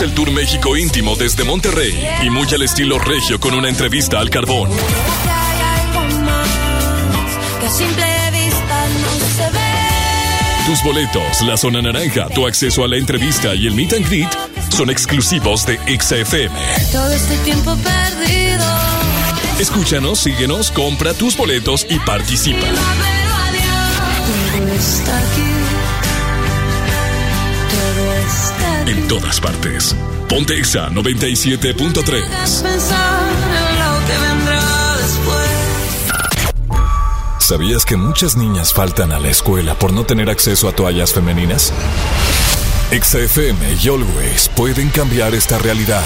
El 0.00 0.14
Tour 0.14 0.30
México 0.30 0.76
íntimo 0.78 1.14
desde 1.14 1.44
Monterrey 1.44 1.94
y 2.22 2.30
muy 2.30 2.46
al 2.54 2.62
estilo 2.62 2.98
regio 2.98 3.38
con 3.38 3.52
una 3.52 3.68
entrevista 3.68 4.18
al 4.18 4.30
carbón. 4.30 4.70
Tus 10.66 10.82
boletos, 10.82 11.42
la 11.42 11.58
zona 11.58 11.82
naranja, 11.82 12.28
tu 12.28 12.46
acceso 12.46 12.82
a 12.82 12.88
la 12.88 12.96
entrevista 12.96 13.54
y 13.54 13.66
el 13.66 13.74
meet 13.74 13.92
and 13.92 14.06
greet 14.06 14.30
son 14.70 14.88
exclusivos 14.88 15.66
de 15.66 15.76
XFM. 15.98 16.54
Todo 16.92 17.12
este 17.12 17.36
tiempo 17.38 17.76
perdido. 17.76 18.64
Escúchanos, 19.58 20.18
síguenos, 20.20 20.70
compra 20.70 21.12
tus 21.12 21.36
boletos 21.36 21.86
y 21.90 21.98
participa. 21.98 22.66
Todo 24.56 24.66
está 24.72 25.18
aquí. 25.18 25.49
En 28.90 29.06
todas 29.06 29.40
partes. 29.40 29.94
Ponte 30.28 30.58
Exa 30.58 30.90
97.3. 30.90 32.02
Pensar 32.02 33.28
en 33.30 33.78
lo 33.78 34.04
que 34.04 34.18
vendrá 34.18 34.96
después. 34.96 35.48
¿Sabías 37.38 37.84
que 37.84 37.96
muchas 37.96 38.36
niñas 38.36 38.74
faltan 38.74 39.12
a 39.12 39.20
la 39.20 39.28
escuela 39.28 39.76
por 39.76 39.92
no 39.92 40.02
tener 40.02 40.28
acceso 40.28 40.68
a 40.68 40.72
toallas 40.72 41.12
femeninas? 41.12 41.72
XFM 42.90 43.74
y 43.80 43.88
Always 43.88 44.48
pueden 44.56 44.88
cambiar 44.88 45.36
esta 45.36 45.56
realidad. 45.58 46.02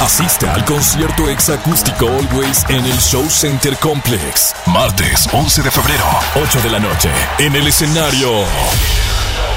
Asiste 0.00 0.48
al 0.48 0.64
concierto 0.64 1.30
exacústico 1.30 2.08
Always 2.08 2.64
en 2.68 2.84
el 2.84 2.98
Show 2.98 3.30
Center 3.30 3.76
Complex. 3.76 4.56
Martes 4.66 5.28
11 5.32 5.62
de 5.62 5.70
febrero, 5.70 6.04
8 6.34 6.62
de 6.62 6.70
la 6.70 6.80
noche. 6.80 7.10
En 7.38 7.54
el 7.54 7.68
escenario, 7.68 8.44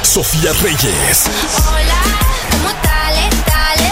Sofía 0.04 0.52
Reyes, 0.62 1.24
Hola, 1.70 2.02
¿cómo 2.52 2.70
tal? 2.82 3.16
Dale, 3.46 3.92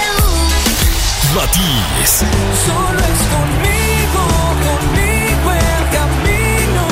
Matiz 1.36 2.24
Solo 2.66 3.00
es 3.00 3.22
conmigo, 3.34 4.24
conmigo 4.66 5.52
el 5.52 5.84
camino 5.92 6.86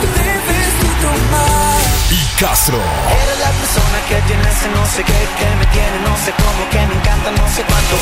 que 0.00 0.06
debes 0.22 0.68
tú 0.80 0.86
tomar. 1.02 1.80
y 2.10 2.40
Castro. 2.40 2.78
Eres 2.78 3.38
la 3.40 3.50
persona 3.50 3.98
que 4.08 4.16
tiene 4.26 4.48
ese 4.48 4.68
no 4.68 4.86
sé 4.86 5.02
qué, 5.04 5.28
que 5.38 5.56
me 5.56 5.66
tiene 5.66 5.98
no 6.04 6.16
sé 6.24 6.32
cómo, 6.36 6.70
que 6.70 6.78
me 6.86 6.94
encanta 7.00 7.30
no 7.32 7.48
sé 7.54 7.62
cuánto. 7.64 7.96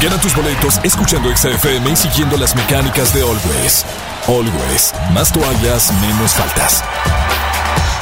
Gana 0.00 0.20
tus 0.20 0.34
boletos 0.34 0.80
escuchando 0.82 1.34
XFM 1.36 1.90
y 1.90 1.96
siguiendo 1.96 2.36
las 2.36 2.54
mecánicas 2.54 3.12
de 3.12 3.22
Always. 3.22 3.84
Always, 4.28 4.94
más 5.12 5.32
toallas, 5.32 5.92
menos 6.00 6.32
faltas. 6.32 6.84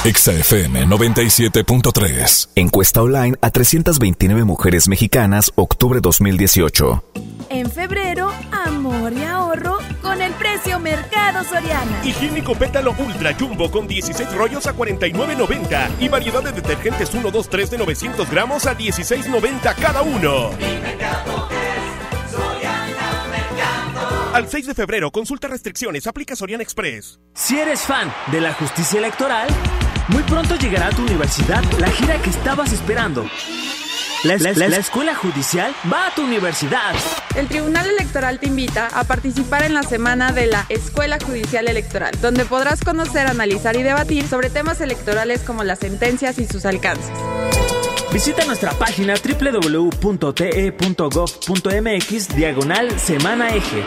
XFM 0.03 0.87
97.3. 0.87 2.49
Encuesta 2.55 3.01
online 3.01 3.35
a 3.41 3.51
329 3.51 4.45
mujeres 4.45 4.87
mexicanas, 4.87 5.51
octubre 5.55 5.99
2018. 6.01 7.03
En 7.49 7.69
febrero, 7.69 8.31
amor 8.51 9.11
y 9.11 9.23
ahorro 9.23 9.79
con 10.01 10.21
el 10.21 10.31
precio 10.33 10.79
Mercado 10.79 11.43
Soriana. 11.43 12.01
Higiénico 12.05 12.55
Pétalo 12.55 12.95
Ultra 12.97 13.35
Jumbo 13.37 13.69
con 13.69 13.87
16 13.87 14.31
rollos 14.35 14.67
a 14.67 14.73
49.90 14.73 15.89
y 15.99 16.07
variedad 16.07 16.43
de 16.43 16.53
detergentes 16.53 17.13
1, 17.13 17.29
2, 17.29 17.49
3 17.49 17.71
de 17.71 17.77
900 17.79 18.31
gramos 18.31 18.67
a 18.67 18.77
16.90 18.77 19.75
cada 19.75 20.01
uno. 20.01 20.51
Al 24.33 24.47
6 24.47 24.67
de 24.67 24.75
febrero, 24.75 25.11
consulta 25.11 25.47
restricciones, 25.47 26.05
aplica 26.07 26.35
Soriana 26.35 26.63
Express. 26.63 27.19
Si 27.33 27.57
eres 27.59 27.81
fan 27.81 28.13
de 28.31 28.39
la 28.41 28.53
justicia 28.53 28.99
electoral, 28.99 29.47
muy 30.09 30.23
pronto 30.23 30.55
llegará 30.55 30.87
a 30.87 30.89
tu 30.91 31.01
universidad 31.01 31.63
la 31.79 31.89
gira 31.89 32.21
que 32.21 32.29
estabas 32.29 32.71
esperando. 32.71 33.25
La, 34.23 34.35
la- 34.37 34.51
la 34.67 34.77
escuela 34.77 35.15
judicial 35.15 35.73
va 35.91 36.07
a 36.07 36.15
tu 36.15 36.23
universidad. 36.23 36.93
El 37.35 37.47
Tribunal 37.47 37.87
Electoral 37.87 38.39
te 38.39 38.47
invita 38.47 38.87
a 38.93 39.03
participar 39.05 39.63
en 39.63 39.73
la 39.73 39.83
semana 39.83 40.31
de 40.31 40.47
la 40.47 40.65
Escuela 40.69 41.17
Judicial 41.25 41.67
Electoral, 41.67 42.11
donde 42.21 42.45
podrás 42.45 42.81
conocer, 42.81 43.27
analizar 43.27 43.75
y 43.77 43.83
debatir 43.83 44.27
sobre 44.27 44.49
temas 44.49 44.81
electorales 44.81 45.41
como 45.41 45.63
las 45.63 45.79
sentencias 45.79 46.37
y 46.37 46.45
sus 46.45 46.65
alcances. 46.65 47.11
Visita 48.11 48.43
nuestra 48.45 48.71
página 48.71 49.13
www.te.gov.mx 49.13 49.99
diagonal 52.35 52.99
semana 52.99 53.55
eje. 53.55 53.83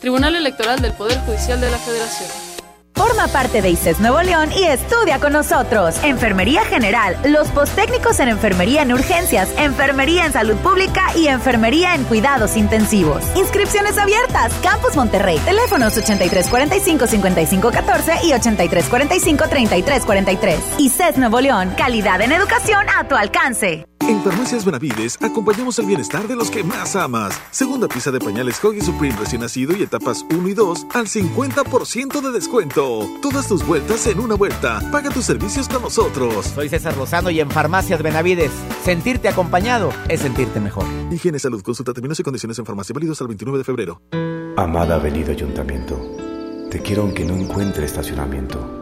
Tribunal 0.00 0.34
Electoral 0.34 0.80
del 0.80 0.92
Poder 0.94 1.18
Judicial 1.20 1.60
de 1.60 1.70
la 1.70 1.78
Federación. 1.78 2.51
Forma 2.94 3.26
parte 3.28 3.62
de 3.62 3.70
ICES 3.70 4.00
Nuevo 4.00 4.20
León 4.22 4.50
y 4.56 4.64
estudia 4.64 5.18
con 5.18 5.32
nosotros. 5.32 5.96
Enfermería 6.02 6.62
General, 6.64 7.16
los 7.24 7.48
posttécnicos 7.48 8.20
en 8.20 8.28
Enfermería 8.28 8.82
en 8.82 8.92
Urgencias, 8.92 9.48
Enfermería 9.56 10.26
en 10.26 10.32
Salud 10.32 10.56
Pública 10.56 11.02
y 11.16 11.28
Enfermería 11.28 11.94
en 11.94 12.04
Cuidados 12.04 12.54
Intensivos. 12.56 13.24
Inscripciones 13.34 13.96
abiertas. 13.98 14.52
Campus 14.62 14.94
Monterrey. 14.96 15.38
Teléfonos 15.40 15.96
8345-5514 15.98 18.24
y 18.24 18.32
8345-3343. 18.32 20.56
ICES 20.78 21.18
Nuevo 21.18 21.40
León. 21.40 21.72
Calidad 21.76 22.20
en 22.20 22.32
educación 22.32 22.86
a 22.98 23.08
tu 23.08 23.16
alcance. 23.16 23.84
En 24.08 24.20
Farmacias 24.22 24.64
Benavides 24.64 25.16
acompañamos 25.22 25.78
el 25.78 25.86
bienestar 25.86 26.26
de 26.26 26.34
los 26.34 26.50
que 26.50 26.64
más 26.64 26.96
amas. 26.96 27.40
Segunda 27.50 27.86
pieza 27.86 28.10
de 28.10 28.18
pañales 28.18 28.62
Huggy 28.62 28.80
Supreme 28.80 29.16
recién 29.16 29.42
nacido 29.42 29.76
y 29.76 29.82
etapas 29.82 30.26
1 30.30 30.48
y 30.48 30.54
2 30.54 30.86
al 30.92 31.06
50% 31.06 32.20
de 32.20 32.32
descuento. 32.32 33.08
Todas 33.22 33.46
tus 33.46 33.64
vueltas 33.64 34.06
en 34.08 34.18
una 34.18 34.34
vuelta. 34.34 34.80
Paga 34.90 35.10
tus 35.10 35.24
servicios 35.24 35.68
con 35.68 35.82
nosotros. 35.82 36.46
Soy 36.46 36.68
César 36.68 36.96
Lozano 36.96 37.30
y 37.30 37.40
en 37.40 37.50
Farmacias 37.50 38.02
Benavides, 38.02 38.50
sentirte 38.84 39.28
acompañado 39.28 39.90
es 40.08 40.20
sentirte 40.20 40.58
mejor. 40.58 40.84
Higiene 41.10 41.38
Salud, 41.38 41.62
consulta 41.62 41.92
términos 41.92 42.18
y 42.18 42.22
condiciones 42.24 42.58
en 42.58 42.66
farmacia 42.66 42.92
válidos 42.92 43.20
al 43.20 43.28
29 43.28 43.58
de 43.58 43.64
febrero. 43.64 44.02
Amada 44.56 44.96
Avenida 44.96 45.30
Ayuntamiento, 45.30 45.96
te 46.70 46.80
quiero 46.80 47.02
aunque 47.02 47.24
no 47.24 47.34
encuentre 47.34 47.86
estacionamiento. 47.86 48.81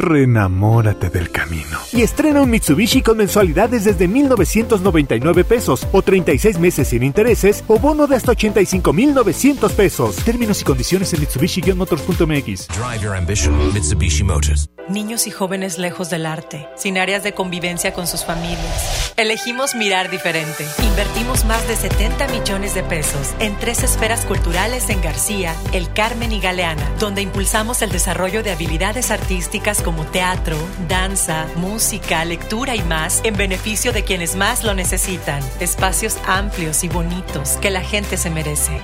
Renamórate 0.00 1.10
del 1.10 1.30
camino. 1.30 1.78
Y 1.92 2.00
estrena 2.00 2.40
un 2.40 2.48
Mitsubishi 2.48 3.02
con 3.02 3.18
mensualidades 3.18 3.84
desde 3.84 4.08
1,999 4.08 5.44
pesos 5.44 5.86
o 5.92 6.00
36 6.00 6.58
meses 6.58 6.88
sin 6.88 7.02
intereses 7.02 7.62
o 7.66 7.78
bono 7.78 8.06
de 8.06 8.16
hasta 8.16 8.32
85,900 8.32 9.72
pesos. 9.72 10.16
Términos 10.24 10.62
y 10.62 10.64
condiciones 10.64 11.12
en 11.12 11.20
Mitsubishi-motors.mx. 11.20 12.68
Drive 12.68 13.02
your 13.02 13.14
ambition, 13.14 13.54
Mitsubishi 13.74 14.24
Motors. 14.24 14.70
Niños 14.88 15.26
y 15.26 15.30
jóvenes 15.30 15.78
lejos 15.78 16.10
del 16.10 16.26
arte, 16.26 16.66
sin 16.76 16.98
áreas 16.98 17.22
de 17.22 17.32
convivencia 17.32 17.92
con 17.92 18.06
sus 18.06 18.24
familias. 18.24 19.12
Elegimos 19.16 19.74
mirar 19.74 20.10
diferente. 20.10 20.66
Invertimos 20.82 21.44
más 21.44 21.68
de 21.68 21.76
70 21.76 22.26
millones 22.28 22.74
de 22.74 22.82
pesos 22.82 23.34
en 23.38 23.56
tres 23.58 23.84
esferas 23.84 24.24
culturales 24.24 24.88
en 24.88 25.00
García, 25.02 25.54
El 25.72 25.92
Carmen 25.92 26.32
y 26.32 26.40
Galeana, 26.40 26.90
donde 26.98 27.22
impulsamos 27.22 27.82
el 27.82 27.92
desarrollo 27.92 28.42
de 28.42 28.50
habilidades 28.50 29.10
artísticas 29.10 29.82
como 29.90 30.06
teatro, 30.06 30.56
danza, 30.88 31.48
música, 31.56 32.24
lectura 32.24 32.76
y 32.76 32.82
más 32.84 33.20
en 33.24 33.36
beneficio 33.36 33.92
de 33.92 34.04
quienes 34.04 34.36
más 34.36 34.62
lo 34.62 34.72
necesitan. 34.72 35.42
Espacios 35.58 36.16
amplios 36.28 36.84
y 36.84 36.88
bonitos 36.88 37.58
que 37.60 37.72
la 37.72 37.80
gente 37.80 38.16
se 38.16 38.30
merece. 38.30 38.80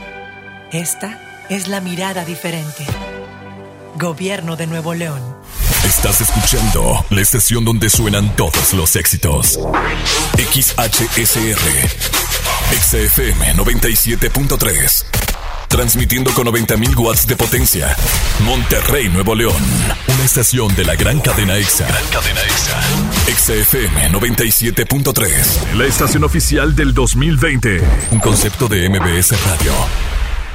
Esta 0.73 1.47
es 1.49 1.69
la 1.69 1.81
mirada 1.81 2.25
diferente. 2.25 2.85
Gobierno 3.95 4.57
de 4.57 4.67
Nuevo 4.67 4.95
León. 4.95 5.23
Estás 5.85 6.23
escuchando 6.23 7.07
la 7.11 7.21
estación 7.21 7.65
donde 7.65 7.89
suenan 7.89 8.35
todos 8.35 8.73
los 8.73 8.97
éxitos. 8.97 9.61
XHSR. 10.37 11.89
XFM 12.81 13.55
97.3. 13.55 15.26
Transmitiendo 15.69 16.33
con 16.33 16.47
90.000 16.47 16.97
watts 16.97 17.27
de 17.27 17.37
potencia. 17.37 17.95
Monterrey, 18.45 19.09
Nuevo 19.09 19.35
León. 19.35 19.57
Una 20.09 20.25
estación 20.25 20.75
de 20.75 20.85
la 20.85 20.95
gran 20.97 21.21
cadena 21.21 21.57
EXA. 21.57 21.87
Gran 21.87 22.07
cadena 22.07 22.41
EXA. 22.43 22.81
XFM 23.37 24.11
97.3. 24.13 25.75
La 25.75 25.85
estación 25.87 26.25
oficial 26.25 26.75
del 26.75 26.95
2020. 26.95 27.83
Un 28.13 28.21
concepto 28.21 28.69
de 28.69 28.89
MBS 28.89 29.33
Radio. 29.45 29.73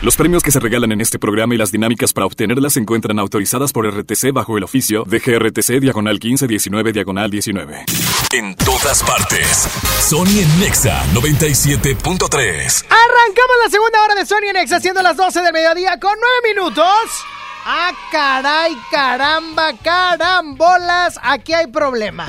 Los 0.02 0.16
premios 0.16 0.42
que 0.42 0.50
se 0.50 0.60
regalan 0.60 0.92
en 0.94 1.00
este 1.00 1.20
programa 1.20 1.54
y 1.54 1.60
las 1.60 1.72
dinámicas 1.72 2.12
para 2.12 2.26
obtenerlas 2.26 2.74
se 2.74 2.80
encuentran 2.80 3.20
autorizadas 3.20 3.72
por 3.72 3.86
RTC 3.88 4.34
bajo 4.34 4.58
el 4.58 4.64
oficio 4.64 5.04
de 5.04 5.20
GRTC 5.20 5.80
Diagonal 5.80 6.16
1519 6.16 6.92
Diagonal 6.92 7.30
19. 7.30 7.86
En 8.34 8.56
todas 8.56 9.04
partes. 9.04 9.68
Sony 10.00 10.40
en 10.42 10.60
Nexa 10.60 11.04
97.3. 11.14 12.86
Arrancamos 12.90 13.58
la 13.64 13.70
segunda 13.70 14.04
hora 14.04 14.16
de 14.16 14.26
Sony 14.26 14.48
en 14.48 14.54
Nexa, 14.54 14.80
siendo 14.80 15.04
las 15.04 15.16
12 15.18 15.40
del 15.44 15.54
mediodía 15.54 16.00
con 16.00 16.14
9 16.20 16.56
minutos. 16.56 16.86
¡Ah, 17.64 17.92
caray, 18.12 18.76
caramba, 18.90 19.74
carambolas! 19.84 21.20
Aquí 21.22 21.54
hay 21.54 21.68
problema. 21.68 22.28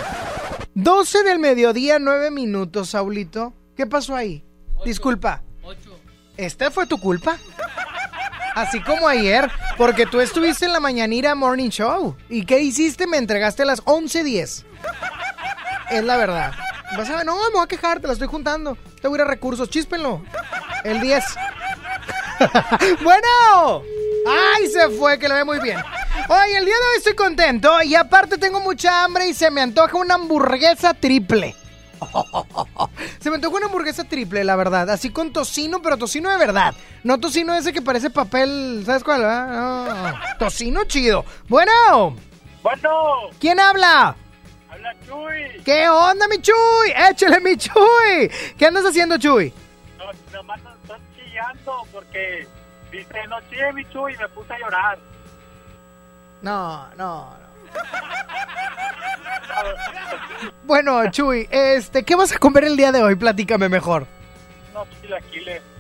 12 0.74 1.23
del 1.23 1.39
mediodía, 1.39 1.99
9 1.99 2.31
minutos, 2.32 2.90
Saulito. 2.90 3.55
¿Qué 3.74 3.86
pasó 3.86 4.15
ahí? 4.15 4.44
Disculpa. 4.85 5.43
¿Esta 6.43 6.70
fue 6.70 6.86
tu 6.86 6.98
culpa? 6.98 7.39
Así 8.55 8.82
como 8.82 9.09
ayer, 9.09 9.51
porque 9.78 10.06
tú 10.06 10.20
estuviste 10.20 10.66
en 10.66 10.73
la 10.73 10.81
mañanera 10.81 11.35
Morning 11.35 11.70
Show. 11.70 12.16
¿Y 12.28 12.44
qué 12.44 12.60
hiciste? 12.60 13.06
Me 13.06 13.16
entregaste 13.16 13.62
a 13.62 13.66
las 13.66 13.82
11.10. 13.85 14.64
Es 15.90 16.05
la 16.05 16.16
verdad. 16.16 16.52
Vas 16.97 17.09
a 17.09 17.16
ver, 17.16 17.24
no, 17.24 17.36
me 17.36 17.55
voy 17.55 17.64
a 17.64 17.66
quejar, 17.66 18.01
te 18.01 18.06
la 18.06 18.12
estoy 18.12 18.28
juntando. 18.28 18.77
Te 19.01 19.09
voy 19.09 19.19
a 19.19 19.23
ir 19.23 19.27
a 19.27 19.31
recursos, 19.31 19.70
chíspenlo. 19.70 20.23
El 20.85 21.01
10. 21.01 21.24
bueno. 23.02 23.82
¡Ay, 24.27 24.69
se 24.69 24.89
fue! 24.90 25.19
Que 25.19 25.28
lo 25.28 25.35
ve 25.35 25.44
muy 25.44 25.59
bien. 25.60 25.78
Hoy, 26.28 26.52
el 26.55 26.64
día 26.64 26.74
de 26.74 26.81
hoy 26.90 26.98
estoy 26.98 27.14
contento 27.14 27.82
y 27.82 27.94
aparte 27.94 28.36
tengo 28.39 28.60
mucha 28.60 29.05
hambre 29.05 29.28
y 29.28 29.35
se 29.35 29.51
me 29.51 29.60
antoja 29.60 29.97
una 29.97 30.14
hamburguesa 30.14 30.94
triple. 30.94 31.56
Se 33.20 33.31
me 33.31 33.37
antoja 33.37 33.57
una 33.57 33.66
hamburguesa 33.66 34.05
triple, 34.05 34.45
la 34.45 34.57
verdad. 34.57 34.91
Así 34.91 35.11
con 35.11 35.33
tocino, 35.33 35.83
pero 35.83 35.97
tocino 35.97 36.31
de 36.31 36.37
verdad. 36.37 36.74
No 37.05 37.19
tocino 37.19 37.55
ese 37.55 37.73
que 37.73 37.83
parece 37.83 38.11
papel. 38.11 38.83
¿Sabes 38.85 39.05
cuál? 39.05 39.23
No. 39.23 39.87
Tocino 40.39 40.85
chido. 40.85 41.24
Bueno. 41.49 42.16
Bueno. 42.62 42.91
¿Quién 43.41 43.61
habla? 43.61 44.16
Habla 44.70 44.95
Chuy. 45.07 45.62
¿Qué 45.65 45.89
onda, 45.89 46.29
mi 46.29 46.41
Chuy? 46.41 46.93
Échale, 47.11 47.41
mi 47.41 47.57
Chuy. 47.57 48.31
¿Qué 48.57 48.66
andas 48.66 48.85
haciendo, 48.85 49.19
Chuy? 49.19 49.53
No, 49.99 50.05
nomás 50.33 50.61
estoy 50.83 50.99
chillando 51.15 51.87
porque 51.93 52.47
dice, 52.91 53.27
no 53.29 53.41
chille, 53.51 53.73
mi 53.73 53.85
Chuy, 53.91 54.15
y 54.15 54.16
me 54.16 54.29
puse 54.29 54.53
a 54.53 54.59
llorar. 54.59 54.99
No, 56.41 56.89
no, 56.97 57.31
no. 57.31 57.52
Bueno, 60.65 61.11
Chuy, 61.11 61.49
este, 61.51 62.03
¿qué 62.05 62.15
vas 62.16 62.32
a 62.32 62.39
comer 62.39 62.65
el 62.65 62.77
día 62.77 62.93
de 62.93 63.03
hoy? 63.03 63.15
Platícame 63.15 63.69
mejor. 63.69 64.07
No, 64.73 64.86
chilaquiles. 65.01 65.62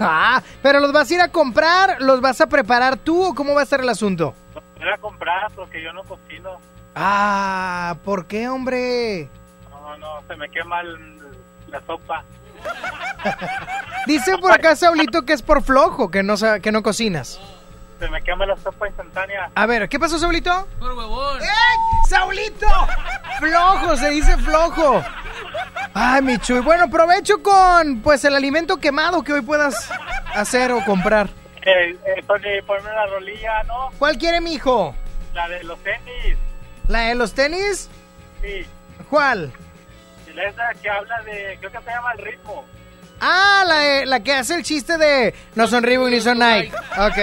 Ah, 0.00 0.42
pero 0.62 0.80
los 0.80 0.92
vas 0.92 1.08
a 1.10 1.14
ir 1.14 1.20
a 1.20 1.28
comprar, 1.28 2.00
los 2.02 2.20
vas 2.20 2.40
a 2.40 2.48
preparar 2.48 2.96
tú 2.96 3.22
o 3.24 3.34
cómo 3.36 3.54
va 3.54 3.62
a 3.62 3.66
ser 3.66 3.80
el 3.82 3.88
asunto? 3.88 4.34
Los 4.54 4.64
voy 4.80 4.88
a 4.92 4.98
comprar 4.98 5.48
porque 5.54 5.80
yo 5.80 5.92
no 5.92 6.02
cocino. 6.02 6.58
Ah, 6.96 7.94
¿por 8.04 8.26
qué, 8.26 8.48
hombre? 8.48 9.28
No, 9.70 9.96
no, 9.98 10.08
se 10.26 10.34
me 10.34 10.48
quema 10.48 10.80
el- 10.80 11.18
la 11.68 11.80
sopa. 11.86 12.24
Dice 14.08 14.36
por 14.38 14.50
acá 14.50 14.74
Saulito 14.74 15.22
que 15.22 15.34
es 15.34 15.42
por 15.42 15.62
flojo, 15.62 16.10
que 16.10 16.24
no, 16.24 16.34
que 16.60 16.72
no 16.72 16.82
cocinas. 16.82 17.38
Se 17.98 18.08
me 18.10 18.22
quema 18.22 18.44
la 18.46 18.56
sopa 18.56 18.86
instantánea. 18.86 19.50
A 19.54 19.66
ver, 19.66 19.88
¿qué 19.88 19.98
pasó, 19.98 20.18
Saulito? 20.18 20.66
¡Por 20.78 20.92
huevón! 20.92 21.42
¡Eh! 21.42 21.46
¡Saulito! 22.08 22.66
¡Flojo! 23.40 23.96
Se 23.96 24.10
dice 24.10 24.36
flojo. 24.38 25.02
Ay, 25.94 26.22
mi 26.22 26.38
Chuy. 26.38 26.60
Bueno, 26.60 26.90
provecho 26.90 27.42
con, 27.42 28.02
pues, 28.02 28.24
el 28.24 28.34
alimento 28.34 28.76
quemado 28.76 29.22
que 29.22 29.32
hoy 29.32 29.40
puedas 29.40 29.90
hacer 30.34 30.72
o 30.72 30.84
comprar. 30.84 31.28
Eh, 31.62 31.96
eh, 32.06 32.22
Tony, 32.26 32.62
ponme 32.66 32.90
la 32.90 33.06
rolilla, 33.06 33.62
¿no? 33.64 33.90
¿Cuál 33.98 34.18
quiere, 34.18 34.40
mi 34.40 34.52
hijo? 34.54 34.94
La 35.32 35.48
de 35.48 35.64
los 35.64 35.78
tenis. 35.82 36.36
¿La 36.88 37.00
de 37.00 37.14
los 37.14 37.32
tenis? 37.32 37.88
Sí. 38.42 38.66
¿Cuál? 39.08 39.52
Esa 40.36 40.74
que 40.82 40.90
habla 40.90 41.22
de, 41.22 41.56
creo 41.58 41.72
que 41.72 41.78
se 41.78 41.90
llama 41.90 42.12
el 42.12 42.18
ritmo. 42.18 42.66
Ah, 43.20 43.64
la, 43.66 43.78
de- 43.78 44.06
la 44.06 44.20
que 44.20 44.32
hace 44.32 44.54
el 44.54 44.62
chiste 44.62 44.98
de 44.98 45.34
no 45.54 45.66
son 45.66 45.82
Reebok 45.82 46.08
ni 46.10 46.20
son 46.20 46.38
Nike. 46.38 46.72
Ok. 46.98 47.16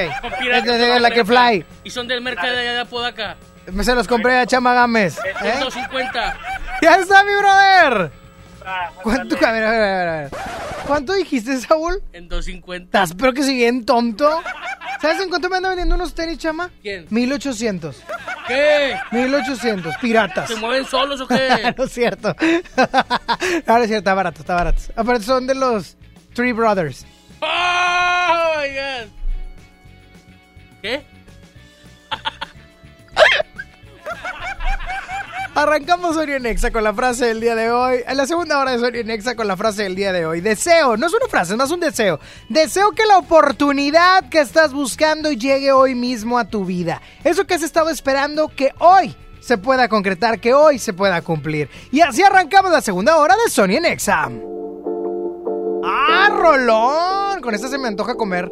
Es 0.52 0.64
de- 0.64 0.78
de 0.78 1.00
la 1.00 1.12
que 1.12 1.24
fly. 1.26 1.66
Y 1.84 1.90
son 1.92 2.08
del 2.08 2.22
mercado 2.22 2.52
de 2.54 2.60
allá 2.62 2.74
de 2.74 2.80
Apodaca. 2.80 3.38
Me 3.72 3.84
se 3.84 3.96
los 3.96 4.08
compré 4.08 4.38
a 4.38 4.46
Chama 4.46 4.74
Gámez. 4.74 5.18
¿Eh? 5.42 5.54
150. 5.58 6.38
¡Ya 6.82 6.96
está, 6.96 7.24
mi 7.24 7.34
brother! 7.36 8.12
¿Cuánto, 9.02 9.36
a 9.46 9.52
ver, 9.52 9.64
a 9.64 9.72
ver, 9.72 10.08
a 10.08 10.18
ver. 10.22 10.30
¿Cuánto 10.88 11.14
dijiste, 11.14 11.58
Saúl? 11.60 12.02
En 12.14 12.28
250. 12.28 12.86
¿Estás 12.86 13.16
pero 13.18 13.34
que 13.34 13.44
si 13.44 13.56
bien 13.56 13.86
tonto? 13.86 14.42
¿Sabes 15.02 15.22
en 15.22 15.30
cuánto 15.30 15.50
me 15.50 15.58
anda 15.58 15.70
vendiendo 15.70 15.96
unos 15.96 16.14
tenis, 16.14 16.38
chama? 16.38 16.70
¿Quién? 16.82 17.06
1800. 17.10 18.02
¿Qué? 18.48 18.98
1800, 19.12 19.98
piratas. 19.98 20.50
¿Se 20.50 20.56
mueven 20.56 20.86
solos 20.86 21.20
o 21.22 21.28
qué? 21.28 21.74
no 21.78 21.84
es 21.84 21.92
cierto. 21.92 22.36
no, 22.78 23.78
no 23.78 23.84
es 23.84 23.88
cierto, 23.88 23.98
está 23.98 24.14
barato, 24.14 24.42
está 24.42 24.56
barato. 24.56 24.82
Aparte 24.96 25.24
son 25.24 25.48
de 25.48 25.56
los 25.56 25.98
Three 26.34 26.52
Brothers. 26.54 27.06
¡Oh, 27.42 28.54
my 28.60 28.68
God! 28.74 29.08
¿Qué? 30.82 31.04
Arrancamos 35.56 36.16
Sonia 36.16 36.40
Nexa 36.40 36.72
con 36.72 36.84
la 36.84 36.96
frase 36.96 37.28
del 37.28 37.40
día 37.40 37.54
de 37.54 37.70
hoy. 37.70 38.00
La 38.12 38.26
segunda 38.26 38.58
hora 38.58 38.72
de 38.72 38.80
Sonia 38.80 39.04
Nexa 39.04 39.36
con 39.36 39.48
la 39.48 39.56
frase 39.56 39.84
del 39.84 39.94
día 39.94 40.12
de 40.12 40.26
hoy. 40.26 40.42
Deseo, 40.42 40.98
no 40.98 41.06
es 41.06 41.14
una 41.14 41.28
frase, 41.28 41.52
es 41.54 41.58
más 41.60 41.70
un 41.70 41.80
deseo. 41.80 42.20
Deseo 42.50 42.92
que 42.94 43.06
la 43.06 43.20
oportunidad 43.20 44.30
que 44.30 44.40
estás 44.40 44.74
buscando 44.74 45.32
llegue 45.32 45.72
hoy 45.72 45.94
mismo 45.94 46.40
a 46.40 46.46
tu 46.46 46.66
vida. 46.66 47.04
Eso 47.24 47.46
que 47.46 47.54
has 47.54 47.62
estado 47.62 47.92
esperando 47.92 48.48
que 48.48 48.72
hoy 48.80 49.16
se 49.42 49.60
pueda 49.60 49.88
concretar, 49.90 50.40
que 50.40 50.56
hoy 50.56 50.80
se 50.80 50.92
pueda 50.92 51.22
cumplir. 51.22 51.70
Y 51.92 52.02
así 52.02 52.24
arrancamos 52.24 52.72
la 52.72 52.82
segunda 52.82 53.18
hora 53.18 53.36
de 53.36 53.52
Sonia 53.52 53.80
Nexa. 53.80 54.32
¡Ah, 55.86 56.30
Rolón! 56.32 57.42
Con 57.42 57.54
esta 57.54 57.68
se 57.68 57.78
me 57.78 57.90
antoja 57.90 58.16
comer. 58.16 58.52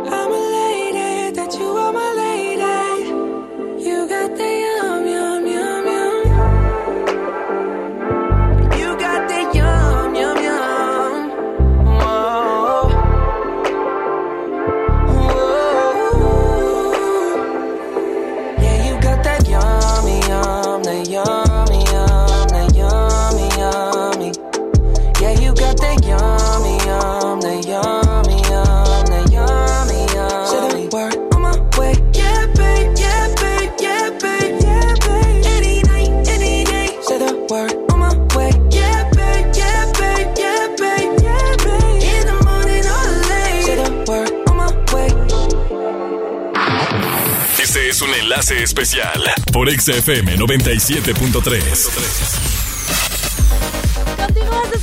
Enlace 48.31 48.63
especial 48.63 49.21
por 49.51 49.69
XFM 49.69 50.37
97.3. 50.37 52.50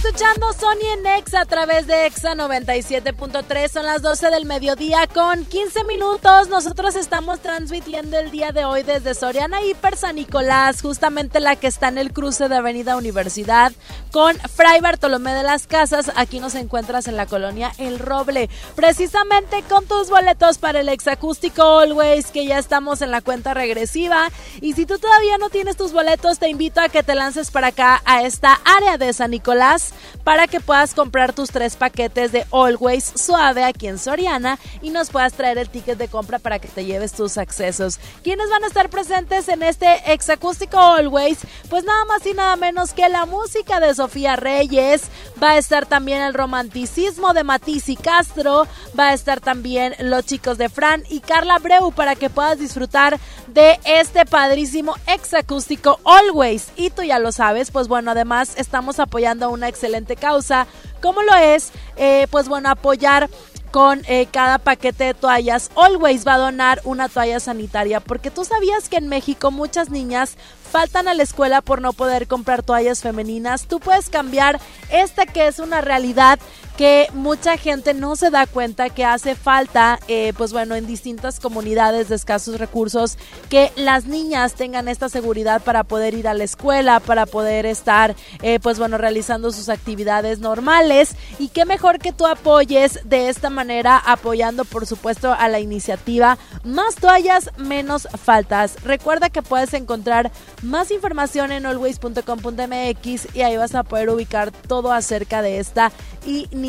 Escuchando 0.08 0.54
Sony 0.54 0.86
en 0.94 1.06
Exa 1.06 1.42
a 1.42 1.44
través 1.44 1.86
de 1.86 2.06
Exa 2.06 2.34
97.3. 2.34 3.68
Son 3.68 3.84
las 3.84 4.00
12 4.00 4.30
del 4.30 4.46
mediodía 4.46 5.06
con 5.06 5.44
15 5.44 5.84
minutos. 5.84 6.48
Nosotros 6.48 6.96
estamos 6.96 7.40
transmitiendo 7.40 8.18
el 8.18 8.30
día 8.30 8.50
de 8.50 8.64
hoy 8.64 8.84
desde 8.84 9.12
Soriana 9.12 9.62
Hiper 9.62 9.98
San 9.98 10.16
Nicolás, 10.16 10.80
justamente 10.80 11.40
la 11.40 11.56
que 11.56 11.66
está 11.66 11.88
en 11.88 11.98
el 11.98 12.14
cruce 12.14 12.48
de 12.48 12.56
Avenida 12.56 12.96
Universidad 12.96 13.72
con 14.10 14.34
Fray 14.38 14.80
Bartolomé 14.80 15.34
de 15.34 15.42
las 15.42 15.66
Casas. 15.66 16.10
Aquí 16.16 16.40
nos 16.40 16.54
encuentras 16.54 17.06
en 17.06 17.16
la 17.16 17.26
colonia 17.26 17.70
El 17.76 17.98
Roble, 17.98 18.48
precisamente 18.74 19.62
con 19.68 19.84
tus 19.86 20.08
boletos 20.08 20.56
para 20.56 20.80
el 20.80 20.88
exacústico 20.88 21.80
Always, 21.80 22.28
que 22.28 22.46
ya 22.46 22.58
estamos 22.58 23.02
en 23.02 23.10
la 23.10 23.20
cuenta 23.20 23.52
regresiva. 23.52 24.30
Y 24.62 24.72
si 24.72 24.86
tú 24.86 24.98
todavía 24.98 25.36
no 25.36 25.50
tienes 25.50 25.76
tus 25.76 25.92
boletos, 25.92 26.38
te 26.38 26.48
invito 26.48 26.80
a 26.80 26.88
que 26.88 27.02
te 27.02 27.14
lances 27.14 27.50
para 27.50 27.68
acá 27.68 28.00
a 28.06 28.22
esta 28.22 28.58
área 28.64 28.96
de 28.96 29.12
San 29.12 29.32
Nicolás 29.32 29.92
para 30.24 30.46
que 30.46 30.60
puedas 30.60 30.94
comprar 30.94 31.32
tus 31.32 31.50
tres 31.50 31.76
paquetes 31.76 32.32
de 32.32 32.46
Always 32.52 33.04
Suave 33.14 33.64
aquí 33.64 33.88
en 33.88 33.98
Soriana 33.98 34.58
y 34.82 34.90
nos 34.90 35.10
puedas 35.10 35.32
traer 35.32 35.58
el 35.58 35.68
ticket 35.68 35.98
de 35.98 36.08
compra 36.08 36.38
para 36.38 36.58
que 36.58 36.68
te 36.68 36.84
lleves 36.84 37.12
tus 37.12 37.38
accesos. 37.38 37.98
¿Quiénes 38.22 38.50
van 38.50 38.64
a 38.64 38.66
estar 38.68 38.90
presentes 38.90 39.48
en 39.48 39.62
este 39.62 40.12
exacústico 40.12 40.78
Always? 40.78 41.38
Pues 41.68 41.84
nada 41.84 42.04
más 42.04 42.24
y 42.26 42.34
nada 42.34 42.56
menos 42.56 42.92
que 42.92 43.08
la 43.08 43.26
música 43.26 43.80
de 43.80 43.94
Sofía 43.94 44.36
Reyes, 44.36 45.02
va 45.42 45.50
a 45.50 45.58
estar 45.58 45.86
también 45.86 46.22
el 46.22 46.34
romanticismo 46.34 47.32
de 47.32 47.44
Matisse 47.44 47.90
y 47.90 47.96
Castro, 47.96 48.66
va 48.98 49.08
a 49.08 49.14
estar 49.14 49.40
también 49.40 49.94
los 50.00 50.24
chicos 50.24 50.58
de 50.58 50.68
Fran 50.68 51.02
y 51.08 51.20
Carla 51.20 51.58
Breu 51.58 51.92
para 51.92 52.14
que 52.14 52.30
puedas 52.30 52.58
disfrutar 52.58 53.18
de 53.48 53.78
este 53.84 54.26
padrísimo 54.26 54.94
exacústico 55.06 55.98
Always. 56.04 56.68
Y 56.76 56.90
tú 56.90 57.02
ya 57.02 57.18
lo 57.18 57.32
sabes, 57.32 57.70
pues 57.70 57.88
bueno, 57.88 58.10
además 58.10 58.54
estamos 58.56 58.98
apoyando 59.00 59.50
una 59.50 59.68
excelente 59.68 59.87
causa, 60.16 60.66
como 61.02 61.22
lo 61.22 61.34
es, 61.34 61.70
eh, 61.96 62.26
pues 62.30 62.48
bueno, 62.48 62.70
apoyar 62.70 63.28
con 63.70 64.02
eh, 64.06 64.26
cada 64.30 64.58
paquete 64.58 65.04
de 65.04 65.14
toallas. 65.14 65.70
Always 65.76 66.26
va 66.26 66.34
a 66.34 66.38
donar 66.38 66.80
una 66.84 67.08
toalla 67.08 67.40
sanitaria 67.40 68.00
porque 68.00 68.30
tú 68.30 68.44
sabías 68.44 68.88
que 68.88 68.96
en 68.96 69.08
México 69.08 69.50
muchas 69.50 69.90
niñas 69.90 70.36
faltan 70.70 71.08
a 71.08 71.14
la 71.14 71.22
escuela 71.22 71.60
por 71.62 71.80
no 71.80 71.92
poder 71.92 72.26
comprar 72.26 72.62
toallas 72.62 73.00
femeninas. 73.00 73.66
Tú 73.66 73.80
puedes 73.80 74.08
cambiar 74.10 74.60
esta 74.90 75.26
que 75.26 75.46
es 75.46 75.58
una 75.58 75.80
realidad 75.80 76.38
que 76.78 77.08
mucha 77.12 77.56
gente 77.56 77.92
no 77.92 78.14
se 78.14 78.30
da 78.30 78.46
cuenta 78.46 78.88
que 78.88 79.04
hace 79.04 79.34
falta, 79.34 79.98
eh, 80.06 80.32
pues 80.38 80.52
bueno, 80.52 80.76
en 80.76 80.86
distintas 80.86 81.40
comunidades 81.40 82.08
de 82.08 82.14
escasos 82.14 82.60
recursos, 82.60 83.18
que 83.48 83.72
las 83.74 84.06
niñas 84.06 84.54
tengan 84.54 84.86
esta 84.86 85.08
seguridad 85.08 85.60
para 85.60 85.82
poder 85.82 86.14
ir 86.14 86.28
a 86.28 86.34
la 86.34 86.44
escuela, 86.44 87.00
para 87.00 87.26
poder 87.26 87.66
estar, 87.66 88.14
eh, 88.42 88.60
pues 88.60 88.78
bueno, 88.78 88.96
realizando 88.96 89.50
sus 89.50 89.70
actividades 89.70 90.38
normales. 90.38 91.16
Y 91.40 91.48
qué 91.48 91.64
mejor 91.64 91.98
que 91.98 92.12
tú 92.12 92.28
apoyes 92.28 93.00
de 93.02 93.28
esta 93.28 93.50
manera, 93.50 93.98
apoyando 93.98 94.64
por 94.64 94.86
supuesto 94.86 95.32
a 95.32 95.48
la 95.48 95.58
iniciativa 95.58 96.38
Más 96.62 96.94
toallas, 96.94 97.50
menos 97.56 98.06
faltas. 98.24 98.80
Recuerda 98.84 99.30
que 99.30 99.42
puedes 99.42 99.74
encontrar 99.74 100.30
más 100.62 100.92
información 100.92 101.50
en 101.50 101.66
always.com.mx 101.66 103.34
y 103.34 103.42
ahí 103.42 103.56
vas 103.56 103.74
a 103.74 103.82
poder 103.82 104.10
ubicar 104.10 104.52
todo 104.52 104.92
acerca 104.92 105.42
de 105.42 105.58
esta 105.58 105.90
iniciativa. 106.24 106.67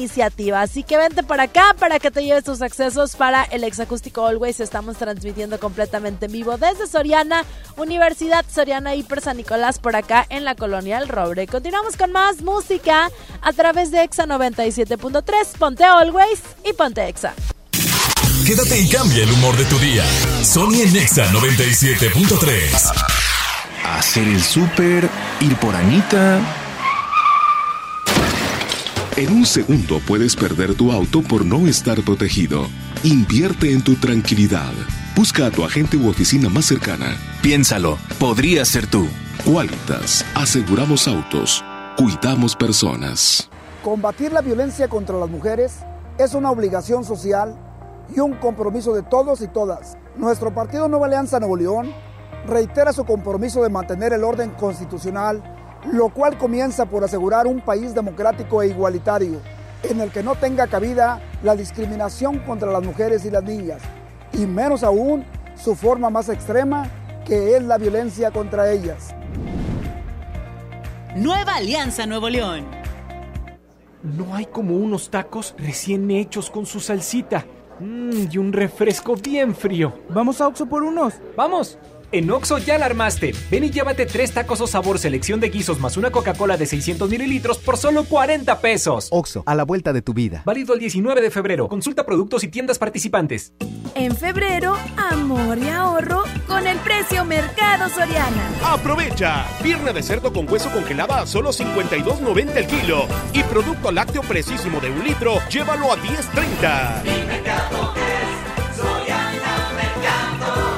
Así 0.55 0.84
que 0.84 0.97
vente 0.97 1.23
para 1.23 1.43
acá 1.43 1.76
para 1.77 1.99
que 1.99 2.09
te 2.09 2.23
lleves 2.23 2.45
tus 2.45 2.61
accesos 2.61 3.17
para 3.17 3.43
el 3.43 3.65
exacústico 3.65 4.26
Always. 4.26 4.61
Estamos 4.61 4.97
transmitiendo 4.97 5.59
completamente 5.59 6.27
en 6.27 6.31
vivo 6.31 6.57
desde 6.57 6.88
Soriana, 6.88 7.43
Universidad 7.76 8.45
Soriana 8.49 8.95
Hiper 8.95 9.19
San 9.19 9.38
Nicolás, 9.38 9.80
por 9.80 9.95
acá 9.97 10.26
en 10.30 10.45
la 10.45 10.55
colonia 10.55 10.99
El 10.99 11.09
Robre. 11.09 11.47
Continuamos 11.47 11.97
con 11.97 12.13
más 12.13 12.41
música 12.41 13.11
a 13.41 13.53
través 13.53 13.91
de 13.91 14.03
Exa 14.03 14.26
97.3. 14.26 15.57
Ponte 15.57 15.84
Always 15.84 16.41
y 16.63 16.71
ponte 16.73 17.05
Exa. 17.07 17.34
Quédate 18.45 18.80
y 18.80 18.89
cambia 18.89 19.23
el 19.23 19.31
humor 19.34 19.57
de 19.57 19.65
tu 19.65 19.77
día. 19.80 20.05
Sony 20.43 20.81
en 20.84 20.95
Exa 20.95 21.30
97.3. 21.31 23.19
Hacer 23.84 24.27
el 24.27 24.41
súper, 24.41 25.09
ir 25.41 25.55
por 25.57 25.76
Anita. 25.76 26.68
En 29.19 29.33
un 29.33 29.45
segundo 29.45 29.99
puedes 30.07 30.33
perder 30.33 30.75
tu 30.75 30.93
auto 30.93 31.21
por 31.21 31.43
no 31.43 31.67
estar 31.67 32.01
protegido. 32.05 32.67
Invierte 33.03 33.73
en 33.73 33.83
tu 33.83 33.95
tranquilidad. 33.95 34.71
Busca 35.13 35.47
a 35.47 35.51
tu 35.51 35.65
agente 35.65 35.97
u 35.97 36.07
oficina 36.07 36.47
más 36.47 36.67
cercana. 36.67 37.17
Piénsalo, 37.41 37.97
podría 38.17 38.63
ser 38.63 38.87
tú. 38.87 39.09
Qualitas, 39.43 40.25
aseguramos 40.35 41.05
autos, 41.05 41.65
cuidamos 41.97 42.55
personas. 42.55 43.49
Combatir 43.83 44.31
la 44.31 44.39
violencia 44.39 44.87
contra 44.87 45.17
las 45.17 45.29
mujeres 45.29 45.79
es 46.17 46.33
una 46.33 46.49
obligación 46.49 47.03
social 47.03 47.59
y 48.15 48.21
un 48.21 48.35
compromiso 48.35 48.93
de 48.93 49.03
todos 49.03 49.41
y 49.41 49.49
todas. 49.49 49.97
Nuestro 50.15 50.55
partido 50.55 50.87
Nueva 50.87 51.07
Alianza 51.07 51.41
Nuevo 51.41 51.57
León 51.57 51.91
reitera 52.47 52.93
su 52.93 53.03
compromiso 53.03 53.63
de 53.63 53.69
mantener 53.69 54.13
el 54.13 54.23
orden 54.23 54.51
constitucional, 54.51 55.59
lo 55.91 56.10
cual 56.10 56.38
comienza 56.38 56.85
por 56.85 57.03
asegurar 57.03 57.47
un 57.47 57.61
país 57.61 57.93
democrático 57.93 58.61
e 58.61 58.68
igualitario, 58.68 59.41
en 59.84 60.01
el 60.01 60.11
que 60.11 60.23
no 60.23 60.35
tenga 60.35 60.68
cabida 60.68 61.22
la 61.43 61.56
discriminación 61.56 62.39
contra 62.39 62.72
las 62.72 62.84
mujeres 62.84 63.26
y 63.26 63.31
las 63.31 63.43
niñas, 63.43 63.81
y 64.34 64.45
menos 64.45 64.84
aún 64.84 65.26
su 65.56 65.76
forma 65.76 66.10
más 66.10 66.30
extrema, 66.30 66.88
que 67.26 67.56
es 67.56 67.64
la 67.64 67.77
violencia 67.77 68.31
contra 68.31 68.72
ellas. 68.72 69.14
Nueva 71.15 71.56
Alianza 71.56 72.06
Nuevo 72.06 72.30
León. 72.30 72.65
No 74.03 74.35
hay 74.35 74.45
como 74.45 74.76
unos 74.76 75.10
tacos 75.10 75.56
recién 75.57 76.10
hechos 76.11 76.49
con 76.49 76.65
su 76.65 76.80
salsita. 76.80 77.45
Mm, 77.80 78.27
y 78.31 78.38
un 78.38 78.53
refresco 78.53 79.15
bien 79.15 79.56
frío. 79.56 79.93
Vamos 80.10 80.39
a 80.41 80.47
Oxo 80.47 80.65
por 80.65 80.84
unos. 80.84 81.15
¡Vamos! 81.35 81.77
En 82.11 82.30
Oxo 82.31 82.57
ya 82.57 82.77
la 82.77 82.86
armaste. 82.86 83.34
Ven 83.52 83.64
y 83.64 83.69
llévate 83.69 84.06
tres 84.06 84.34
tacos 84.34 84.61
o 84.61 84.68
sabor 84.68 84.99
selección 84.99 85.40
de 85.40 85.49
guisos 85.49 85.80
más 85.80 85.98
una 85.98 86.11
Coca-Cola 86.11 86.57
de 86.57 86.65
600 86.65 87.10
mililitros 87.10 87.60
por 87.60 87.77
solo 87.77 88.06
40 88.06 88.60
pesos. 88.61 89.07
Oxo, 89.11 89.44
a 89.45 89.56
la 89.56 89.64
vuelta 89.64 89.94
de 89.94 90.02
tu 90.02 90.14
vida. 90.14 90.41
Válido 90.45 90.73
el 90.73 90.80
19 90.80 91.22
de 91.22 91.30
febrero. 91.30 91.68
Consulta 91.68 92.06
productos 92.06 92.44
y 92.44 92.48
tiendas 92.48 92.80
participantes. 92.80 93.53
En 93.95 94.15
febrero, 94.15 94.76
amor 94.98 95.57
y 95.57 95.69
ahorro 95.69 96.23
con 96.48 96.65
el 96.65 96.77
precio 96.80 97.26
Mercado 97.26 97.90
Soriana. 97.90 98.49
Aprovecha. 98.64 99.45
Pierna 99.61 99.94
de 99.94 100.02
cerdo 100.02 100.34
con 100.34 100.52
hueso 100.52 100.72
congelada 100.72 101.22
a 101.22 101.27
solo 101.27 101.52
52.90 101.52 102.56
el 102.56 102.68
kilo. 102.68 103.06
Y 103.34 103.44
producto 103.44 103.91
lácteo 103.91 104.22
precisísimo 104.23 104.80
de 104.80 104.90
un 104.90 105.03
litro, 105.03 105.40
llévalo 105.49 105.91
a 105.91 105.98
10.30. 105.98 108.09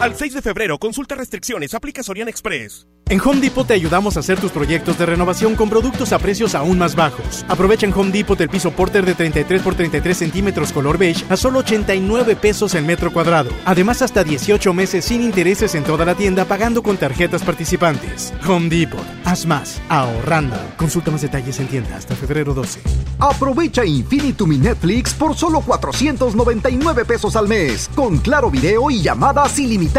Al 0.01 0.15
6 0.15 0.33
de 0.33 0.41
febrero, 0.41 0.79
consulta 0.79 1.13
restricciones, 1.13 1.75
aplica 1.75 2.01
Soriana 2.01 2.31
Express. 2.31 2.87
En 3.07 3.19
Home 3.19 3.41
Depot 3.41 3.67
te 3.67 3.73
ayudamos 3.73 4.15
a 4.15 4.21
hacer 4.21 4.39
tus 4.39 4.51
proyectos 4.51 4.97
de 4.97 5.05
renovación 5.05 5.55
con 5.55 5.69
productos 5.69 6.13
a 6.13 6.17
precios 6.17 6.55
aún 6.55 6.79
más 6.79 6.95
bajos. 6.95 7.45
Aprovecha 7.49 7.85
en 7.85 7.93
Home 7.93 8.09
Depot 8.09 8.39
el 8.39 8.49
piso 8.49 8.71
Porter 8.71 9.05
de 9.05 9.13
33 9.13 9.61
por 9.61 9.75
33 9.75 10.17
centímetros 10.17 10.71
color 10.71 10.97
beige 10.97 11.25
a 11.29 11.35
solo 11.35 11.59
89 11.59 12.35
pesos 12.37 12.73
el 12.73 12.85
metro 12.85 13.11
cuadrado. 13.11 13.51
Además, 13.65 14.01
hasta 14.01 14.23
18 14.23 14.73
meses 14.73 15.05
sin 15.05 15.21
intereses 15.21 15.75
en 15.75 15.83
toda 15.83 16.05
la 16.05 16.15
tienda 16.15 16.45
pagando 16.45 16.81
con 16.81 16.95
tarjetas 16.95 17.43
participantes. 17.43 18.33
Home 18.47 18.69
Depot. 18.69 19.05
Haz 19.25 19.45
más, 19.45 19.81
ahorrando. 19.89 20.55
Consulta 20.77 21.11
más 21.11 21.21
detalles 21.21 21.59
en 21.59 21.67
tienda 21.67 21.97
hasta 21.97 22.15
febrero 22.15 22.53
12. 22.53 22.79
Aprovecha 23.19 23.85
Infinitum 23.85 24.53
y 24.53 24.57
Netflix 24.57 25.13
por 25.13 25.35
solo 25.35 25.59
499 25.59 27.03
pesos 27.03 27.35
al 27.35 27.49
mes, 27.49 27.89
con 27.93 28.19
claro 28.19 28.49
video 28.49 28.89
y 28.89 29.01
llamadas 29.01 29.59
ilimitadas. 29.59 29.90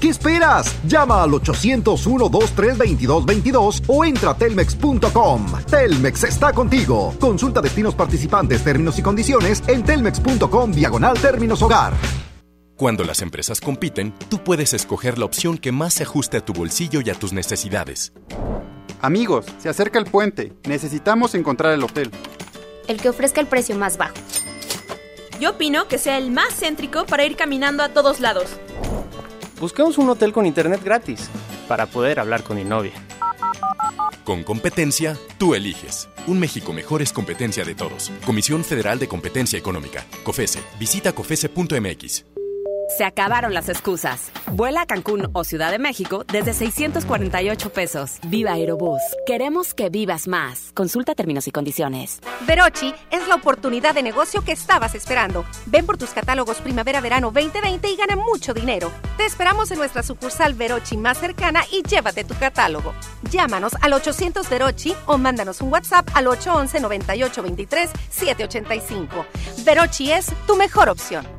¿Qué 0.00 0.08
esperas? 0.08 0.74
Llama 0.84 1.22
al 1.22 1.32
801 1.32 2.28
232222 2.28 3.82
o 3.86 4.04
entra 4.04 4.30
a 4.30 4.36
telmex.com. 4.36 5.46
Telmex 5.70 6.24
está 6.24 6.52
contigo. 6.52 7.14
Consulta 7.20 7.60
destinos 7.60 7.94
participantes, 7.94 8.64
términos 8.64 8.98
y 8.98 9.02
condiciones 9.02 9.62
en 9.68 9.84
telmex.com 9.84 10.72
diagonal 10.72 11.18
términos 11.20 11.62
hogar. 11.62 11.94
Cuando 12.76 13.04
las 13.04 13.22
empresas 13.22 13.60
compiten, 13.60 14.12
tú 14.28 14.42
puedes 14.42 14.74
escoger 14.74 15.18
la 15.18 15.24
opción 15.24 15.56
que 15.58 15.72
más 15.72 15.94
se 15.94 16.02
ajuste 16.02 16.38
a 16.38 16.44
tu 16.44 16.52
bolsillo 16.52 17.00
y 17.04 17.10
a 17.10 17.14
tus 17.14 17.32
necesidades. 17.32 18.12
Amigos, 19.00 19.46
se 19.58 19.68
acerca 19.68 20.00
el 20.00 20.04
puente. 20.04 20.52
Necesitamos 20.68 21.34
encontrar 21.36 21.72
el 21.74 21.84
hotel. 21.84 22.10
El 22.88 23.00
que 23.00 23.08
ofrezca 23.08 23.40
el 23.40 23.46
precio 23.46 23.76
más 23.76 23.98
bajo. 23.98 24.14
Yo 25.40 25.50
opino 25.50 25.86
que 25.86 25.98
sea 25.98 26.18
el 26.18 26.32
más 26.32 26.54
céntrico 26.58 27.06
para 27.06 27.24
ir 27.24 27.36
caminando 27.36 27.84
a 27.84 27.90
todos 27.90 28.18
lados. 28.18 28.58
Buscamos 29.60 29.98
un 29.98 30.08
hotel 30.08 30.32
con 30.32 30.46
internet 30.46 30.82
gratis 30.84 31.28
para 31.66 31.86
poder 31.86 32.20
hablar 32.20 32.42
con 32.44 32.56
mi 32.56 32.64
novia. 32.64 32.92
Con 34.24 34.44
competencia, 34.44 35.16
tú 35.38 35.54
eliges. 35.54 36.08
Un 36.26 36.38
México 36.38 36.72
mejor 36.72 37.02
es 37.02 37.12
competencia 37.12 37.64
de 37.64 37.74
todos. 37.74 38.12
Comisión 38.24 38.62
Federal 38.62 38.98
de 38.98 39.08
Competencia 39.08 39.58
Económica. 39.58 40.04
COFESE. 40.22 40.60
Visita 40.78 41.12
COFESE.mx. 41.12 42.37
Se 42.88 43.04
acabaron 43.04 43.52
las 43.52 43.68
excusas. 43.68 44.32
Vuela 44.52 44.80
a 44.80 44.86
Cancún 44.86 45.28
o 45.34 45.44
Ciudad 45.44 45.70
de 45.70 45.78
México 45.78 46.24
desde 46.26 46.54
648 46.54 47.70
pesos. 47.70 48.16
Viva 48.28 48.52
Aerobús. 48.52 49.02
Queremos 49.26 49.74
que 49.74 49.90
vivas 49.90 50.26
más. 50.26 50.72
Consulta 50.72 51.14
términos 51.14 51.46
y 51.46 51.50
condiciones. 51.50 52.20
Verochi 52.46 52.94
es 53.10 53.28
la 53.28 53.34
oportunidad 53.34 53.94
de 53.94 54.02
negocio 54.02 54.42
que 54.42 54.52
estabas 54.52 54.94
esperando. 54.94 55.44
Ven 55.66 55.84
por 55.84 55.98
tus 55.98 56.10
catálogos 56.10 56.62
Primavera-Verano 56.62 57.30
2020 57.30 57.90
y 57.90 57.96
gana 57.96 58.16
mucho 58.16 58.54
dinero. 58.54 58.90
Te 59.18 59.26
esperamos 59.26 59.70
en 59.70 59.78
nuestra 59.78 60.02
sucursal 60.02 60.54
Verochi 60.54 60.96
más 60.96 61.18
cercana 61.18 61.64
y 61.70 61.82
llévate 61.82 62.24
tu 62.24 62.34
catálogo. 62.38 62.94
Llámanos 63.30 63.72
al 63.82 63.92
800 63.92 64.48
Verochi 64.48 64.94
o 65.04 65.18
mándanos 65.18 65.60
un 65.60 65.70
WhatsApp 65.70 66.08
al 66.14 66.26
811 66.26 66.80
9823 66.80 67.90
785. 68.08 69.26
Verochi 69.64 70.10
es 70.10 70.32
tu 70.46 70.56
mejor 70.56 70.88
opción. 70.88 71.38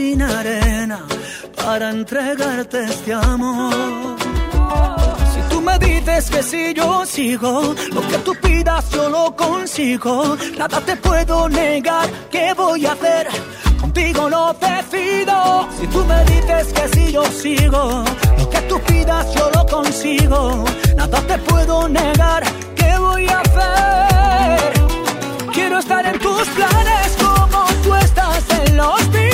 sin 0.00 0.22
arena 0.22 0.98
para 1.62 1.90
entregarte 1.90 2.78
este 2.84 3.12
amor. 3.12 4.16
Si 5.32 5.40
tú 5.50 5.60
me 5.60 5.78
dices 5.78 6.30
que 6.30 6.42
si 6.42 6.62
yo 6.72 7.04
sigo, 7.04 7.74
lo 7.96 8.00
que 8.10 8.18
tú 8.26 8.32
pidas 8.46 8.90
yo 8.96 9.10
lo 9.10 9.36
consigo. 9.36 10.38
Nada 10.58 10.78
te 10.88 10.96
puedo 10.96 11.36
negar, 11.50 12.08
¿qué 12.30 12.54
voy 12.54 12.86
a 12.86 12.92
hacer? 12.92 13.26
Contigo 13.82 14.22
lo 14.30 14.44
decido. 14.68 15.68
Si 15.78 15.86
tú 15.94 16.00
me 16.10 16.20
dices 16.32 16.66
que 16.76 16.84
si 16.94 17.12
yo 17.12 17.24
sigo, 17.42 17.82
lo 18.38 18.44
que 18.52 18.60
tú 18.70 18.76
pidas 18.90 19.26
yo 19.34 19.50
lo 19.56 19.62
consigo. 19.76 20.64
Nada 20.96 21.18
te 21.30 21.36
puedo 21.50 21.88
negar, 21.88 22.42
¿qué 22.78 22.90
voy 23.06 23.26
a 23.28 23.38
hacer? 23.40 24.72
Quiero 25.52 25.78
estar 25.78 26.04
en 26.06 26.18
tus 26.26 26.46
planes 26.56 27.08
como 27.24 27.58
tú 27.84 27.94
estás 28.06 28.42
en 28.64 28.76
los 28.78 29.08
míos. 29.10 29.29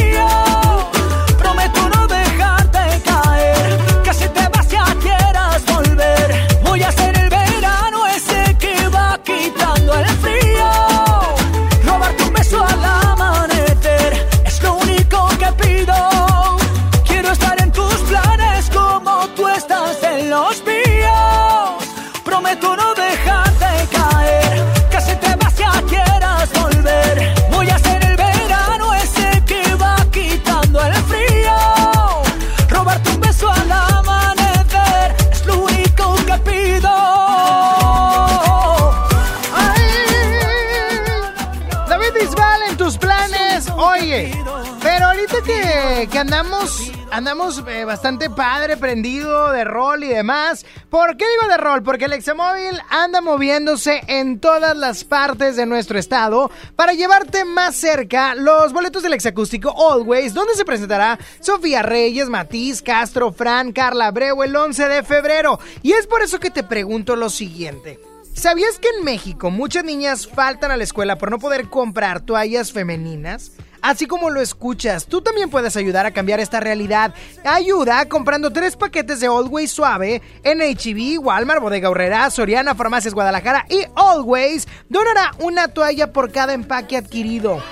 Que, 46.10 46.18
andamos, 46.18 46.92
andamos 47.10 47.62
eh, 47.66 47.84
bastante 47.84 48.28
padre, 48.28 48.76
prendido 48.76 49.50
de 49.50 49.64
rol 49.64 50.04
y 50.04 50.08
demás. 50.08 50.66
¿Por 50.90 51.16
qué 51.16 51.24
digo 51.28 51.48
de 51.48 51.56
rol? 51.56 51.82
Porque 51.82 52.04
el 52.04 52.12
Examóvil 52.12 52.80
anda 52.90 53.20
moviéndose 53.20 54.02
en 54.06 54.38
todas 54.38 54.76
las 54.76 55.04
partes 55.04 55.56
de 55.56 55.66
nuestro 55.66 55.98
estado 55.98 56.50
para 56.76 56.92
llevarte 56.92 57.44
más 57.44 57.76
cerca 57.76 58.34
los 58.34 58.72
boletos 58.72 59.02
del 59.02 59.14
Exacústico 59.14 59.74
Always, 59.92 60.34
donde 60.34 60.54
se 60.54 60.64
presentará 60.64 61.18
Sofía 61.40 61.82
Reyes, 61.82 62.28
Matiz, 62.28 62.82
Castro, 62.82 63.32
Fran, 63.32 63.72
Carla 63.72 64.08
Abreu 64.08 64.42
el 64.42 64.54
11 64.54 64.88
de 64.88 65.02
febrero. 65.02 65.58
Y 65.82 65.92
es 65.92 66.06
por 66.06 66.22
eso 66.22 66.38
que 66.38 66.50
te 66.50 66.62
pregunto 66.62 67.16
lo 67.16 67.30
siguiente. 67.30 67.98
¿Sabías 68.34 68.78
que 68.78 68.88
en 68.90 69.04
México 69.04 69.50
muchas 69.50 69.84
niñas 69.84 70.26
faltan 70.26 70.70
a 70.70 70.76
la 70.76 70.84
escuela 70.84 71.16
por 71.16 71.30
no 71.30 71.38
poder 71.38 71.70
comprar 71.70 72.20
toallas 72.20 72.70
femeninas? 72.70 73.52
Así 73.86 74.06
como 74.06 74.30
lo 74.30 74.40
escuchas, 74.40 75.06
tú 75.06 75.22
también 75.22 75.48
puedes 75.48 75.76
ayudar 75.76 76.06
a 76.06 76.10
cambiar 76.10 76.40
esta 76.40 76.58
realidad. 76.58 77.14
Ayuda 77.44 78.08
comprando 78.08 78.52
tres 78.52 78.74
paquetes 78.74 79.20
de 79.20 79.28
Always 79.28 79.70
Suave 79.70 80.20
en 80.42 80.58
HB, 80.58 81.24
Walmart, 81.24 81.62
Bodega 81.62 81.88
Horrera, 81.88 82.28
Soriana, 82.30 82.74
Farmacias 82.74 83.14
Guadalajara 83.14 83.64
y 83.70 83.86
Always 83.94 84.66
donará 84.88 85.30
una 85.38 85.68
toalla 85.68 86.12
por 86.12 86.32
cada 86.32 86.52
empaque 86.52 86.96
adquirido. 86.96 87.62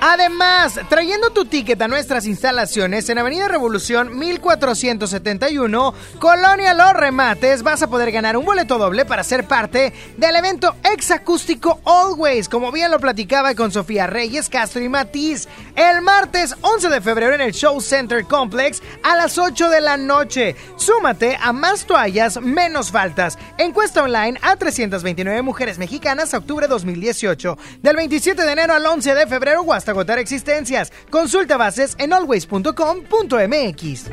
Además, 0.00 0.78
trayendo 0.90 1.30
tu 1.30 1.46
ticket 1.46 1.80
a 1.80 1.88
nuestras 1.88 2.26
instalaciones 2.26 3.08
en 3.08 3.18
Avenida 3.18 3.48
Revolución 3.48 4.18
1471, 4.18 5.94
Colonia 6.18 6.74
Los 6.74 6.92
Remates, 6.92 7.62
vas 7.62 7.82
a 7.82 7.88
poder 7.88 8.12
ganar 8.12 8.36
un 8.36 8.44
boleto 8.44 8.76
doble 8.76 9.06
para 9.06 9.24
ser 9.24 9.48
parte 9.48 9.94
del 10.18 10.36
evento 10.36 10.76
Exacústico 10.92 11.80
Always, 11.84 12.48
como 12.48 12.72
bien 12.72 12.90
lo 12.90 13.00
platicaba 13.00 13.54
con 13.54 13.72
Sofía 13.72 14.06
Reyes, 14.06 14.50
Castro 14.50 14.82
y 14.82 14.88
Matiz, 14.88 15.48
el 15.74 16.02
martes 16.02 16.54
11 16.60 16.90
de 16.90 17.00
febrero 17.00 17.34
en 17.34 17.40
el 17.40 17.52
Show 17.52 17.80
Center 17.80 18.24
Complex 18.24 18.82
a 19.02 19.16
las 19.16 19.38
8 19.38 19.70
de 19.70 19.80
la 19.80 19.96
noche. 19.96 20.56
Súmate 20.76 21.38
a 21.40 21.52
más 21.52 21.86
toallas, 21.86 22.40
menos 22.40 22.90
faltas. 22.90 23.38
Encuesta 23.56 24.02
online 24.02 24.38
a 24.42 24.56
329 24.56 25.40
mujeres 25.40 25.78
mexicanas 25.78 26.34
octubre 26.34 26.66
2018, 26.66 27.56
del 27.82 27.96
27 27.96 28.42
de 28.42 28.52
enero 28.52 28.74
al 28.74 28.84
11 28.84 29.14
de 29.14 29.26
febrero 29.26 29.62
hasta 29.86 29.92
agotar 29.92 30.18
existencias. 30.18 30.92
Consulta 31.10 31.56
bases 31.56 31.94
en 31.98 32.12
always.com.mx. 32.12 34.10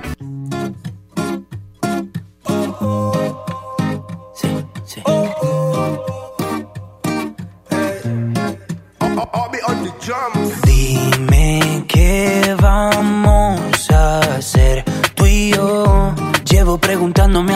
Dime 10.65 11.85
qué 11.87 12.42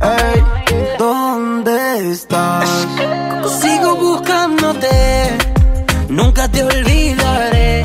Ey, 0.00 0.44
¿dónde 0.96 2.12
estás? 2.12 2.68
Sigo 3.60 3.96
buscándote, 3.96 5.36
nunca 6.08 6.46
te 6.48 6.62
olvidaré. 6.62 7.84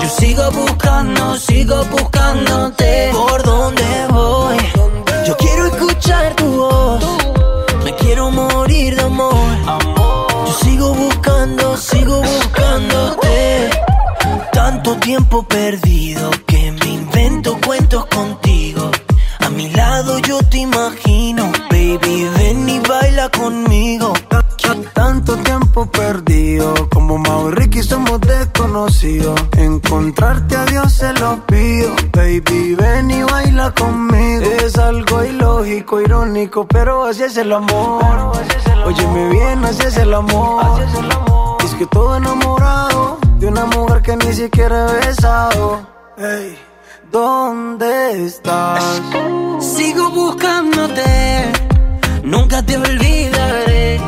Yo 0.00 0.08
sigo 0.16 0.50
buscando, 0.52 1.36
sigo 1.36 1.84
buscándote. 1.86 3.10
¿Por 3.12 3.42
dónde 3.42 4.06
voy? 4.10 4.58
Yo 5.26 5.36
quiero 5.36 5.66
escuchar 5.66 6.34
tu 6.36 6.46
voz. 6.56 7.04
Me 7.84 7.94
quiero 7.96 8.30
morir 8.30 8.94
de 8.94 9.02
amor. 9.02 9.56
Yo 10.46 10.52
sigo 10.62 10.94
buscando, 10.94 11.76
sigo 11.76 12.22
buscándote. 12.22 13.70
Tanto 14.52 14.94
tiempo 14.98 15.42
perdido 15.42 16.30
lado 19.70 20.18
yo 20.18 20.38
te 20.50 20.58
imagino, 20.58 21.50
baby, 21.70 22.28
ven 22.36 22.68
y 22.68 22.80
baila 22.80 23.28
conmigo. 23.30 24.12
Tanto 24.94 25.36
tiempo 25.36 25.86
perdido, 25.86 26.88
como 26.88 27.18
Mau 27.18 27.48
y 27.48 27.52
Ricky 27.52 27.82
somos 27.82 28.20
desconocidos. 28.20 29.38
Encontrarte 29.56 30.56
a 30.56 30.64
Dios 30.64 30.92
se 30.92 31.12
lo 31.14 31.44
pido, 31.46 31.94
baby, 32.12 32.74
ven 32.74 33.10
y 33.10 33.22
baila 33.22 33.70
conmigo. 33.72 34.42
Es 34.64 34.78
algo 34.78 35.22
ilógico, 35.24 36.00
irónico, 36.00 36.66
pero 36.66 37.04
así 37.04 37.24
es 37.24 37.36
el 37.36 37.52
amor. 37.52 38.32
Óyeme 38.84 39.28
bien, 39.28 39.64
así 39.64 39.82
es 39.82 39.96
el 39.98 40.14
amor. 40.14 40.82
Es 41.64 41.74
que 41.74 41.86
todo 41.86 42.16
enamorado 42.16 43.18
de 43.38 43.46
una 43.46 43.66
mujer 43.66 44.02
que 44.02 44.16
ni 44.16 44.32
siquiera 44.32 44.88
he 44.88 45.06
besado. 45.06 45.86
Ey, 46.16 46.58
¿Dónde 47.14 48.26
estás? 48.26 48.82
Sigo 49.60 50.10
buscándote, 50.10 51.52
nunca 52.24 52.60
te 52.66 52.76
olvidaré. 52.76 54.00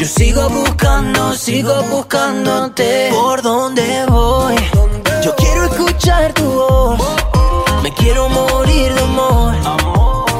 Yo 0.00 0.04
sigo 0.04 0.48
buscando, 0.48 1.32
sigo 1.34 1.80
buscándote. 1.84 3.10
¿Por 3.14 3.40
dónde 3.40 4.04
voy? 4.08 4.56
Yo 5.22 5.32
quiero 5.36 5.64
escuchar 5.66 6.32
tu 6.32 6.42
voz. 6.42 6.98
Me 7.84 7.94
quiero 7.94 8.28
morir 8.28 8.92
de 8.92 9.00
amor. 9.00 9.54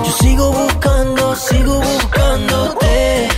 Yo 0.05 0.13
sigo 0.21 0.51
buscando, 0.51 1.37
sigo 1.37 1.81
buscándote. 1.81 3.29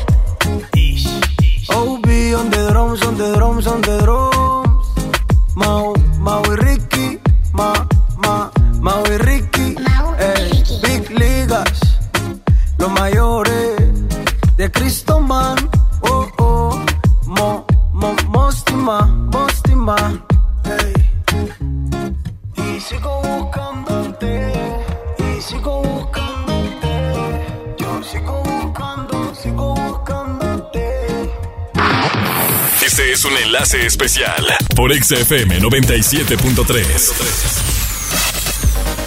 Oh, 1.75 1.99
be 1.99 2.35
on 2.35 2.49
the 2.51 2.71
drums, 2.71 3.03
on 3.03 3.19
the 3.19 3.35
drums, 3.35 3.67
on 3.67 3.83
the. 3.83 4.06
Mau 8.87 9.03
y 9.05 9.19
Ricky. 9.19 9.75
Ey, 10.17 10.65
Big 10.81 11.11
Ligas, 11.11 11.99
los 12.79 12.89
mayores 12.93 13.77
de 14.57 14.71
Cristo 14.71 15.19
Man. 15.19 15.57
Oh, 16.03 16.31
oh, 16.39 16.85
Mo, 17.27 17.67
Mo, 17.93 18.15
Mostima, 18.29 19.07
Mostima. 19.07 19.97
Ey. 20.65 20.93
Y 22.55 22.81
sigo 22.81 23.21
buscándote, 23.23 24.53
y 25.19 25.41
sigo 25.43 25.83
buscándote. 25.83 27.45
Yo 27.79 28.01
sigo 28.05 28.41
buscando, 28.45 29.35
sigo 29.35 29.75
buscándote. 29.75 30.95
Este 32.87 33.11
es 33.11 33.25
un 33.25 33.37
enlace 33.37 33.85
especial 33.85 34.47
por 34.77 34.95
XFM 34.95 35.61
97.3. 35.61 37.76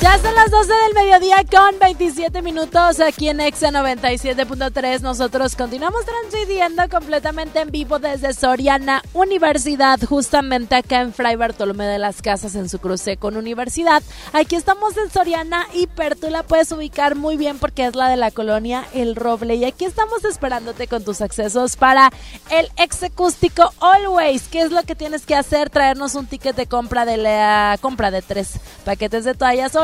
Ya 0.01 0.17
son 0.17 0.33
las 0.33 0.49
12 0.49 0.71
del 0.71 0.93
mediodía 0.93 1.43
con 1.51 1.77
27 1.77 2.41
minutos 2.41 3.01
aquí 3.01 3.27
en 3.27 3.41
Exa 3.41 3.69
97.3. 3.69 5.01
Nosotros 5.01 5.57
continuamos 5.57 6.05
transmitiendo 6.05 6.87
completamente 6.89 7.59
en 7.59 7.69
vivo 7.69 7.99
desde 7.99 8.33
Soriana 8.33 9.01
Universidad, 9.11 9.99
justamente 10.01 10.75
acá 10.75 11.01
en 11.01 11.11
Fray 11.11 11.35
Bartolomé 11.35 11.85
de 11.85 11.99
las 11.99 12.21
Casas 12.21 12.55
en 12.55 12.69
su 12.69 12.79
cruce 12.79 13.17
con 13.17 13.35
Universidad. 13.35 14.01
Aquí 14.31 14.55
estamos 14.55 14.95
en 14.95 15.11
Soriana 15.11 15.67
Hiper, 15.73 16.15
tú 16.15 16.29
la 16.29 16.43
puedes 16.43 16.71
ubicar 16.71 17.15
muy 17.15 17.35
bien 17.35 17.59
porque 17.59 17.85
es 17.85 17.93
la 17.93 18.07
de 18.07 18.15
la 18.15 18.31
colonia 18.31 18.85
El 18.93 19.17
Roble 19.17 19.55
y 19.55 19.65
aquí 19.65 19.83
estamos 19.83 20.23
esperándote 20.23 20.87
con 20.87 21.03
tus 21.03 21.19
accesos 21.19 21.75
para 21.75 22.09
el 22.49 22.69
ex 22.77 23.03
acústico 23.03 23.73
Always. 23.81 24.43
¿Qué 24.47 24.61
es 24.61 24.71
lo 24.71 24.81
que 24.83 24.95
tienes 24.95 25.25
que 25.25 25.35
hacer? 25.35 25.69
Traernos 25.69 26.15
un 26.15 26.25
ticket 26.25 26.55
de 26.55 26.67
compra 26.67 27.03
de 27.03 27.17
la 27.17 27.77
compra 27.81 28.11
de 28.11 28.21
tres 28.21 28.61
paquetes 28.85 29.25
de 29.25 29.33
toallas 29.33 29.75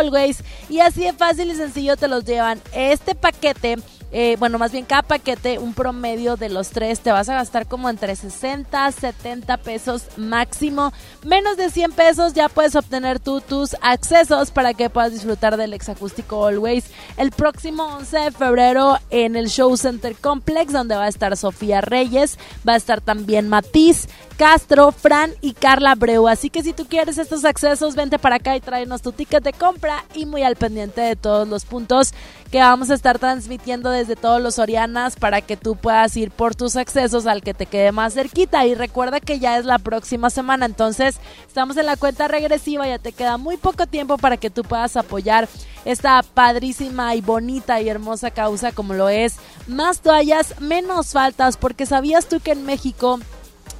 y 0.69 0.79
así 0.79 1.03
de 1.03 1.13
fácil 1.13 1.51
y 1.51 1.55
sencillo 1.55 1.97
te 1.97 2.07
los 2.07 2.25
llevan. 2.25 2.61
Este 2.73 3.15
paquete 3.15 3.77
eh, 4.11 4.35
bueno, 4.39 4.57
más 4.59 4.71
bien 4.71 4.85
cada 4.85 5.01
paquete, 5.01 5.59
un 5.59 5.73
promedio 5.73 6.37
de 6.37 6.49
los 6.49 6.69
tres, 6.69 7.01
te 7.01 7.11
vas 7.11 7.27
a 7.29 7.35
gastar 7.35 7.67
como 7.67 7.89
entre 7.89 8.15
60, 8.15 8.91
70 8.91 9.57
pesos 9.57 10.03
máximo. 10.17 10.93
Menos 11.23 11.57
de 11.57 11.69
100 11.69 11.91
pesos 11.91 12.33
ya 12.33 12.47
puedes 12.47 12.75
obtener 12.75 13.19
tú 13.19 13.41
tus 13.41 13.75
accesos 13.81 14.51
para 14.51 14.73
que 14.73 14.89
puedas 14.89 15.11
disfrutar 15.11 15.57
del 15.57 15.73
exacústico 15.73 16.45
Always 16.45 16.85
el 17.17 17.31
próximo 17.31 17.83
11 17.83 18.17
de 18.17 18.31
febrero 18.31 18.97
en 19.09 19.35
el 19.35 19.49
Show 19.49 19.75
Center 19.77 20.15
Complex, 20.15 20.71
donde 20.71 20.95
va 20.95 21.05
a 21.05 21.09
estar 21.09 21.35
Sofía 21.35 21.81
Reyes, 21.81 22.37
va 22.67 22.73
a 22.73 22.77
estar 22.77 23.01
también 23.01 23.49
Matiz, 23.49 24.07
Castro, 24.37 24.91
Fran 24.91 25.31
y 25.41 25.53
Carla 25.53 25.95
Breu. 25.95 26.27
Así 26.27 26.49
que 26.49 26.63
si 26.63 26.73
tú 26.73 26.85
quieres 26.85 27.17
estos 27.17 27.45
accesos, 27.45 27.95
vente 27.95 28.19
para 28.19 28.37
acá 28.37 28.55
y 28.55 28.61
tráenos 28.61 29.01
tu 29.01 29.11
ticket 29.11 29.43
de 29.43 29.53
compra 29.53 30.03
y 30.13 30.25
muy 30.25 30.43
al 30.43 30.55
pendiente 30.55 31.01
de 31.01 31.15
todos 31.15 31.47
los 31.47 31.65
puntos 31.65 32.13
que 32.51 32.59
vamos 32.59 32.89
a 32.89 32.93
estar 32.93 33.19
transmitiendo 33.19 33.89
desde 33.89 34.15
todos 34.15 34.41
los 34.41 34.59
Orianas 34.59 35.15
para 35.15 35.41
que 35.41 35.57
tú 35.57 35.75
puedas 35.75 36.15
ir 36.15 36.31
por 36.31 36.55
tus 36.55 36.75
accesos 36.75 37.27
al 37.27 37.41
que 37.41 37.53
te 37.53 37.65
quede 37.65 37.91
más 37.91 38.13
cerquita. 38.13 38.65
Y 38.65 38.75
recuerda 38.75 39.19
que 39.19 39.39
ya 39.39 39.57
es 39.57 39.65
la 39.65 39.79
próxima 39.79 40.29
semana, 40.29 40.65
entonces 40.65 41.17
estamos 41.47 41.77
en 41.77 41.85
la 41.85 41.97
cuenta 41.97 42.27
regresiva, 42.27 42.87
ya 42.87 42.99
te 42.99 43.11
queda 43.11 43.37
muy 43.37 43.57
poco 43.57 43.87
tiempo 43.87 44.17
para 44.17 44.37
que 44.37 44.49
tú 44.49 44.63
puedas 44.63 44.95
apoyar 44.95 45.47
esta 45.83 46.21
padrísima 46.23 47.15
y 47.15 47.21
bonita 47.21 47.81
y 47.81 47.89
hermosa 47.89 48.31
causa 48.31 48.71
como 48.71 48.93
lo 48.93 49.09
es 49.09 49.35
Más 49.67 49.99
toallas, 49.99 50.59
menos 50.59 51.11
faltas, 51.11 51.57
porque 51.57 51.85
sabías 51.85 52.27
tú 52.27 52.39
que 52.39 52.51
en 52.51 52.65
México 52.65 53.19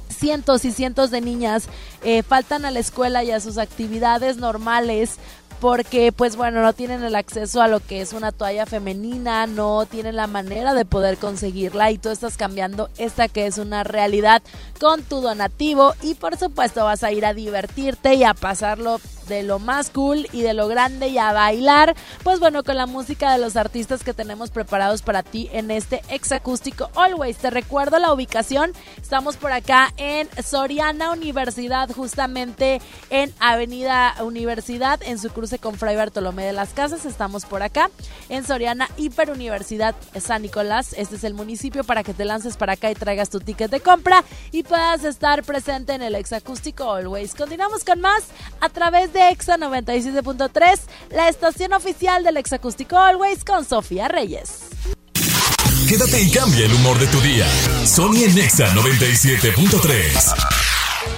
cientos 0.08 0.64
y 0.64 0.72
cientos 0.72 1.10
de 1.10 1.20
niñas 1.20 1.68
eh, 2.02 2.22
faltan 2.22 2.64
a 2.64 2.70
la 2.70 2.78
escuela 2.78 3.24
y 3.24 3.30
a 3.30 3.40
sus 3.40 3.58
actividades 3.58 4.36
normales 4.36 5.18
porque 5.60 6.12
pues 6.12 6.36
bueno, 6.36 6.62
no 6.62 6.72
tienen 6.72 7.02
el 7.02 7.14
acceso 7.14 7.62
a 7.62 7.68
lo 7.68 7.80
que 7.80 8.00
es 8.00 8.12
una 8.12 8.32
toalla 8.32 8.66
femenina, 8.66 9.46
no 9.46 9.86
tienen 9.86 10.16
la 10.16 10.26
manera 10.26 10.74
de 10.74 10.84
poder 10.84 11.16
conseguirla 11.18 11.90
y 11.90 11.98
tú 11.98 12.10
estás 12.10 12.36
cambiando 12.36 12.90
esta 12.98 13.28
que 13.28 13.46
es 13.46 13.58
una 13.58 13.84
realidad 13.84 14.42
con 14.80 15.02
tu 15.02 15.20
donativo 15.20 15.94
y 16.02 16.14
por 16.14 16.36
supuesto 16.36 16.84
vas 16.84 17.02
a 17.02 17.12
ir 17.12 17.24
a 17.24 17.34
divertirte 17.34 18.14
y 18.14 18.24
a 18.24 18.34
pasarlo 18.34 19.00
de 19.26 19.42
lo 19.42 19.58
más 19.58 19.90
cool 19.90 20.28
y 20.32 20.42
de 20.42 20.54
lo 20.54 20.68
grande 20.68 21.08
y 21.08 21.18
a 21.18 21.32
bailar, 21.32 21.94
pues 22.22 22.40
bueno, 22.40 22.62
con 22.62 22.76
la 22.76 22.86
música 22.86 23.32
de 23.32 23.38
los 23.38 23.56
artistas 23.56 24.02
que 24.02 24.14
tenemos 24.14 24.50
preparados 24.50 25.02
para 25.02 25.22
ti 25.22 25.48
en 25.52 25.70
este 25.70 26.02
exacústico 26.08 26.90
Always. 26.94 27.38
Te 27.38 27.50
recuerdo 27.50 27.98
la 27.98 28.12
ubicación, 28.12 28.72
estamos 29.00 29.36
por 29.36 29.52
acá 29.52 29.92
en 29.96 30.28
Soriana 30.42 31.10
Universidad, 31.10 31.90
justamente 31.90 32.80
en 33.10 33.32
Avenida 33.40 34.14
Universidad, 34.22 35.00
en 35.02 35.18
su 35.18 35.30
cruce 35.30 35.58
con 35.58 35.76
Fray 35.76 35.96
Bartolomé 35.96 36.44
de 36.44 36.52
las 36.52 36.70
Casas, 36.70 37.04
estamos 37.04 37.44
por 37.44 37.62
acá 37.62 37.90
en 38.28 38.44
Soriana 38.44 38.88
Hiper 38.96 39.30
Universidad 39.30 39.94
San 40.18 40.42
Nicolás, 40.42 40.94
este 40.96 41.16
es 41.16 41.24
el 41.24 41.34
municipio 41.34 41.84
para 41.84 42.02
que 42.02 42.14
te 42.14 42.24
lances 42.24 42.56
para 42.56 42.74
acá 42.74 42.90
y 42.90 42.94
traigas 42.94 43.30
tu 43.30 43.40
ticket 43.40 43.70
de 43.70 43.80
compra 43.80 44.24
y 44.52 44.62
puedas 44.62 45.04
estar 45.04 45.42
presente 45.42 45.94
en 45.94 46.02
el 46.02 46.14
exacústico 46.14 46.92
Always. 46.92 47.34
Continuamos 47.34 47.84
con 47.84 48.00
más 48.00 48.24
a 48.60 48.68
través 48.68 49.12
de 49.12 49.15
Exa 49.16 49.56
97.3, 49.56 50.80
la 51.10 51.28
estación 51.28 51.72
oficial 51.72 52.22
del 52.24 52.36
exacústico 52.36 52.98
Always 52.98 53.44
con 53.44 53.64
Sofía 53.64 54.08
Reyes. 54.08 54.68
Quédate 55.88 56.22
y 56.22 56.30
cambia 56.30 56.66
el 56.66 56.74
humor 56.74 56.98
de 56.98 57.06
tu 57.06 57.20
día. 57.20 57.46
Sony 57.86 58.24
en 58.24 58.38
Exa 58.38 58.68
97.3. 58.74 60.34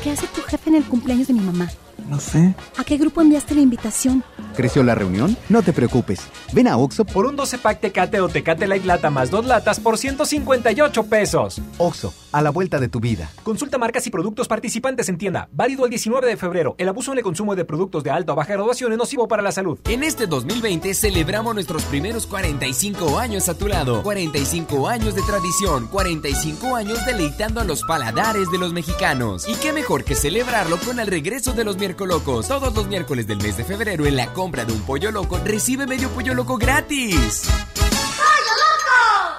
¿Qué 0.03 0.11
hace 0.11 0.27
tu 0.29 0.43
jefe 0.43 0.70
en 0.70 0.77
el 0.77 0.85
cumpleaños 0.85 1.29
de 1.29 1.35
mi 1.35 1.41
mamá? 1.41 1.70
No 2.09 2.18
sé. 2.18 2.55
¿A 2.78 2.85
qué 2.85 2.97
grupo 2.97 3.20
enviaste 3.20 3.55
la 3.55 3.60
invitación? 3.60 4.24
¿Creció 4.56 4.82
la 4.82 4.94
reunión? 4.94 5.36
No 5.51 5.62
te 5.62 5.74
preocupes. 5.74 6.20
Ven 6.55 6.66
a 6.66 6.78
Oxo 6.78 7.05
por 7.05 7.26
un 7.26 7.36
12 7.36 7.59
pack 7.59 7.80
Tecate 7.80 8.20
o 8.20 8.28
Tecate 8.28 8.66
Light 8.66 8.85
Lata 8.86 9.10
más 9.10 9.30
dos 9.30 9.44
latas 9.44 9.78
por 9.78 9.98
158 9.98 11.05
pesos. 11.05 11.60
Oxo, 11.76 12.14
a 12.32 12.40
la 12.40 12.48
vuelta 12.48 12.80
de 12.80 12.89
tu 12.89 12.98
vida. 12.98 13.30
Consulta 13.43 13.76
marcas 13.76 14.06
y 14.06 14.10
productos 14.10 14.48
participantes 14.48 15.10
en 15.10 15.18
tienda. 15.18 15.51
Válido 15.52 15.85
el 15.85 15.90
19 15.90 16.26
de 16.26 16.36
febrero. 16.39 16.74
El 16.78 16.89
abuso 16.89 17.12
en 17.12 17.18
el 17.18 17.24
consumo 17.24 17.55
de 17.55 17.66
productos 17.66 18.02
de 18.02 18.10
alta 18.10 18.32
o 18.32 18.36
baja 18.36 18.55
graduación 18.55 18.90
es 18.93 18.98
nocivo 18.98 19.28
para 19.28 19.43
la 19.43 19.52
salud. 19.52 19.78
En 19.85 20.02
este 20.02 20.26
2020 20.26 20.94
celebramos 20.94 21.55
nuestros 21.55 21.82
primeros 21.85 22.26
45 22.26 23.18
años 23.18 23.51
a 23.51 23.55
tu 23.55 23.68
lado. 23.68 24.02
45 24.02 24.89
años 24.89 25.14
de 25.14 25.22
tradición. 25.22 25.89
45 25.89 26.74
años 26.74 27.05
deleitando 27.05 27.60
a 27.60 27.64
los 27.64 27.82
paladares 27.82 28.51
de 28.51 28.56
los 28.56 28.72
mexicanos. 28.72 29.47
Y 29.47 29.55
qué 29.56 29.74
mejor 29.74 30.05
que 30.05 30.14
celebrarlo 30.14 30.78
con 30.78 31.01
el 31.01 31.06
regreso 31.06 31.52
de 31.52 31.64
los 31.64 31.76
miércoles 31.76 31.98
Todos 31.99 32.73
los 32.75 32.87
miércoles 32.87 33.27
del 33.27 33.39
mes 33.39 33.57
de 33.57 33.65
febrero 33.65 34.07
en 34.07 34.15
la 34.15 34.33
compra 34.33 34.65
de 34.65 34.73
un 34.73 34.83
pollo 34.83 35.11
loco 35.11 35.37
recibe 35.45 35.85
medio 35.85 36.09
pollo 36.11 36.33
loco 36.33 36.57
gratis. 36.57 37.43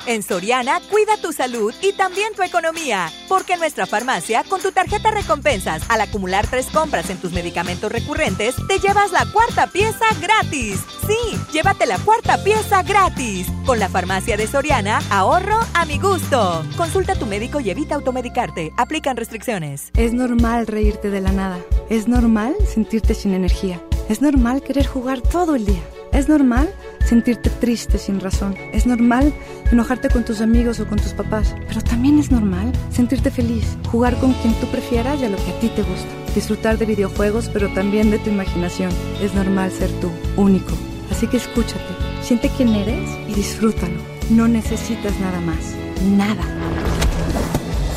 En 0.10 0.24
Soriana, 0.24 0.82
cuida 0.90 1.18
tu 1.22 1.32
salud 1.32 1.72
y 1.84 1.94
también 1.94 2.34
tu 2.34 2.42
economía. 2.42 3.12
Porque 3.28 3.54
en 3.54 3.60
nuestra 3.60 3.86
farmacia, 3.86 4.44
con 4.44 4.60
tu 4.60 4.72
tarjeta 4.72 5.12
recompensas, 5.12 5.84
al 5.88 6.02
acumular 6.02 6.48
tres 6.48 6.66
compras 6.66 7.12
en 7.12 7.20
tus 7.20 7.32
medicamentos 7.32 7.92
recurrentes, 7.92 8.56
te 8.68 8.80
llevas 8.80 9.12
la 9.12 9.28
cuarta 9.32 9.68
pieza 9.68 10.06
gratis. 10.20 10.80
Sí, 11.06 11.38
llévate 11.54 11.86
la 11.86 12.00
cuarta 12.00 12.44
pieza 12.44 12.82
gratis. 12.82 13.46
Con 13.68 13.78
la 13.78 13.88
farmacia 13.88 14.36
de 14.36 14.48
Soriana, 14.48 15.00
ahorro 15.12 15.60
a 15.76 15.86
mi 15.86 16.00
gusto. 16.00 16.64
Consulta 16.76 17.14
a 17.14 17.20
tu 17.20 17.28
médico 17.28 17.60
y 17.60 17.70
evita 17.70 17.94
automedicarte. 17.94 18.74
Aplican 18.78 19.16
restricciones. 19.16 19.92
Es 19.96 20.12
normal 20.12 20.66
reírte 20.66 21.12
de 21.12 21.22
la 21.22 21.34
nada. 21.34 21.60
Es 21.92 22.08
normal 22.08 22.56
sentirte 22.66 23.14
sin 23.14 23.36
energía. 23.36 23.80
Es 24.10 24.24
normal 24.24 24.64
querer 24.64 24.88
jugar 24.88 25.22
todo 25.22 25.54
el 25.54 25.68
día. 25.68 25.84
Es 26.12 26.28
normal 26.28 26.70
sentirte 27.06 27.50
triste 27.50 27.98
sin 27.98 28.20
razón. 28.20 28.56
Es 28.74 28.86
normal 28.86 29.34
enojarte 29.72 30.10
con 30.10 30.24
tus 30.26 30.42
amigos 30.42 30.80
o 30.80 30.88
con 30.88 31.00
tus 31.00 31.14
papás. 31.14 31.56
Pero 31.68 31.82
también 31.82 32.20
es 32.20 32.32
normal 32.32 32.72
sentirte 32.92 33.32
feliz, 33.32 33.78
jugar 33.92 34.18
con 34.20 34.34
quien 34.34 34.54
tú 34.56 34.68
prefieras 34.68 35.20
y 35.20 35.26
a 35.26 35.30
lo 35.30 35.38
que 35.38 35.52
a 35.52 35.60
ti 35.60 35.70
te 35.70 35.84
gusta. 35.84 36.08
Disfrutar 36.36 36.78
de 36.78 36.86
videojuegos, 36.86 37.50
pero 37.52 37.70
también 37.74 38.12
de 38.12 38.20
tu 38.20 38.30
imaginación. 38.30 38.92
Es 39.22 39.34
normal 39.34 39.72
ser 39.72 39.90
tú, 40.00 40.12
único. 40.38 40.74
Así 41.12 41.28
que 41.28 41.38
escúchate, 41.38 41.94
siente 42.22 42.52
quién 42.56 42.70
eres 42.70 43.10
y 43.28 43.34
disfrútalo. 43.34 43.98
No 44.30 44.48
necesitas 44.48 45.20
nada 45.20 45.42
más. 45.42 45.74
Nada. 46.16 46.44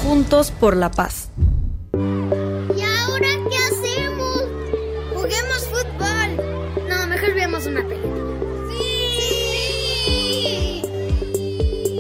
Juntos 0.03 0.51
por 0.51 0.77
la 0.77 0.91
paz. 0.91 1.29
¿Y 1.93 2.83
ahora 2.83 3.29
qué 3.51 3.59
hacemos? 3.59 4.45
Juguemos 5.15 5.69
fútbol. 5.69 6.89
No, 6.89 7.07
mejor 7.07 7.35
veamos 7.35 7.67
una 7.67 7.83
película. 7.87 8.02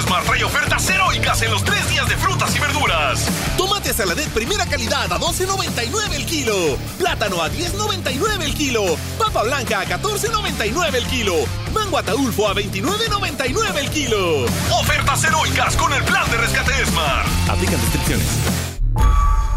Esmar 0.00 0.24
trae 0.24 0.42
ofertas 0.42 0.88
heroicas 0.88 1.42
en 1.42 1.50
los 1.50 1.62
tres 1.62 1.88
días 1.90 2.08
de 2.08 2.16
frutas 2.16 2.56
y 2.56 2.58
verduras. 2.58 3.26
Tomate 3.58 3.92
saladet 3.92 4.28
primera 4.30 4.64
calidad 4.64 5.12
a 5.12 5.18
12.99 5.18 6.14
el 6.14 6.24
kilo. 6.24 6.54
Plátano 6.98 7.42
a 7.42 7.50
10.99 7.50 8.42
el 8.42 8.54
kilo. 8.54 8.96
Papa 9.18 9.42
blanca 9.42 9.80
a 9.80 9.84
14.99 9.84 10.94
el 10.94 11.06
kilo. 11.06 11.34
Mango 11.74 11.98
ataulfo 11.98 12.48
a 12.48 12.54
29.99 12.54 13.76
el 13.76 13.90
kilo. 13.90 14.46
Ofertas 14.80 15.24
heroicas 15.24 15.76
con 15.76 15.92
el 15.92 16.02
plan 16.04 16.30
de 16.30 16.36
rescate 16.38 16.82
Esmar. 16.82 17.26
Aplican 17.48 17.78
restricciones. 17.80 18.26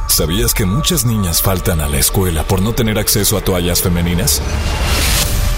¿Sabías 0.07 0.53
que 0.53 0.65
muchas 0.65 1.05
niñas 1.05 1.41
faltan 1.41 1.79
a 1.79 1.87
la 1.87 1.97
escuela 1.97 2.43
por 2.43 2.61
no 2.61 2.73
tener 2.73 2.99
acceso 2.99 3.37
a 3.37 3.41
toallas 3.41 3.81
femeninas? 3.81 4.41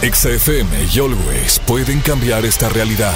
XFM 0.02 0.86
y 0.94 1.00
Always 1.00 1.60
pueden 1.66 2.00
cambiar 2.02 2.46
esta 2.46 2.70
realidad. 2.70 3.16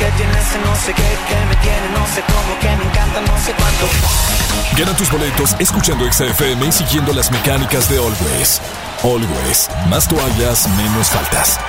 Que 0.00 0.06
tiene 0.12 0.32
ese 0.32 0.58
no 0.64 0.74
sé 0.76 0.94
qué, 0.94 1.02
que 1.02 1.46
me 1.46 1.56
tiene 1.56 1.90
no 1.92 2.06
sé 2.06 2.22
cómo, 2.22 2.58
que 2.58 2.68
me 2.68 2.90
encanta 2.90 3.20
no 3.20 3.38
sé 3.38 3.52
cuánto. 3.52 3.86
Gana 4.78 4.96
tus 4.96 5.12
boletos 5.12 5.54
escuchando 5.58 6.10
XFM 6.10 6.66
y 6.66 6.72
siguiendo 6.72 7.12
las 7.12 7.30
mecánicas 7.30 7.90
de 7.90 7.98
Always. 7.98 8.62
Always, 9.02 9.68
más 9.90 10.08
toallas, 10.08 10.66
menos 10.78 11.08
faltas. 11.08 11.60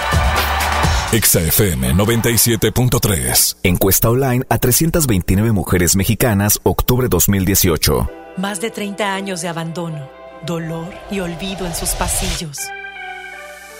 XFM 1.11 1.93
97.3. 1.93 3.57
Encuesta 3.63 4.09
online 4.09 4.45
a 4.47 4.57
329 4.59 5.51
mujeres 5.51 5.97
mexicanas, 5.97 6.61
octubre 6.63 7.09
2018. 7.09 8.09
Más 8.37 8.61
de 8.61 8.71
30 8.71 9.13
años 9.13 9.41
de 9.41 9.49
abandono, 9.49 10.09
dolor 10.45 10.93
y 11.11 11.19
olvido 11.19 11.65
en 11.65 11.75
sus 11.75 11.89
pasillos. 11.89 12.57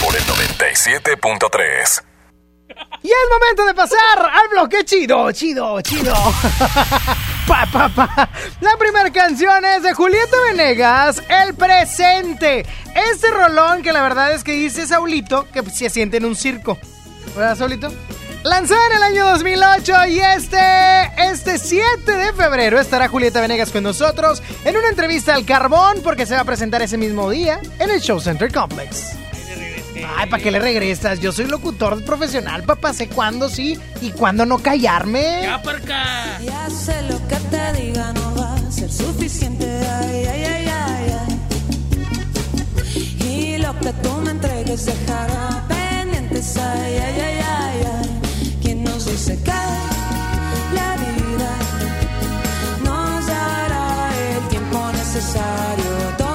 Por 0.00 0.16
el 0.16 0.22
97.3. 0.22 2.02
Y 3.02 3.08
es 3.08 3.14
momento 3.30 3.64
de 3.64 3.74
pasar 3.74 3.98
al 4.18 4.48
bloque 4.48 4.84
chido, 4.84 5.30
chido, 5.32 5.80
chido. 5.80 6.14
pa, 7.46 7.66
pa, 7.72 7.88
pa. 7.88 8.30
La 8.60 8.76
primera 8.78 9.10
canción 9.10 9.64
es 9.64 9.82
de 9.82 9.94
Julieta 9.94 10.36
Venegas, 10.50 11.22
El 11.28 11.54
Presente. 11.54 12.66
Este 12.94 13.30
rolón 13.30 13.82
que 13.82 13.92
la 13.92 14.02
verdad 14.02 14.32
es 14.32 14.44
que 14.44 14.52
dice 14.52 14.86
Saulito 14.86 15.46
que 15.52 15.62
se 15.70 15.90
siente 15.90 16.18
en 16.18 16.24
un 16.24 16.36
circo. 16.36 16.78
¿Verdad, 17.34 17.56
Saulito? 17.56 17.90
Lanzada 18.42 18.80
en 18.86 18.96
el 18.96 19.02
año 19.02 19.26
2008 19.26 20.06
y 20.08 20.20
este, 20.20 20.58
este 21.18 21.58
7 21.58 22.10
de 22.10 22.32
febrero 22.32 22.80
estará 22.80 23.08
Julieta 23.08 23.40
Venegas 23.40 23.70
con 23.70 23.82
nosotros 23.82 24.42
en 24.64 24.76
una 24.76 24.88
entrevista 24.88 25.34
al 25.34 25.44
Carbón 25.44 26.00
porque 26.02 26.24
se 26.24 26.34
va 26.34 26.40
a 26.40 26.44
presentar 26.44 26.80
ese 26.80 26.96
mismo 26.96 27.28
día 27.28 27.60
en 27.78 27.90
el 27.90 28.00
Show 28.00 28.18
Center 28.18 28.50
Complex. 28.50 29.29
Ay, 30.04 30.28
¿para 30.28 30.42
qué 30.42 30.50
le 30.50 30.58
regresas? 30.58 31.20
Yo 31.20 31.30
soy 31.32 31.46
locutor 31.46 32.04
profesional, 32.04 32.64
papá. 32.64 32.92
Sé 32.92 33.08
cuándo 33.08 33.48
sí 33.48 33.78
y 34.00 34.10
cuándo 34.10 34.44
no 34.46 34.58
callarme. 34.58 35.40
Ya, 35.42 35.62
perca. 35.62 36.38
Ya 36.40 36.68
sé 36.70 37.02
lo 37.02 37.18
que 37.28 37.36
te 37.36 37.72
diga, 37.82 38.12
no 38.12 38.34
va 38.36 38.54
a 38.54 38.70
ser 38.70 38.90
suficiente. 38.90 39.66
Ay, 39.66 40.24
ay, 40.26 40.44
ay, 40.44 40.66
ay, 40.68 41.12
ay. 41.26 41.40
Y 43.26 43.58
lo 43.58 43.78
que 43.80 43.92
tú 44.02 44.12
me 44.24 44.30
entregues 44.32 44.86
dejará 44.86 45.64
pendientes. 45.68 46.56
Ay, 46.56 46.96
ay, 46.96 47.20
ay, 47.20 47.40
ay, 47.44 47.82
ay. 47.94 48.20
¿Quién 48.62 48.84
nos 48.84 49.06
dice 49.06 49.38
que 49.42 49.50
la 49.50 50.96
vida 50.96 51.56
nos 52.84 53.26
dará 53.26 54.10
el 54.16 54.48
tiempo 54.48 54.90
necesario? 54.92 56.29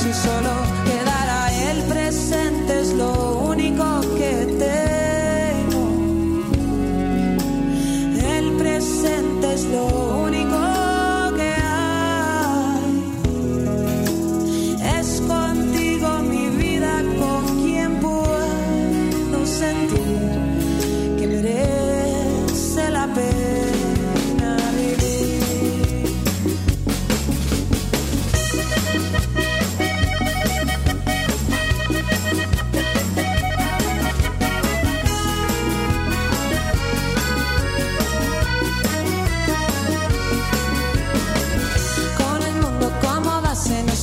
Si 0.00 0.14
solo 0.14 0.54
quedara 0.84 1.52
el 1.70 1.82
presente 1.84 2.80
es 2.82 2.92
lo 2.92 3.38
único 3.50 4.00
que 4.16 4.32
tengo 4.64 5.82
el 8.36 8.52
presente 8.56 9.54
es 9.54 9.64
lo 9.64 9.86
único 9.86 10.27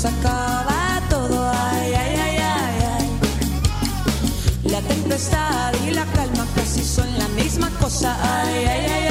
acaba 0.08 1.02
todo. 1.10 1.52
Ay, 1.52 1.94
ay, 1.94 2.16
ay, 2.16 2.38
ay, 2.38 2.78
ay. 2.98 3.10
La 4.72 4.82
tempestad 4.82 5.74
y 5.88 5.92
la 5.92 6.06
calma 6.06 6.46
casi 6.56 6.84
son 6.84 7.08
la 7.18 7.28
misma 7.30 7.70
cosa. 7.82 8.18
Ay, 8.22 8.66
ay, 8.66 8.86
ay, 8.92 9.05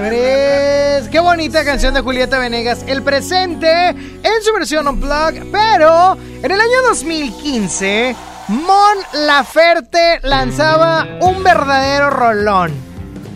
veréis. 0.00 1.08
Qué 1.08 1.20
bonita 1.20 1.64
canción 1.64 1.94
de 1.94 2.00
Julieta 2.00 2.38
Venegas. 2.38 2.84
El 2.86 3.02
presente 3.02 3.88
en 3.90 4.42
su 4.42 4.52
versión 4.52 4.88
unplugged. 4.88 5.44
Pero 5.50 6.16
en 6.42 6.50
el 6.50 6.60
año 6.60 6.82
2015, 6.88 8.16
Mon 8.48 9.26
Laferte 9.26 10.20
lanzaba 10.22 11.06
un 11.20 11.42
verdadero 11.42 12.10
rolón. 12.10 12.72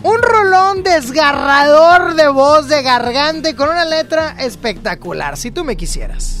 Un 0.03 0.21
rolón 0.21 0.83
desgarrador 0.83 2.15
de 2.15 2.27
voz, 2.27 2.67
de 2.67 2.81
garganta 2.81 3.49
y 3.49 3.53
con 3.53 3.69
una 3.69 3.85
letra 3.85 4.35
espectacular. 4.39 5.37
Si 5.37 5.51
tú 5.51 5.63
me 5.63 5.77
quisieras. 5.77 6.40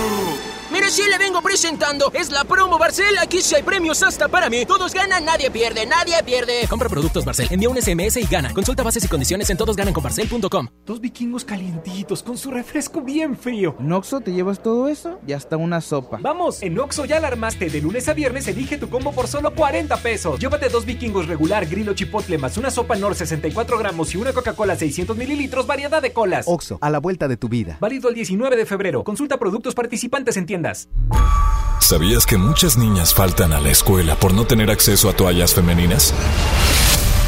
Mire, 0.81 0.93
sí 0.93 1.03
le 1.07 1.19
vengo 1.19 1.43
presentando. 1.43 2.11
Es 2.11 2.31
la 2.31 2.43
promo 2.43 2.79
Barcel. 2.79 3.15
Aquí 3.19 3.39
sí 3.41 3.53
hay 3.53 3.61
premios 3.61 4.01
hasta 4.01 4.27
para 4.29 4.49
mí. 4.49 4.65
Todos 4.65 4.95
ganan, 4.95 5.23
nadie 5.23 5.51
pierde, 5.51 5.85
nadie 5.85 6.15
pierde. 6.25 6.65
Compra 6.67 6.89
productos 6.89 7.23
Barcel, 7.23 7.47
envía 7.51 7.69
un 7.69 7.79
SMS 7.79 8.17
y 8.17 8.25
gana. 8.25 8.51
Consulta 8.51 8.81
bases 8.81 9.05
y 9.05 9.07
condiciones 9.07 9.47
en 9.51 9.57
todosgananconbarcel.com. 9.57 10.69
Dos 10.83 10.99
vikingos 10.99 11.45
calientitos 11.45 12.23
con 12.23 12.35
su 12.35 12.49
refresco 12.49 13.01
bien 13.01 13.37
frío. 13.37 13.75
¿En 13.79 13.91
Oxxo 13.91 14.21
te 14.21 14.31
llevas 14.31 14.63
todo 14.63 14.87
eso? 14.87 15.19
Ya 15.27 15.37
está 15.37 15.55
una 15.55 15.81
sopa. 15.81 16.17
Vamos, 16.19 16.63
en 16.63 16.79
Oxo 16.79 17.05
ya 17.05 17.19
la 17.19 17.27
armaste. 17.27 17.69
De 17.69 17.79
lunes 17.79 18.09
a 18.09 18.13
viernes 18.13 18.47
elige 18.47 18.79
tu 18.79 18.89
combo 18.89 19.11
por 19.11 19.27
solo 19.27 19.53
40 19.53 19.97
pesos. 19.97 20.39
Llévate 20.39 20.69
dos 20.69 20.87
vikingos 20.87 21.27
regular, 21.27 21.67
grillo 21.67 21.93
chipotle, 21.93 22.39
más 22.39 22.57
una 22.57 22.71
sopa 22.71 22.95
Nor 22.95 23.13
64 23.13 23.77
gramos 23.77 24.15
y 24.15 24.17
una 24.17 24.33
Coca-Cola 24.33 24.75
600 24.75 25.15
mililitros, 25.15 25.67
variedad 25.67 26.01
de 26.01 26.11
colas. 26.11 26.45
Oxo, 26.47 26.79
a 26.81 26.89
la 26.89 26.97
vuelta 26.97 27.27
de 27.27 27.37
tu 27.37 27.49
vida. 27.49 27.77
Válido 27.79 28.09
el 28.09 28.15
19 28.15 28.55
de 28.55 28.65
febrero. 28.65 29.03
Consulta 29.03 29.37
productos 29.37 29.75
participantes 29.75 30.37
en 30.37 30.47
¿Sabías 31.79 32.25
que 32.25 32.37
muchas 32.37 32.77
niñas 32.77 33.13
faltan 33.13 33.51
a 33.53 33.59
la 33.59 33.69
escuela 33.69 34.15
por 34.15 34.33
no 34.33 34.45
tener 34.45 34.71
acceso 34.71 35.09
a 35.09 35.13
toallas 35.13 35.53
femeninas? 35.53 36.13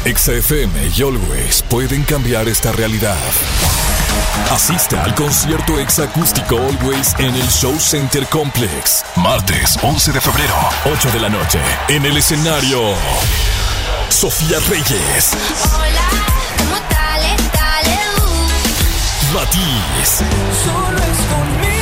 XFM 0.04 0.90
y 0.96 1.02
Always 1.02 1.62
pueden 1.62 2.02
cambiar 2.04 2.48
esta 2.48 2.72
realidad. 2.72 3.16
Asista 4.50 5.02
al 5.02 5.14
concierto 5.14 5.78
exacústico 5.78 6.56
Always 6.56 7.14
en 7.18 7.34
el 7.34 7.48
Show 7.48 7.78
Center 7.78 8.26
Complex. 8.28 9.04
Martes 9.16 9.78
11 9.82 10.12
de 10.12 10.20
febrero, 10.20 10.54
8 10.84 11.10
de 11.10 11.20
la 11.20 11.28
noche. 11.28 11.58
En 11.88 12.04
el 12.04 12.16
escenario, 12.16 12.94
Sofía 14.08 14.58
Reyes. 14.68 15.32
Hola, 15.74 16.08
¿cómo 16.58 16.76
tal? 16.88 17.22
Dale, 17.52 17.98
uh. 18.18 19.34
Matiz. 19.34 20.22
Solo 20.64 20.98
es 20.98 21.18
conmigo 21.28 21.73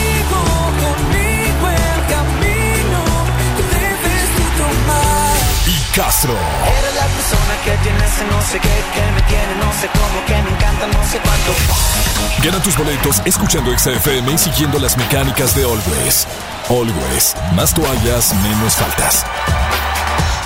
Castro. 5.94 6.32
Eres 6.32 6.94
la 6.94 7.06
persona 7.06 7.54
que 7.64 7.76
tiene 7.82 7.98
ese 7.98 8.24
no 8.24 8.40
sé 8.40 8.58
qué, 8.60 8.82
que 8.94 9.12
me 9.12 9.22
tiene 9.28 9.54
no 9.56 9.70
sé 9.74 9.88
cómo, 9.92 10.24
que 10.26 10.42
me 10.42 10.56
encanta 10.56 10.86
no 10.86 11.04
sé 11.04 11.18
cuánto. 11.18 11.52
Gana 12.42 12.62
tus 12.62 12.78
boletos 12.78 13.20
escuchando 13.26 13.76
XFM 13.78 14.32
y 14.32 14.38
siguiendo 14.38 14.78
las 14.78 14.96
mecánicas 14.96 15.54
de 15.54 15.64
Always. 15.64 16.26
Always, 16.70 17.36
más 17.54 17.74
toallas, 17.74 18.34
menos 18.36 18.74
faltas. 18.74 19.26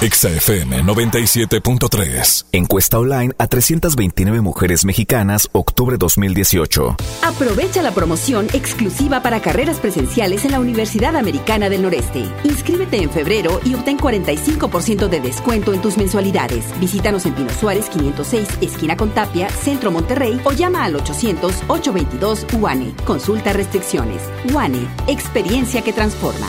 XFM 0.01 0.85
97.3. 0.85 2.47
Encuesta 2.53 2.99
online 2.99 3.33
a 3.39 3.47
329 3.47 4.43
mujeres 4.43 4.85
mexicanas, 4.85 5.49
octubre 5.53 5.97
2018. 5.97 6.97
Aprovecha 7.23 7.81
la 7.81 7.93
promoción 7.93 8.47
exclusiva 8.53 9.23
para 9.23 9.41
carreras 9.41 9.79
presenciales 9.79 10.45
en 10.45 10.53
la 10.53 10.61
Universidad 10.61 11.17
Americana 11.17 11.71
del 11.71 11.81
Noreste. 11.81 12.27
Inscríbete 12.45 12.99
en 13.03 13.11
febrero 13.11 13.59
y 13.65 13.75
obtén 13.75 13.97
45% 13.97 15.09
de 15.09 15.21
descuento 15.21 15.73
en 15.73 15.81
tus 15.81 15.97
mensualidades. 15.97 16.79
Visítanos 16.79 17.25
en 17.25 17.33
Pino 17.33 17.51
Suárez 17.59 17.89
506, 17.89 18.49
esquina 18.61 18.99
con 18.99 19.15
Tapia, 19.15 19.49
Centro 19.49 19.91
Monterrey 19.91 20.39
o 20.45 20.53
llama 20.53 20.85
al 20.85 20.95
800-822 20.97 22.53
UANE. 22.53 22.93
Consulta 23.07 23.55
restricciones. 23.55 24.23
UANE, 24.53 24.87
experiencia 25.07 25.81
que 25.81 25.95
transforma. 25.95 26.49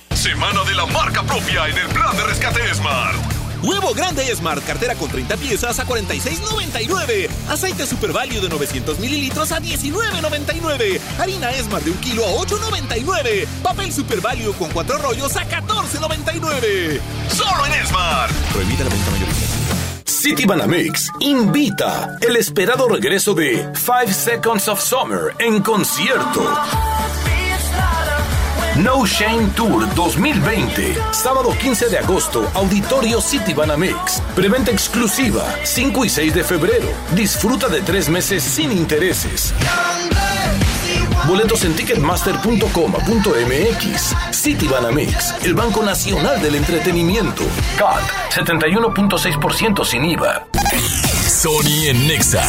Semana 0.21 0.63
de 0.63 0.75
la 0.75 0.85
marca 0.85 1.23
propia 1.23 1.67
en 1.67 1.75
el 1.75 1.87
plan 1.87 2.15
de 2.15 2.21
rescate 2.21 2.71
Smart. 2.75 3.17
Huevo 3.63 3.91
grande 3.95 4.23
Smart, 4.35 4.63
cartera 4.63 4.93
con 4.93 5.09
30 5.09 5.35
piezas 5.37 5.79
a 5.79 5.87
46.99. 5.87 7.27
Aceite 7.49 7.87
Super 7.87 8.11
Value 8.11 8.39
de 8.39 8.47
900 8.47 8.99
mililitros 8.99 9.51
a 9.51 9.59
19.99. 9.59 10.99
Harina 11.17 11.51
Smart 11.53 11.83
de 11.83 11.89
un 11.89 11.97
kilo 11.97 12.23
a 12.23 12.33
8.99. 12.33 13.47
Papel 13.63 13.91
Super 13.91 14.21
Value 14.21 14.53
con 14.59 14.69
cuatro 14.69 14.99
rollos 14.99 15.35
a 15.37 15.49
14.99. 15.49 16.99
Solo 17.27 17.65
en 17.65 17.87
Smart. 17.87 18.31
Prohibida 18.53 18.83
la 18.83 18.91
venta 18.91 19.09
mayorista. 19.09 19.45
City 20.05 20.45
Banamex 20.45 21.09
invita 21.21 22.15
el 22.21 22.35
esperado 22.35 22.87
regreso 22.87 23.33
de 23.33 23.67
Five 23.73 24.13
Seconds 24.13 24.67
of 24.67 24.83
Summer 24.83 25.33
en 25.39 25.63
concierto. 25.63 26.43
No 28.77 29.05
Shame 29.05 29.47
Tour 29.55 29.93
2020. 29.95 30.95
Sábado 31.11 31.53
15 31.59 31.89
de 31.89 31.97
agosto, 31.97 32.49
Auditorio 32.53 33.19
City 33.19 33.53
Banamex. 33.53 34.21
Preventa 34.35 34.71
exclusiva, 34.71 35.43
5 35.63 36.05
y 36.05 36.09
6 36.09 36.33
de 36.33 36.43
febrero. 36.43 36.87
Disfruta 37.13 37.67
de 37.67 37.81
tres 37.81 38.07
meses 38.09 38.43
sin 38.43 38.71
intereses. 38.71 39.53
Boletos 41.27 41.63
en 41.65 41.75
ticketmaster.com.mx. 41.75 44.15
City 44.31 44.67
Banamex, 44.67 45.35
el 45.43 45.53
Banco 45.53 45.83
Nacional 45.83 46.41
del 46.41 46.55
Entretenimiento. 46.55 47.43
CAT, 47.77 48.01
71.6% 48.33 49.85
sin 49.85 50.05
IVA. 50.05 50.47
Sony 51.27 51.87
en 51.87 52.07
Nexa 52.07 52.41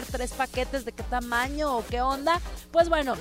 tres 0.00 0.32
paquetes 0.32 0.84
de 0.84 0.92
qué 0.92 1.02
tamaño 1.02 1.76
o 1.76 1.84
qué 1.84 2.00
onda. 2.00 2.40
Pues 2.70 2.88
bueno, 2.88 3.14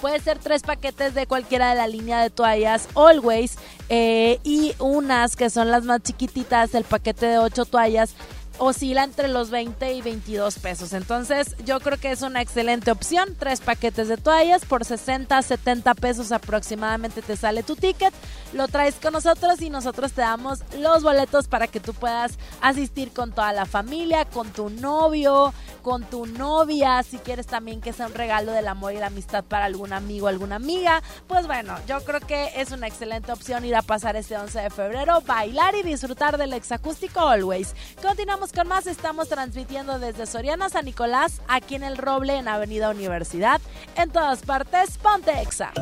puede 0.00 0.20
ser 0.20 0.38
tres 0.38 0.62
paquetes 0.62 1.14
de 1.14 1.26
cualquiera 1.26 1.70
de 1.70 1.76
la 1.76 1.86
línea 1.86 2.20
de 2.20 2.30
toallas 2.30 2.88
Always 2.94 3.56
eh, 3.88 4.38
y 4.44 4.74
unas 4.78 5.36
que 5.36 5.48
son 5.48 5.70
las 5.70 5.84
más 5.84 6.02
chiquititas, 6.02 6.74
el 6.74 6.84
paquete 6.84 7.26
de 7.26 7.38
ocho 7.38 7.64
toallas 7.64 8.14
oscila 8.58 9.04
entre 9.04 9.28
los 9.28 9.50
20 9.50 9.92
y 9.92 10.02
22 10.02 10.58
pesos. 10.58 10.92
Entonces, 10.92 11.56
yo 11.64 11.80
creo 11.80 11.98
que 11.98 12.10
es 12.10 12.22
una 12.22 12.40
excelente 12.40 12.90
opción. 12.90 13.36
Tres 13.38 13.60
paquetes 13.60 14.08
de 14.08 14.16
toallas 14.16 14.64
por 14.64 14.84
60, 14.84 15.40
70 15.40 15.94
pesos 15.94 16.32
aproximadamente 16.32 17.22
te 17.22 17.36
sale 17.36 17.62
tu 17.62 17.76
ticket. 17.76 18.14
Lo 18.52 18.68
traes 18.68 18.96
con 18.96 19.12
nosotros 19.12 19.60
y 19.60 19.70
nosotros 19.70 20.12
te 20.12 20.22
damos 20.22 20.60
los 20.78 21.02
boletos 21.02 21.48
para 21.48 21.66
que 21.66 21.80
tú 21.80 21.94
puedas 21.94 22.38
asistir 22.60 23.12
con 23.12 23.32
toda 23.32 23.52
la 23.52 23.66
familia, 23.66 24.24
con 24.24 24.50
tu 24.50 24.70
novio, 24.70 25.52
con 25.82 26.04
tu 26.04 26.26
novia. 26.26 27.02
Si 27.02 27.18
quieres 27.18 27.46
también 27.46 27.80
que 27.80 27.92
sea 27.92 28.06
un 28.06 28.14
regalo 28.14 28.52
del 28.52 28.68
amor 28.68 28.92
y 28.92 28.98
la 28.98 29.06
amistad 29.06 29.44
para 29.44 29.66
algún 29.66 29.92
amigo, 29.92 30.28
alguna 30.28 30.56
amiga. 30.56 31.02
Pues 31.26 31.46
bueno, 31.46 31.76
yo 31.86 32.00
creo 32.04 32.20
que 32.20 32.50
es 32.56 32.72
una 32.72 32.86
excelente 32.86 33.32
opción 33.32 33.64
ir 33.64 33.76
a 33.76 33.82
pasar 33.82 34.16
este 34.16 34.36
11 34.36 34.60
de 34.60 34.70
febrero, 34.70 35.20
bailar 35.22 35.74
y 35.74 35.82
disfrutar 35.82 36.38
del 36.38 36.52
exacústico 36.52 37.20
Always. 37.20 37.74
Continuamos 38.02 38.45
con 38.52 38.68
más, 38.68 38.86
estamos 38.86 39.28
transmitiendo 39.28 39.98
desde 39.98 40.26
Soriana 40.26 40.68
San 40.68 40.84
Nicolás, 40.84 41.40
aquí 41.48 41.74
en 41.74 41.82
el 41.82 41.96
Roble, 41.96 42.36
en 42.36 42.48
Avenida 42.48 42.90
Universidad, 42.90 43.60
en 43.96 44.10
todas 44.10 44.42
partes, 44.42 44.98
Ponte 44.98 45.40
Exa. 45.40 45.72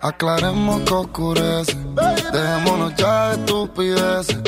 Aclaremos 0.00 0.82
que 0.82 0.92
oscurece. 0.92 1.76
Dejémonos 2.32 2.94
ya 2.94 3.30
de 3.30 3.36
estupideces. 3.36 4.42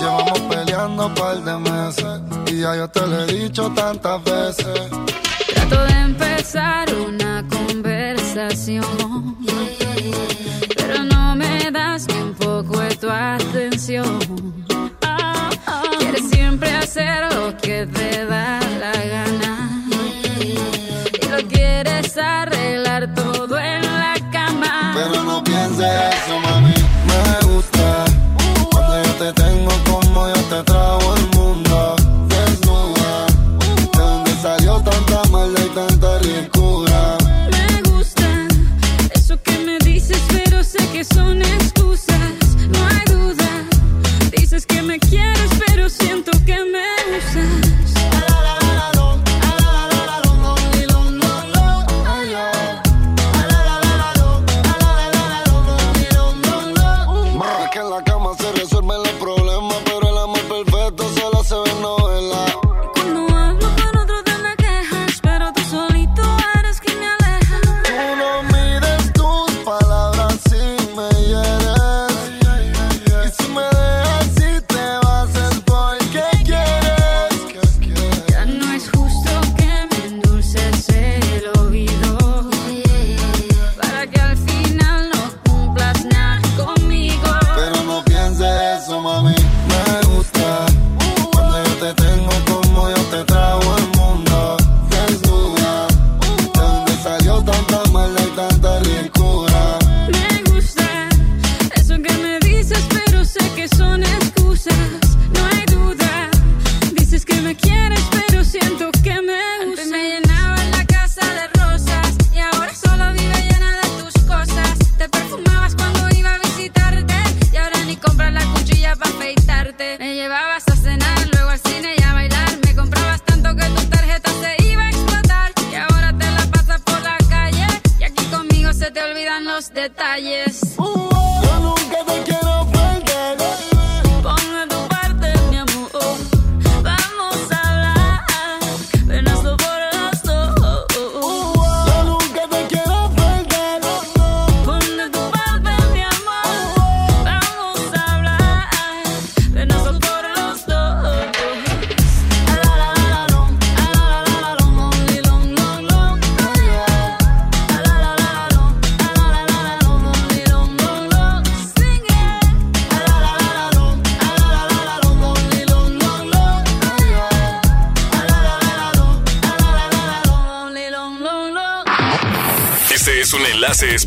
Llevamos 0.00 0.40
peleando 0.48 1.06
un 1.08 1.14
par 1.14 1.36
de 1.42 1.58
meses. 1.58 2.20
Y 2.46 2.60
ya 2.60 2.76
yo 2.76 2.88
te 2.88 3.06
lo 3.06 3.20
he 3.20 3.26
dicho 3.26 3.70
tantas 3.74 4.24
veces. 4.24 4.90
Trato 5.68 5.84
de 5.84 6.00
empezar 6.00 6.92
una 6.94 7.44
conversación. 7.48 8.84
Pero 10.76 11.04
no 11.04 11.36
me 11.36 11.70
das 11.70 12.08
ni 12.08 12.20
un 12.20 12.34
poco 12.34 12.80
de 12.80 12.96
tu 12.96 13.08
atención. 13.08 14.18
Quieres 15.98 16.28
siempre 16.30 16.74
hacer 16.74 17.32
lo 17.34 17.56
que 17.58 17.86
te 17.86 18.26
da 18.26 18.61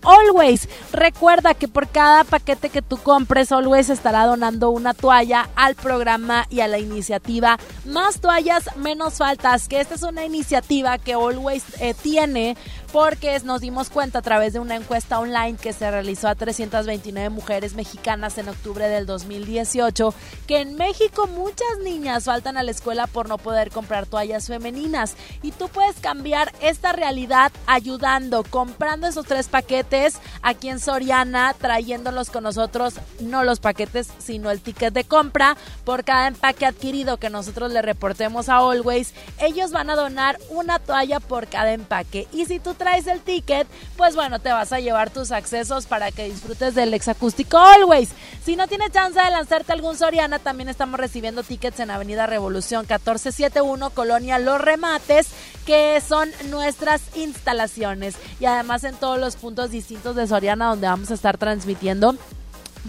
Always. 0.04 0.68
Recuerda 1.02 1.56
que 1.56 1.68
por 1.68 1.88
cada 1.88 2.24
paquete 2.24 2.70
que 2.70 2.84
tú 2.84 2.96
compres, 2.98 3.52
Always 3.52 3.90
estará 3.90 4.28
donando 4.28 4.70
una 4.70 4.94
toalla 4.94 5.50
al 5.56 5.74
programa 5.74 6.46
y 6.52 6.60
a 6.60 6.68
la 6.68 6.78
iniciativa 6.78 7.58
Más 7.86 8.22
toallas, 8.22 8.70
menos 8.76 9.16
faltas. 9.16 9.68
Que 9.68 9.82
esta 9.82 9.96
es 9.96 10.04
una 10.04 10.26
iniciativa 10.26 11.00
que 11.00 11.14
Always 11.14 11.64
eh, 11.80 11.96
tiene 12.00 12.56
porque 12.92 13.40
nos 13.44 13.62
dimos 13.62 13.90
cuenta 13.90 14.20
a 14.20 14.22
través 14.22 14.54
de 14.54 14.60
una 14.60 14.76
encuesta 14.76 15.20
online 15.20 15.58
que 15.58 15.74
se 15.74 15.90
realizó 15.90 16.28
a 16.28 16.36
329 16.36 17.30
mujeres 17.30 17.74
mexicanas 17.74 18.38
en 18.38 18.50
octubre 18.50 18.88
del 18.90 19.06
2018 19.06 20.14
que 20.48 20.62
en 20.62 20.76
México 20.76 21.28
muchas 21.28 21.80
niñas 21.84 22.26
faltan 22.26 22.58
a 22.58 22.64
la 22.64 22.72
escuela 22.72 23.08
por 23.08 23.30
no 23.30 23.38
poder 23.38 23.72
comprar 23.72 24.06
toallas 24.06 24.48
femeninas. 24.48 25.16
Y 25.42 25.52
tú 25.52 25.70
puedes 25.70 25.98
cambiar 25.98 26.52
esta 26.62 26.92
realidad 26.92 27.52
ayudando, 27.68 28.44
comprando 28.44 29.08
esos 29.08 29.26
tres 29.26 29.48
paquetes. 29.48 30.20
Aquí 30.42 30.70
en 30.70 30.80
Soriana, 30.80 31.54
trayéndolos 31.54 32.30
con 32.30 32.44
nosotros, 32.44 32.96
no 33.20 33.44
los 33.44 33.60
paquetes, 33.60 34.10
sino 34.20 34.52
el 34.52 34.62
ticket 34.62 34.94
de 34.94 35.04
compra. 35.04 35.56
Por 35.86 36.04
cada 36.04 36.28
empaque 36.28 36.66
adquirido 36.66 37.18
que 37.18 37.30
nosotros 37.30 37.72
le 37.72 37.82
reportemos 37.82 38.50
a 38.50 38.58
Always, 38.58 39.14
ellos 39.40 39.72
van 39.72 39.90
a 39.90 39.96
donar 39.96 40.38
una 40.50 40.80
toalla 40.80 41.20
por 41.20 41.48
cada 41.48 41.72
empaque. 41.72 42.28
Y 42.32 42.46
si 42.46 42.60
tú 42.60 42.74
traes 42.82 43.06
el 43.06 43.20
ticket, 43.20 43.68
pues 43.96 44.16
bueno, 44.16 44.40
te 44.40 44.52
vas 44.52 44.74
a 44.74 44.80
llevar 44.80 45.12
tus 45.12 45.32
accesos 45.32 45.86
para 45.86 46.10
que 46.12 46.24
disfrutes 46.24 46.74
del 46.74 46.96
exacústico 46.96 47.60
Always. 47.60 48.10
Si 48.44 48.56
no 48.56 48.68
tienes 48.68 48.92
chance 48.92 49.22
de 49.22 49.30
lanzarte 49.30 49.72
algún 49.72 49.96
Soriana, 49.96 50.40
también 50.40 50.68
estamos 50.68 51.00
recibiendo 51.00 51.44
tickets 51.44 51.80
en 51.80 51.92
Avenida 51.92 52.26
Revolución 52.26 52.82
1471, 52.82 53.92
Colonia 53.92 54.40
Los 54.40 54.60
Remates, 54.60 55.28
que 55.68 56.02
son 56.02 56.32
nuestras 56.50 57.04
instalaciones. 57.16 58.16
Y 58.40 58.46
además 58.46 58.84
en 58.84 58.96
todos 58.96 59.20
los 59.20 59.36
puntos 59.36 59.70
distintos 59.70 60.16
de 60.16 60.26
Soriana 60.26 60.70
donde 60.70 60.88
vamos 60.88 61.12
a 61.12 61.14
estar 61.14 61.38
transmitiendo 61.38 62.16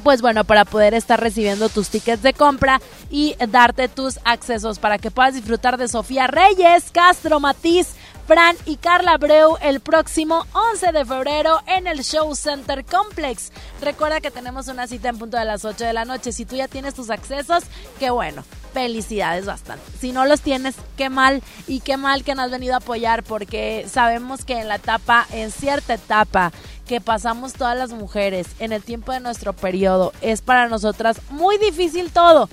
pues 0.02 0.22
bueno, 0.22 0.44
para 0.44 0.64
poder 0.64 0.94
estar 0.94 1.20
recibiendo 1.20 1.68
tus 1.68 1.88
tickets 1.88 2.22
de 2.22 2.32
compra 2.32 2.80
y 3.10 3.34
darte 3.48 3.88
tus 3.88 4.18
accesos 4.24 4.78
para 4.78 4.98
que 4.98 5.10
puedas 5.10 5.34
disfrutar 5.34 5.76
de 5.76 5.88
Sofía 5.88 6.26
Reyes, 6.26 6.90
Castro 6.92 7.40
Matiz, 7.40 7.88
Fran 8.32 8.56
y 8.64 8.76
Carla 8.76 9.18
Breu 9.18 9.58
el 9.60 9.80
próximo 9.80 10.46
11 10.54 10.92
de 10.92 11.04
febrero 11.04 11.60
en 11.66 11.86
el 11.86 12.02
Show 12.02 12.34
Center 12.34 12.82
Complex. 12.82 13.52
Recuerda 13.82 14.22
que 14.22 14.30
tenemos 14.30 14.68
una 14.68 14.86
cita 14.86 15.10
en 15.10 15.18
punto 15.18 15.36
de 15.36 15.44
las 15.44 15.66
8 15.66 15.84
de 15.84 15.92
la 15.92 16.06
noche. 16.06 16.32
Si 16.32 16.46
tú 16.46 16.56
ya 16.56 16.66
tienes 16.66 16.94
tus 16.94 17.10
accesos, 17.10 17.64
qué 17.98 18.08
bueno. 18.08 18.42
Felicidades 18.72 19.44
bastante. 19.44 19.84
Si 20.00 20.12
no 20.12 20.24
los 20.24 20.40
tienes, 20.40 20.76
qué 20.96 21.10
mal 21.10 21.42
y 21.66 21.80
qué 21.80 21.98
mal 21.98 22.24
que 22.24 22.34
nos 22.34 22.46
has 22.46 22.50
venido 22.52 22.72
a 22.72 22.78
apoyar 22.78 23.22
porque 23.22 23.84
sabemos 23.86 24.46
que 24.46 24.58
en 24.58 24.68
la 24.68 24.76
etapa, 24.76 25.26
en 25.32 25.50
cierta 25.50 25.92
etapa 25.92 26.52
que 26.86 27.02
pasamos 27.02 27.52
todas 27.52 27.76
las 27.76 27.90
mujeres 27.90 28.46
en 28.60 28.72
el 28.72 28.82
tiempo 28.82 29.12
de 29.12 29.20
nuestro 29.20 29.52
periodo. 29.52 30.14
Es 30.22 30.40
para 30.40 30.68
nosotras 30.68 31.20
muy 31.28 31.58
difícil 31.58 32.10
todo 32.10 32.48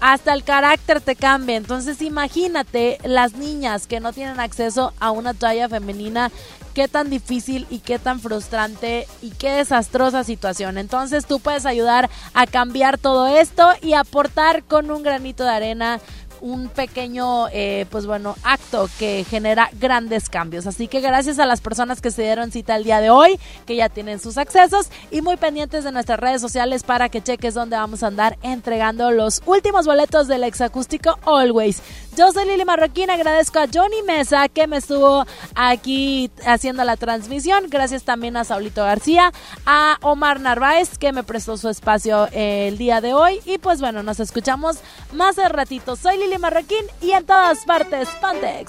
hasta 0.00 0.32
el 0.32 0.44
carácter 0.44 1.00
te 1.00 1.16
cambia. 1.16 1.56
Entonces 1.56 2.02
imagínate 2.02 2.98
las 3.04 3.34
niñas 3.34 3.86
que 3.86 4.00
no 4.00 4.12
tienen 4.12 4.40
acceso 4.40 4.92
a 4.98 5.10
una 5.10 5.34
toalla 5.34 5.68
femenina, 5.68 6.30
qué 6.74 6.88
tan 6.88 7.10
difícil 7.10 7.66
y 7.70 7.80
qué 7.80 7.98
tan 7.98 8.20
frustrante 8.20 9.06
y 9.22 9.30
qué 9.30 9.50
desastrosa 9.50 10.24
situación. 10.24 10.78
Entonces 10.78 11.26
tú 11.26 11.40
puedes 11.40 11.66
ayudar 11.66 12.10
a 12.32 12.46
cambiar 12.46 12.98
todo 12.98 13.26
esto 13.26 13.68
y 13.82 13.92
aportar 13.94 14.64
con 14.64 14.90
un 14.90 15.02
granito 15.02 15.44
de 15.44 15.50
arena 15.50 16.00
un 16.40 16.68
pequeño, 16.68 17.48
eh, 17.52 17.86
pues 17.90 18.06
bueno, 18.06 18.36
acto 18.42 18.88
que 18.98 19.24
genera 19.28 19.70
grandes 19.78 20.28
cambios. 20.28 20.66
Así 20.66 20.88
que 20.88 21.00
gracias 21.00 21.38
a 21.38 21.46
las 21.46 21.60
personas 21.60 22.00
que 22.00 22.10
se 22.10 22.22
dieron 22.22 22.50
cita 22.50 22.76
el 22.76 22.84
día 22.84 23.00
de 23.00 23.10
hoy, 23.10 23.38
que 23.66 23.76
ya 23.76 23.88
tienen 23.88 24.18
sus 24.18 24.38
accesos 24.38 24.88
y 25.10 25.22
muy 25.22 25.36
pendientes 25.36 25.84
de 25.84 25.92
nuestras 25.92 26.18
redes 26.18 26.40
sociales 26.40 26.82
para 26.82 27.08
que 27.08 27.22
cheques 27.22 27.54
dónde 27.54 27.76
vamos 27.76 28.02
a 28.02 28.08
andar 28.08 28.38
entregando 28.42 29.10
los 29.10 29.42
últimos 29.46 29.86
boletos 29.86 30.28
del 30.28 30.44
exacústico 30.44 31.18
Always. 31.24 31.82
Yo 32.20 32.30
soy 32.32 32.44
Lili 32.44 32.66
Marroquín, 32.66 33.08
agradezco 33.08 33.60
a 33.60 33.66
Johnny 33.72 34.02
Mesa 34.06 34.50
que 34.50 34.66
me 34.66 34.76
estuvo 34.76 35.24
aquí 35.54 36.30
haciendo 36.44 36.84
la 36.84 36.98
transmisión. 36.98 37.70
Gracias 37.70 38.02
también 38.02 38.36
a 38.36 38.44
Saulito 38.44 38.82
García, 38.84 39.32
a 39.64 39.96
Omar 40.02 40.38
Narváez 40.38 40.98
que 40.98 41.14
me 41.14 41.22
prestó 41.22 41.56
su 41.56 41.70
espacio 41.70 42.28
el 42.32 42.76
día 42.76 43.00
de 43.00 43.14
hoy. 43.14 43.40
Y 43.46 43.56
pues 43.56 43.80
bueno, 43.80 44.02
nos 44.02 44.20
escuchamos 44.20 44.80
más 45.14 45.36
de 45.36 45.48
ratito. 45.48 45.96
Soy 45.96 46.18
Lili 46.18 46.36
Marroquín 46.36 46.84
y 47.00 47.12
en 47.12 47.24
todas 47.24 47.64
partes, 47.64 48.06
ponte. 48.20 48.66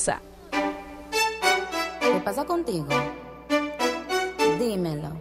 ¿Qué 2.00 2.22
pasa 2.24 2.46
contigo? 2.46 2.88
Dímelo. 4.60 5.21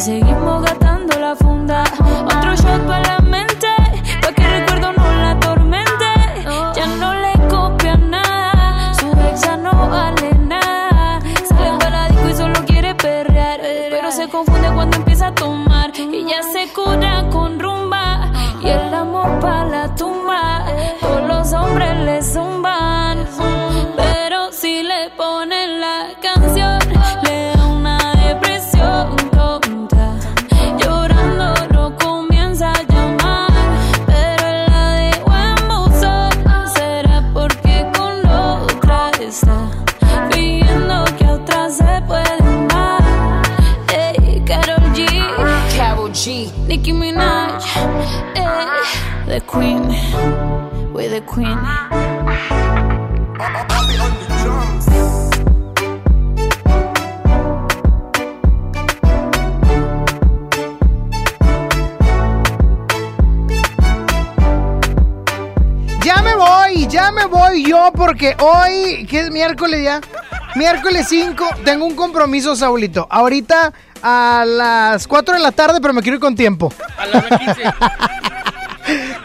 Seguimos 0.00 0.62
gastando 0.62 0.79
the 51.20 51.26
Queen. 51.26 51.58
Ya 66.02 66.22
me 66.22 66.34
voy, 66.34 66.86
ya 66.88 67.12
me 67.12 67.26
voy 67.26 67.64
yo 67.64 67.92
porque 67.94 68.36
hoy, 68.38 69.06
¿qué 69.08 69.20
es 69.20 69.30
miércoles 69.30 69.82
ya? 69.82 70.00
Miércoles 70.56 71.06
5, 71.08 71.48
tengo 71.64 71.86
un 71.86 71.94
compromiso, 71.94 72.56
Saulito. 72.56 73.06
Ahorita 73.08 73.72
a 74.02 74.44
las 74.46 75.06
4 75.06 75.34
de 75.34 75.40
la 75.40 75.52
tarde, 75.52 75.78
pero 75.80 75.94
me 75.94 76.02
quiero 76.02 76.16
ir 76.16 76.20
con 76.20 76.34
tiempo. 76.34 76.72
A 76.98 77.06
la 77.06 77.18
hora 77.18 77.38
15. 77.38 77.62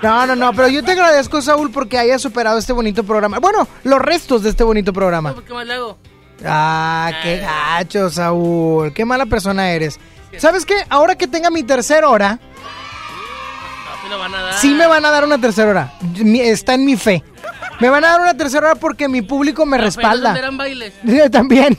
No, 0.02 0.28
no, 0.28 0.36
no, 0.36 0.54
pero 0.54 0.68
yo 0.68 0.84
te 0.84 0.92
agradezco, 0.92 1.42
Saúl, 1.42 1.72
porque 1.72 1.98
hayas 1.98 2.22
superado 2.22 2.58
este 2.60 2.74
bonito 2.74 3.04
programa. 3.04 3.40
Bueno, 3.40 3.68
los 3.84 4.00
restos 4.00 4.44
de 4.44 4.50
este 4.50 4.64
bonito 4.64 4.94
programa. 4.94 5.34
¿Qué 5.48 5.54
más 5.54 5.66
le 5.66 5.74
hago? 5.74 5.98
Ah, 6.46 7.12
qué 7.24 7.38
gacho, 7.38 8.10
Saúl. 8.10 8.94
Qué 8.94 9.06
mala 9.06 9.26
persona 9.26 9.70
eres. 9.72 10.00
¿Sabes 10.38 10.66
qué? 10.66 10.76
Ahora 10.90 11.16
que 11.16 11.28
tenga 11.28 11.50
mi 11.50 11.64
tercera 11.64 12.10
hora, 12.10 12.40
No, 14.10 14.20
van 14.20 14.36
a 14.36 14.42
dar. 14.42 14.54
sí 14.56 14.74
me 14.74 14.86
van 14.86 15.04
a 15.06 15.10
dar 15.12 15.24
una 15.24 15.40
tercera 15.40 15.70
hora. 15.72 15.94
Está 16.36 16.74
en 16.76 16.86
mi 16.86 16.96
fe. 16.98 17.24
Me 17.80 17.90
van 17.90 18.04
a 18.04 18.10
dar 18.10 18.22
una 18.22 18.38
tercera 18.38 18.68
hora 18.72 18.76
porque 18.80 19.08
mi 19.08 19.22
público 19.22 19.66
me 19.66 19.78
Pero 19.78 19.86
respalda. 19.88 20.30
¿dónde 20.30 20.40
eran 20.40 20.58
bailes? 20.58 20.94
También. 21.32 21.78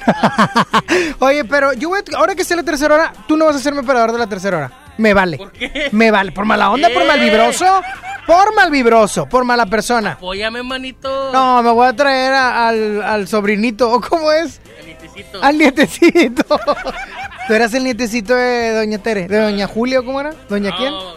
Oye, 1.20 1.44
pero 1.44 1.72
yo 1.74 1.90
voy 1.90 2.00
a- 2.00 2.16
ahora 2.18 2.34
que 2.34 2.44
sea 2.44 2.56
la 2.56 2.62
tercera 2.62 2.94
hora, 2.94 3.12
tú 3.28 3.36
no 3.36 3.44
vas 3.44 3.56
a 3.56 3.58
ser 3.60 3.72
mi 3.74 3.80
operador 3.80 4.12
de 4.12 4.18
la 4.18 4.26
tercera 4.26 4.56
hora. 4.56 4.72
Me 4.98 5.12
vale. 5.14 5.36
¿Por 5.38 5.52
qué? 5.52 5.88
Me 5.92 6.10
vale. 6.10 6.32
¿Por 6.32 6.44
mala 6.44 6.70
onda? 6.70 6.88
¿Por 6.90 7.06
malvibroso? 7.06 7.82
Por 8.26 8.54
malvibroso. 8.54 9.26
Por 9.28 9.44
mala 9.44 9.66
persona. 9.66 10.12
Apóyame, 10.12 10.62
manito. 10.62 11.30
No, 11.32 11.62
me 11.62 11.70
voy 11.70 11.86
a 11.88 11.92
traer 11.94 12.32
a- 12.32 12.68
al, 12.68 13.02
al 13.02 13.28
sobrinito. 13.28 13.90
¿O 13.90 14.00
cómo 14.08 14.32
es? 14.32 14.60
El 14.80 14.86
nietecito. 14.86 15.42
Al 15.42 15.58
nietecito. 15.58 16.60
Tú 17.46 17.54
eras 17.54 17.72
el 17.74 17.84
nietecito 17.84 18.34
de 18.34 18.70
Doña 18.74 18.98
Tere. 18.98 19.28
¿De 19.28 19.38
Doña 19.38 19.66
Julia 19.68 20.00
o 20.00 20.04
cómo 20.04 20.20
era? 20.20 20.32
¿Doña 20.48 20.74
quién? 20.76 20.92
No, 20.92 21.14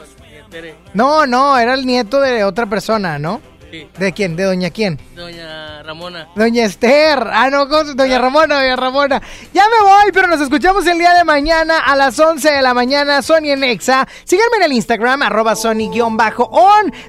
Tere. 0.50 0.76
No, 0.94 1.26
no, 1.26 1.58
era 1.58 1.74
el 1.74 1.86
nieto 1.86 2.20
de 2.22 2.44
otra 2.44 2.66
persona, 2.68 3.18
¿no? 3.20 3.42
Sí. 3.72 3.88
¿De 3.98 4.14
quién? 4.14 4.36
¿De 4.36 4.44
doña 4.46 4.70
quién? 4.72 5.00
Doña 5.16 5.84
Ramona. 5.84 6.30
Doña 6.36 6.66
Esther. 6.66 7.20
Ah, 7.32 7.50
no, 7.52 7.68
¿cómo 7.70 7.86
se- 7.86 7.94
doña 7.94 8.18
Ramona, 8.20 8.56
doña 8.60 8.76
Ramona. 8.76 9.22
Ya 9.54 9.64
me 9.66 9.84
voy, 9.88 10.12
pero 10.12 10.28
nos 10.28 10.42
escuchamos 10.42 10.86
el 10.88 10.98
día 10.98 11.14
de 11.14 11.24
mañana 11.24 11.80
a 11.80 11.96
las 11.96 12.20
11 12.20 12.52
de 12.52 12.62
la 12.62 12.74
mañana, 12.74 13.22
Sony 13.22 13.50
en 13.52 13.64
Exa. 13.64 14.08
Síganme 14.24 14.58
en 14.58 14.64
el 14.64 14.74
Instagram, 14.74 15.22
arroba 15.22 15.56
Sony-on. 15.56 16.18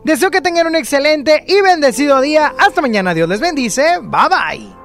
Deseo 0.04 0.30
que 0.30 0.40
tengan 0.40 0.66
un 0.66 0.76
excelente 0.76 1.44
y 1.46 1.60
bendecido 1.62 2.20
día. 2.20 2.52
Hasta 2.58 2.80
mañana, 2.82 3.14
Dios 3.14 3.28
les 3.28 3.40
bendice. 3.40 3.98
Bye 4.02 4.28
bye. 4.28 4.80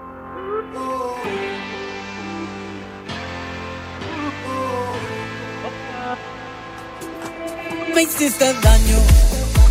Me 7.93 8.02
hiciste 8.03 8.53
daño, 8.61 8.97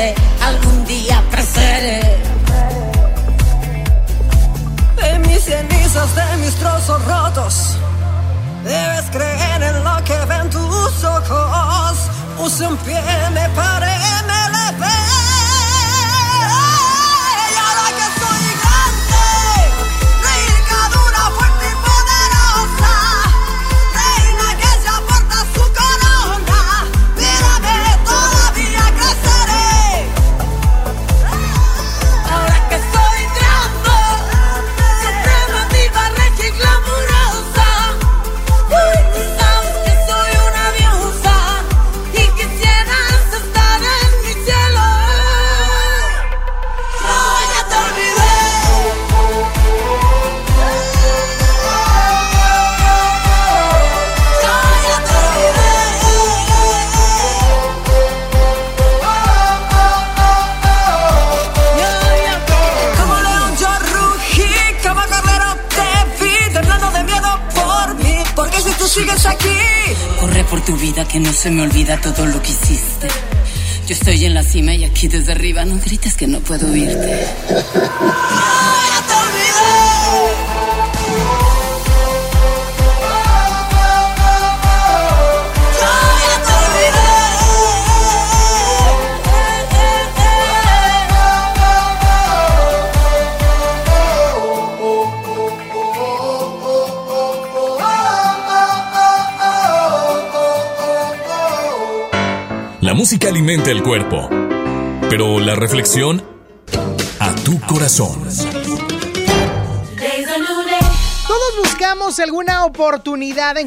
y 0.00 0.39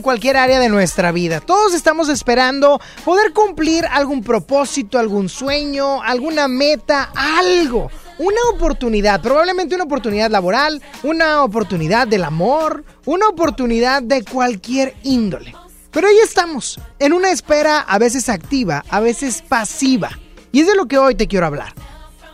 cualquier 0.03 0.38
área 0.38 0.59
de 0.59 0.69
nuestra 0.69 1.11
vida. 1.11 1.39
Todos 1.39 1.73
estamos 1.73 2.09
esperando 2.09 2.80
poder 3.03 3.34
cumplir 3.34 3.88
algún 3.88 4.21
propósito, 4.21 4.99
algún 4.99 5.30
sueño, 5.30 6.03
alguna 6.03 6.47
meta, 6.47 7.09
algo. 7.15 7.89
Una 8.19 8.39
oportunidad, 8.53 9.21
probablemente 9.21 9.73
una 9.73 9.85
oportunidad 9.85 10.30
laboral, 10.30 10.84
una 11.01 11.43
oportunidad 11.43 12.07
del 12.07 12.23
amor, 12.23 12.85
una 13.05 13.27
oportunidad 13.27 14.03
de 14.03 14.23
cualquier 14.23 14.93
índole. 15.01 15.55
Pero 15.89 16.07
ahí 16.07 16.17
estamos, 16.23 16.80
en 16.99 17.13
una 17.13 17.31
espera 17.31 17.80
a 17.80 17.97
veces 17.97 18.30
activa, 18.30 18.84
a 18.89 18.99
veces 18.99 19.41
pasiva. 19.41 20.11
Y 20.51 20.61
es 20.61 20.67
de 20.67 20.75
lo 20.75 20.88
que 20.88 20.99
hoy 20.99 21.15
te 21.15 21.27
quiero 21.27 21.47
hablar. 21.47 21.73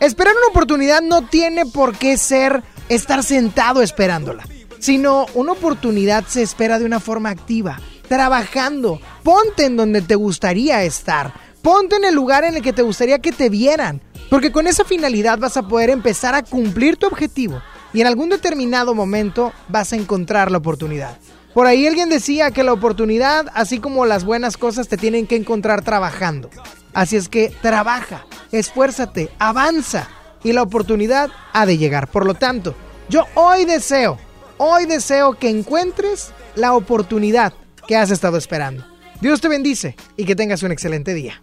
Esperar 0.00 0.34
una 0.36 0.48
oportunidad 0.48 1.02
no 1.02 1.22
tiene 1.22 1.64
por 1.66 1.96
qué 1.96 2.16
ser 2.16 2.62
estar 2.88 3.22
sentado 3.22 3.82
esperándola, 3.82 4.44
sino 4.80 5.26
una 5.34 5.52
oportunidad 5.52 6.24
se 6.26 6.42
espera 6.42 6.78
de 6.78 6.84
una 6.84 6.98
forma 6.98 7.30
activa, 7.30 7.78
trabajando. 8.08 9.00
Ponte 9.22 9.66
en 9.66 9.76
donde 9.76 10.02
te 10.02 10.16
gustaría 10.16 10.82
estar, 10.82 11.32
ponte 11.62 11.96
en 11.96 12.04
el 12.04 12.14
lugar 12.14 12.44
en 12.44 12.56
el 12.56 12.62
que 12.62 12.72
te 12.72 12.82
gustaría 12.82 13.20
que 13.20 13.32
te 13.32 13.48
vieran, 13.48 14.00
porque 14.28 14.50
con 14.50 14.66
esa 14.66 14.84
finalidad 14.84 15.38
vas 15.38 15.56
a 15.56 15.68
poder 15.68 15.90
empezar 15.90 16.34
a 16.34 16.42
cumplir 16.42 16.96
tu 16.96 17.06
objetivo 17.06 17.62
y 17.92 18.00
en 18.00 18.06
algún 18.06 18.30
determinado 18.30 18.94
momento 18.94 19.52
vas 19.68 19.92
a 19.92 19.96
encontrar 19.96 20.50
la 20.50 20.58
oportunidad. 20.58 21.18
Por 21.54 21.66
ahí 21.66 21.86
alguien 21.86 22.08
decía 22.08 22.52
que 22.52 22.62
la 22.62 22.72
oportunidad, 22.72 23.46
así 23.54 23.80
como 23.80 24.06
las 24.06 24.24
buenas 24.24 24.56
cosas, 24.56 24.86
te 24.86 24.96
tienen 24.96 25.26
que 25.26 25.34
encontrar 25.34 25.82
trabajando. 25.82 26.48
Así 26.92 27.16
es 27.16 27.28
que 27.28 27.52
trabaja, 27.60 28.24
esfuérzate, 28.52 29.30
avanza. 29.38 30.08
y 30.42 30.54
la 30.54 30.62
oportunidad 30.62 31.28
ha 31.52 31.66
de 31.66 31.76
llegar. 31.76 32.08
Por 32.08 32.24
lo 32.24 32.32
tanto, 32.32 32.74
yo 33.10 33.26
hoy 33.34 33.66
deseo, 33.66 34.18
hoy 34.62 34.84
deseo 34.84 35.38
que 35.38 35.48
encuentres 35.48 36.32
la 36.54 36.74
oportunidad 36.74 37.54
que 37.88 37.96
has 37.96 38.10
estado 38.10 38.36
esperando. 38.36 38.84
Dios 39.22 39.40
te 39.40 39.48
bendice 39.48 39.96
y 40.18 40.24
que 40.24 40.36
tengas 40.36 40.62
un 40.62 40.70
excelente 40.70 41.14
día. 41.14 41.42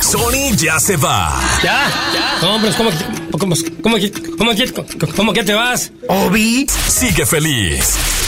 Sony 0.00 0.56
ya 0.56 0.80
se 0.80 0.96
va. 0.96 1.38
¿Ya? 1.62 2.38
No, 2.40 2.52
¿cómo, 2.76 2.76
cómo, 2.76 2.90
cómo, 3.38 3.54
cómo, 3.82 3.98
cómo, 4.38 5.14
cómo 5.14 5.32
que 5.34 5.44
te 5.44 5.52
vas? 5.52 5.92
Obi 6.08 6.66
sigue 6.66 7.26
feliz. 7.26 8.27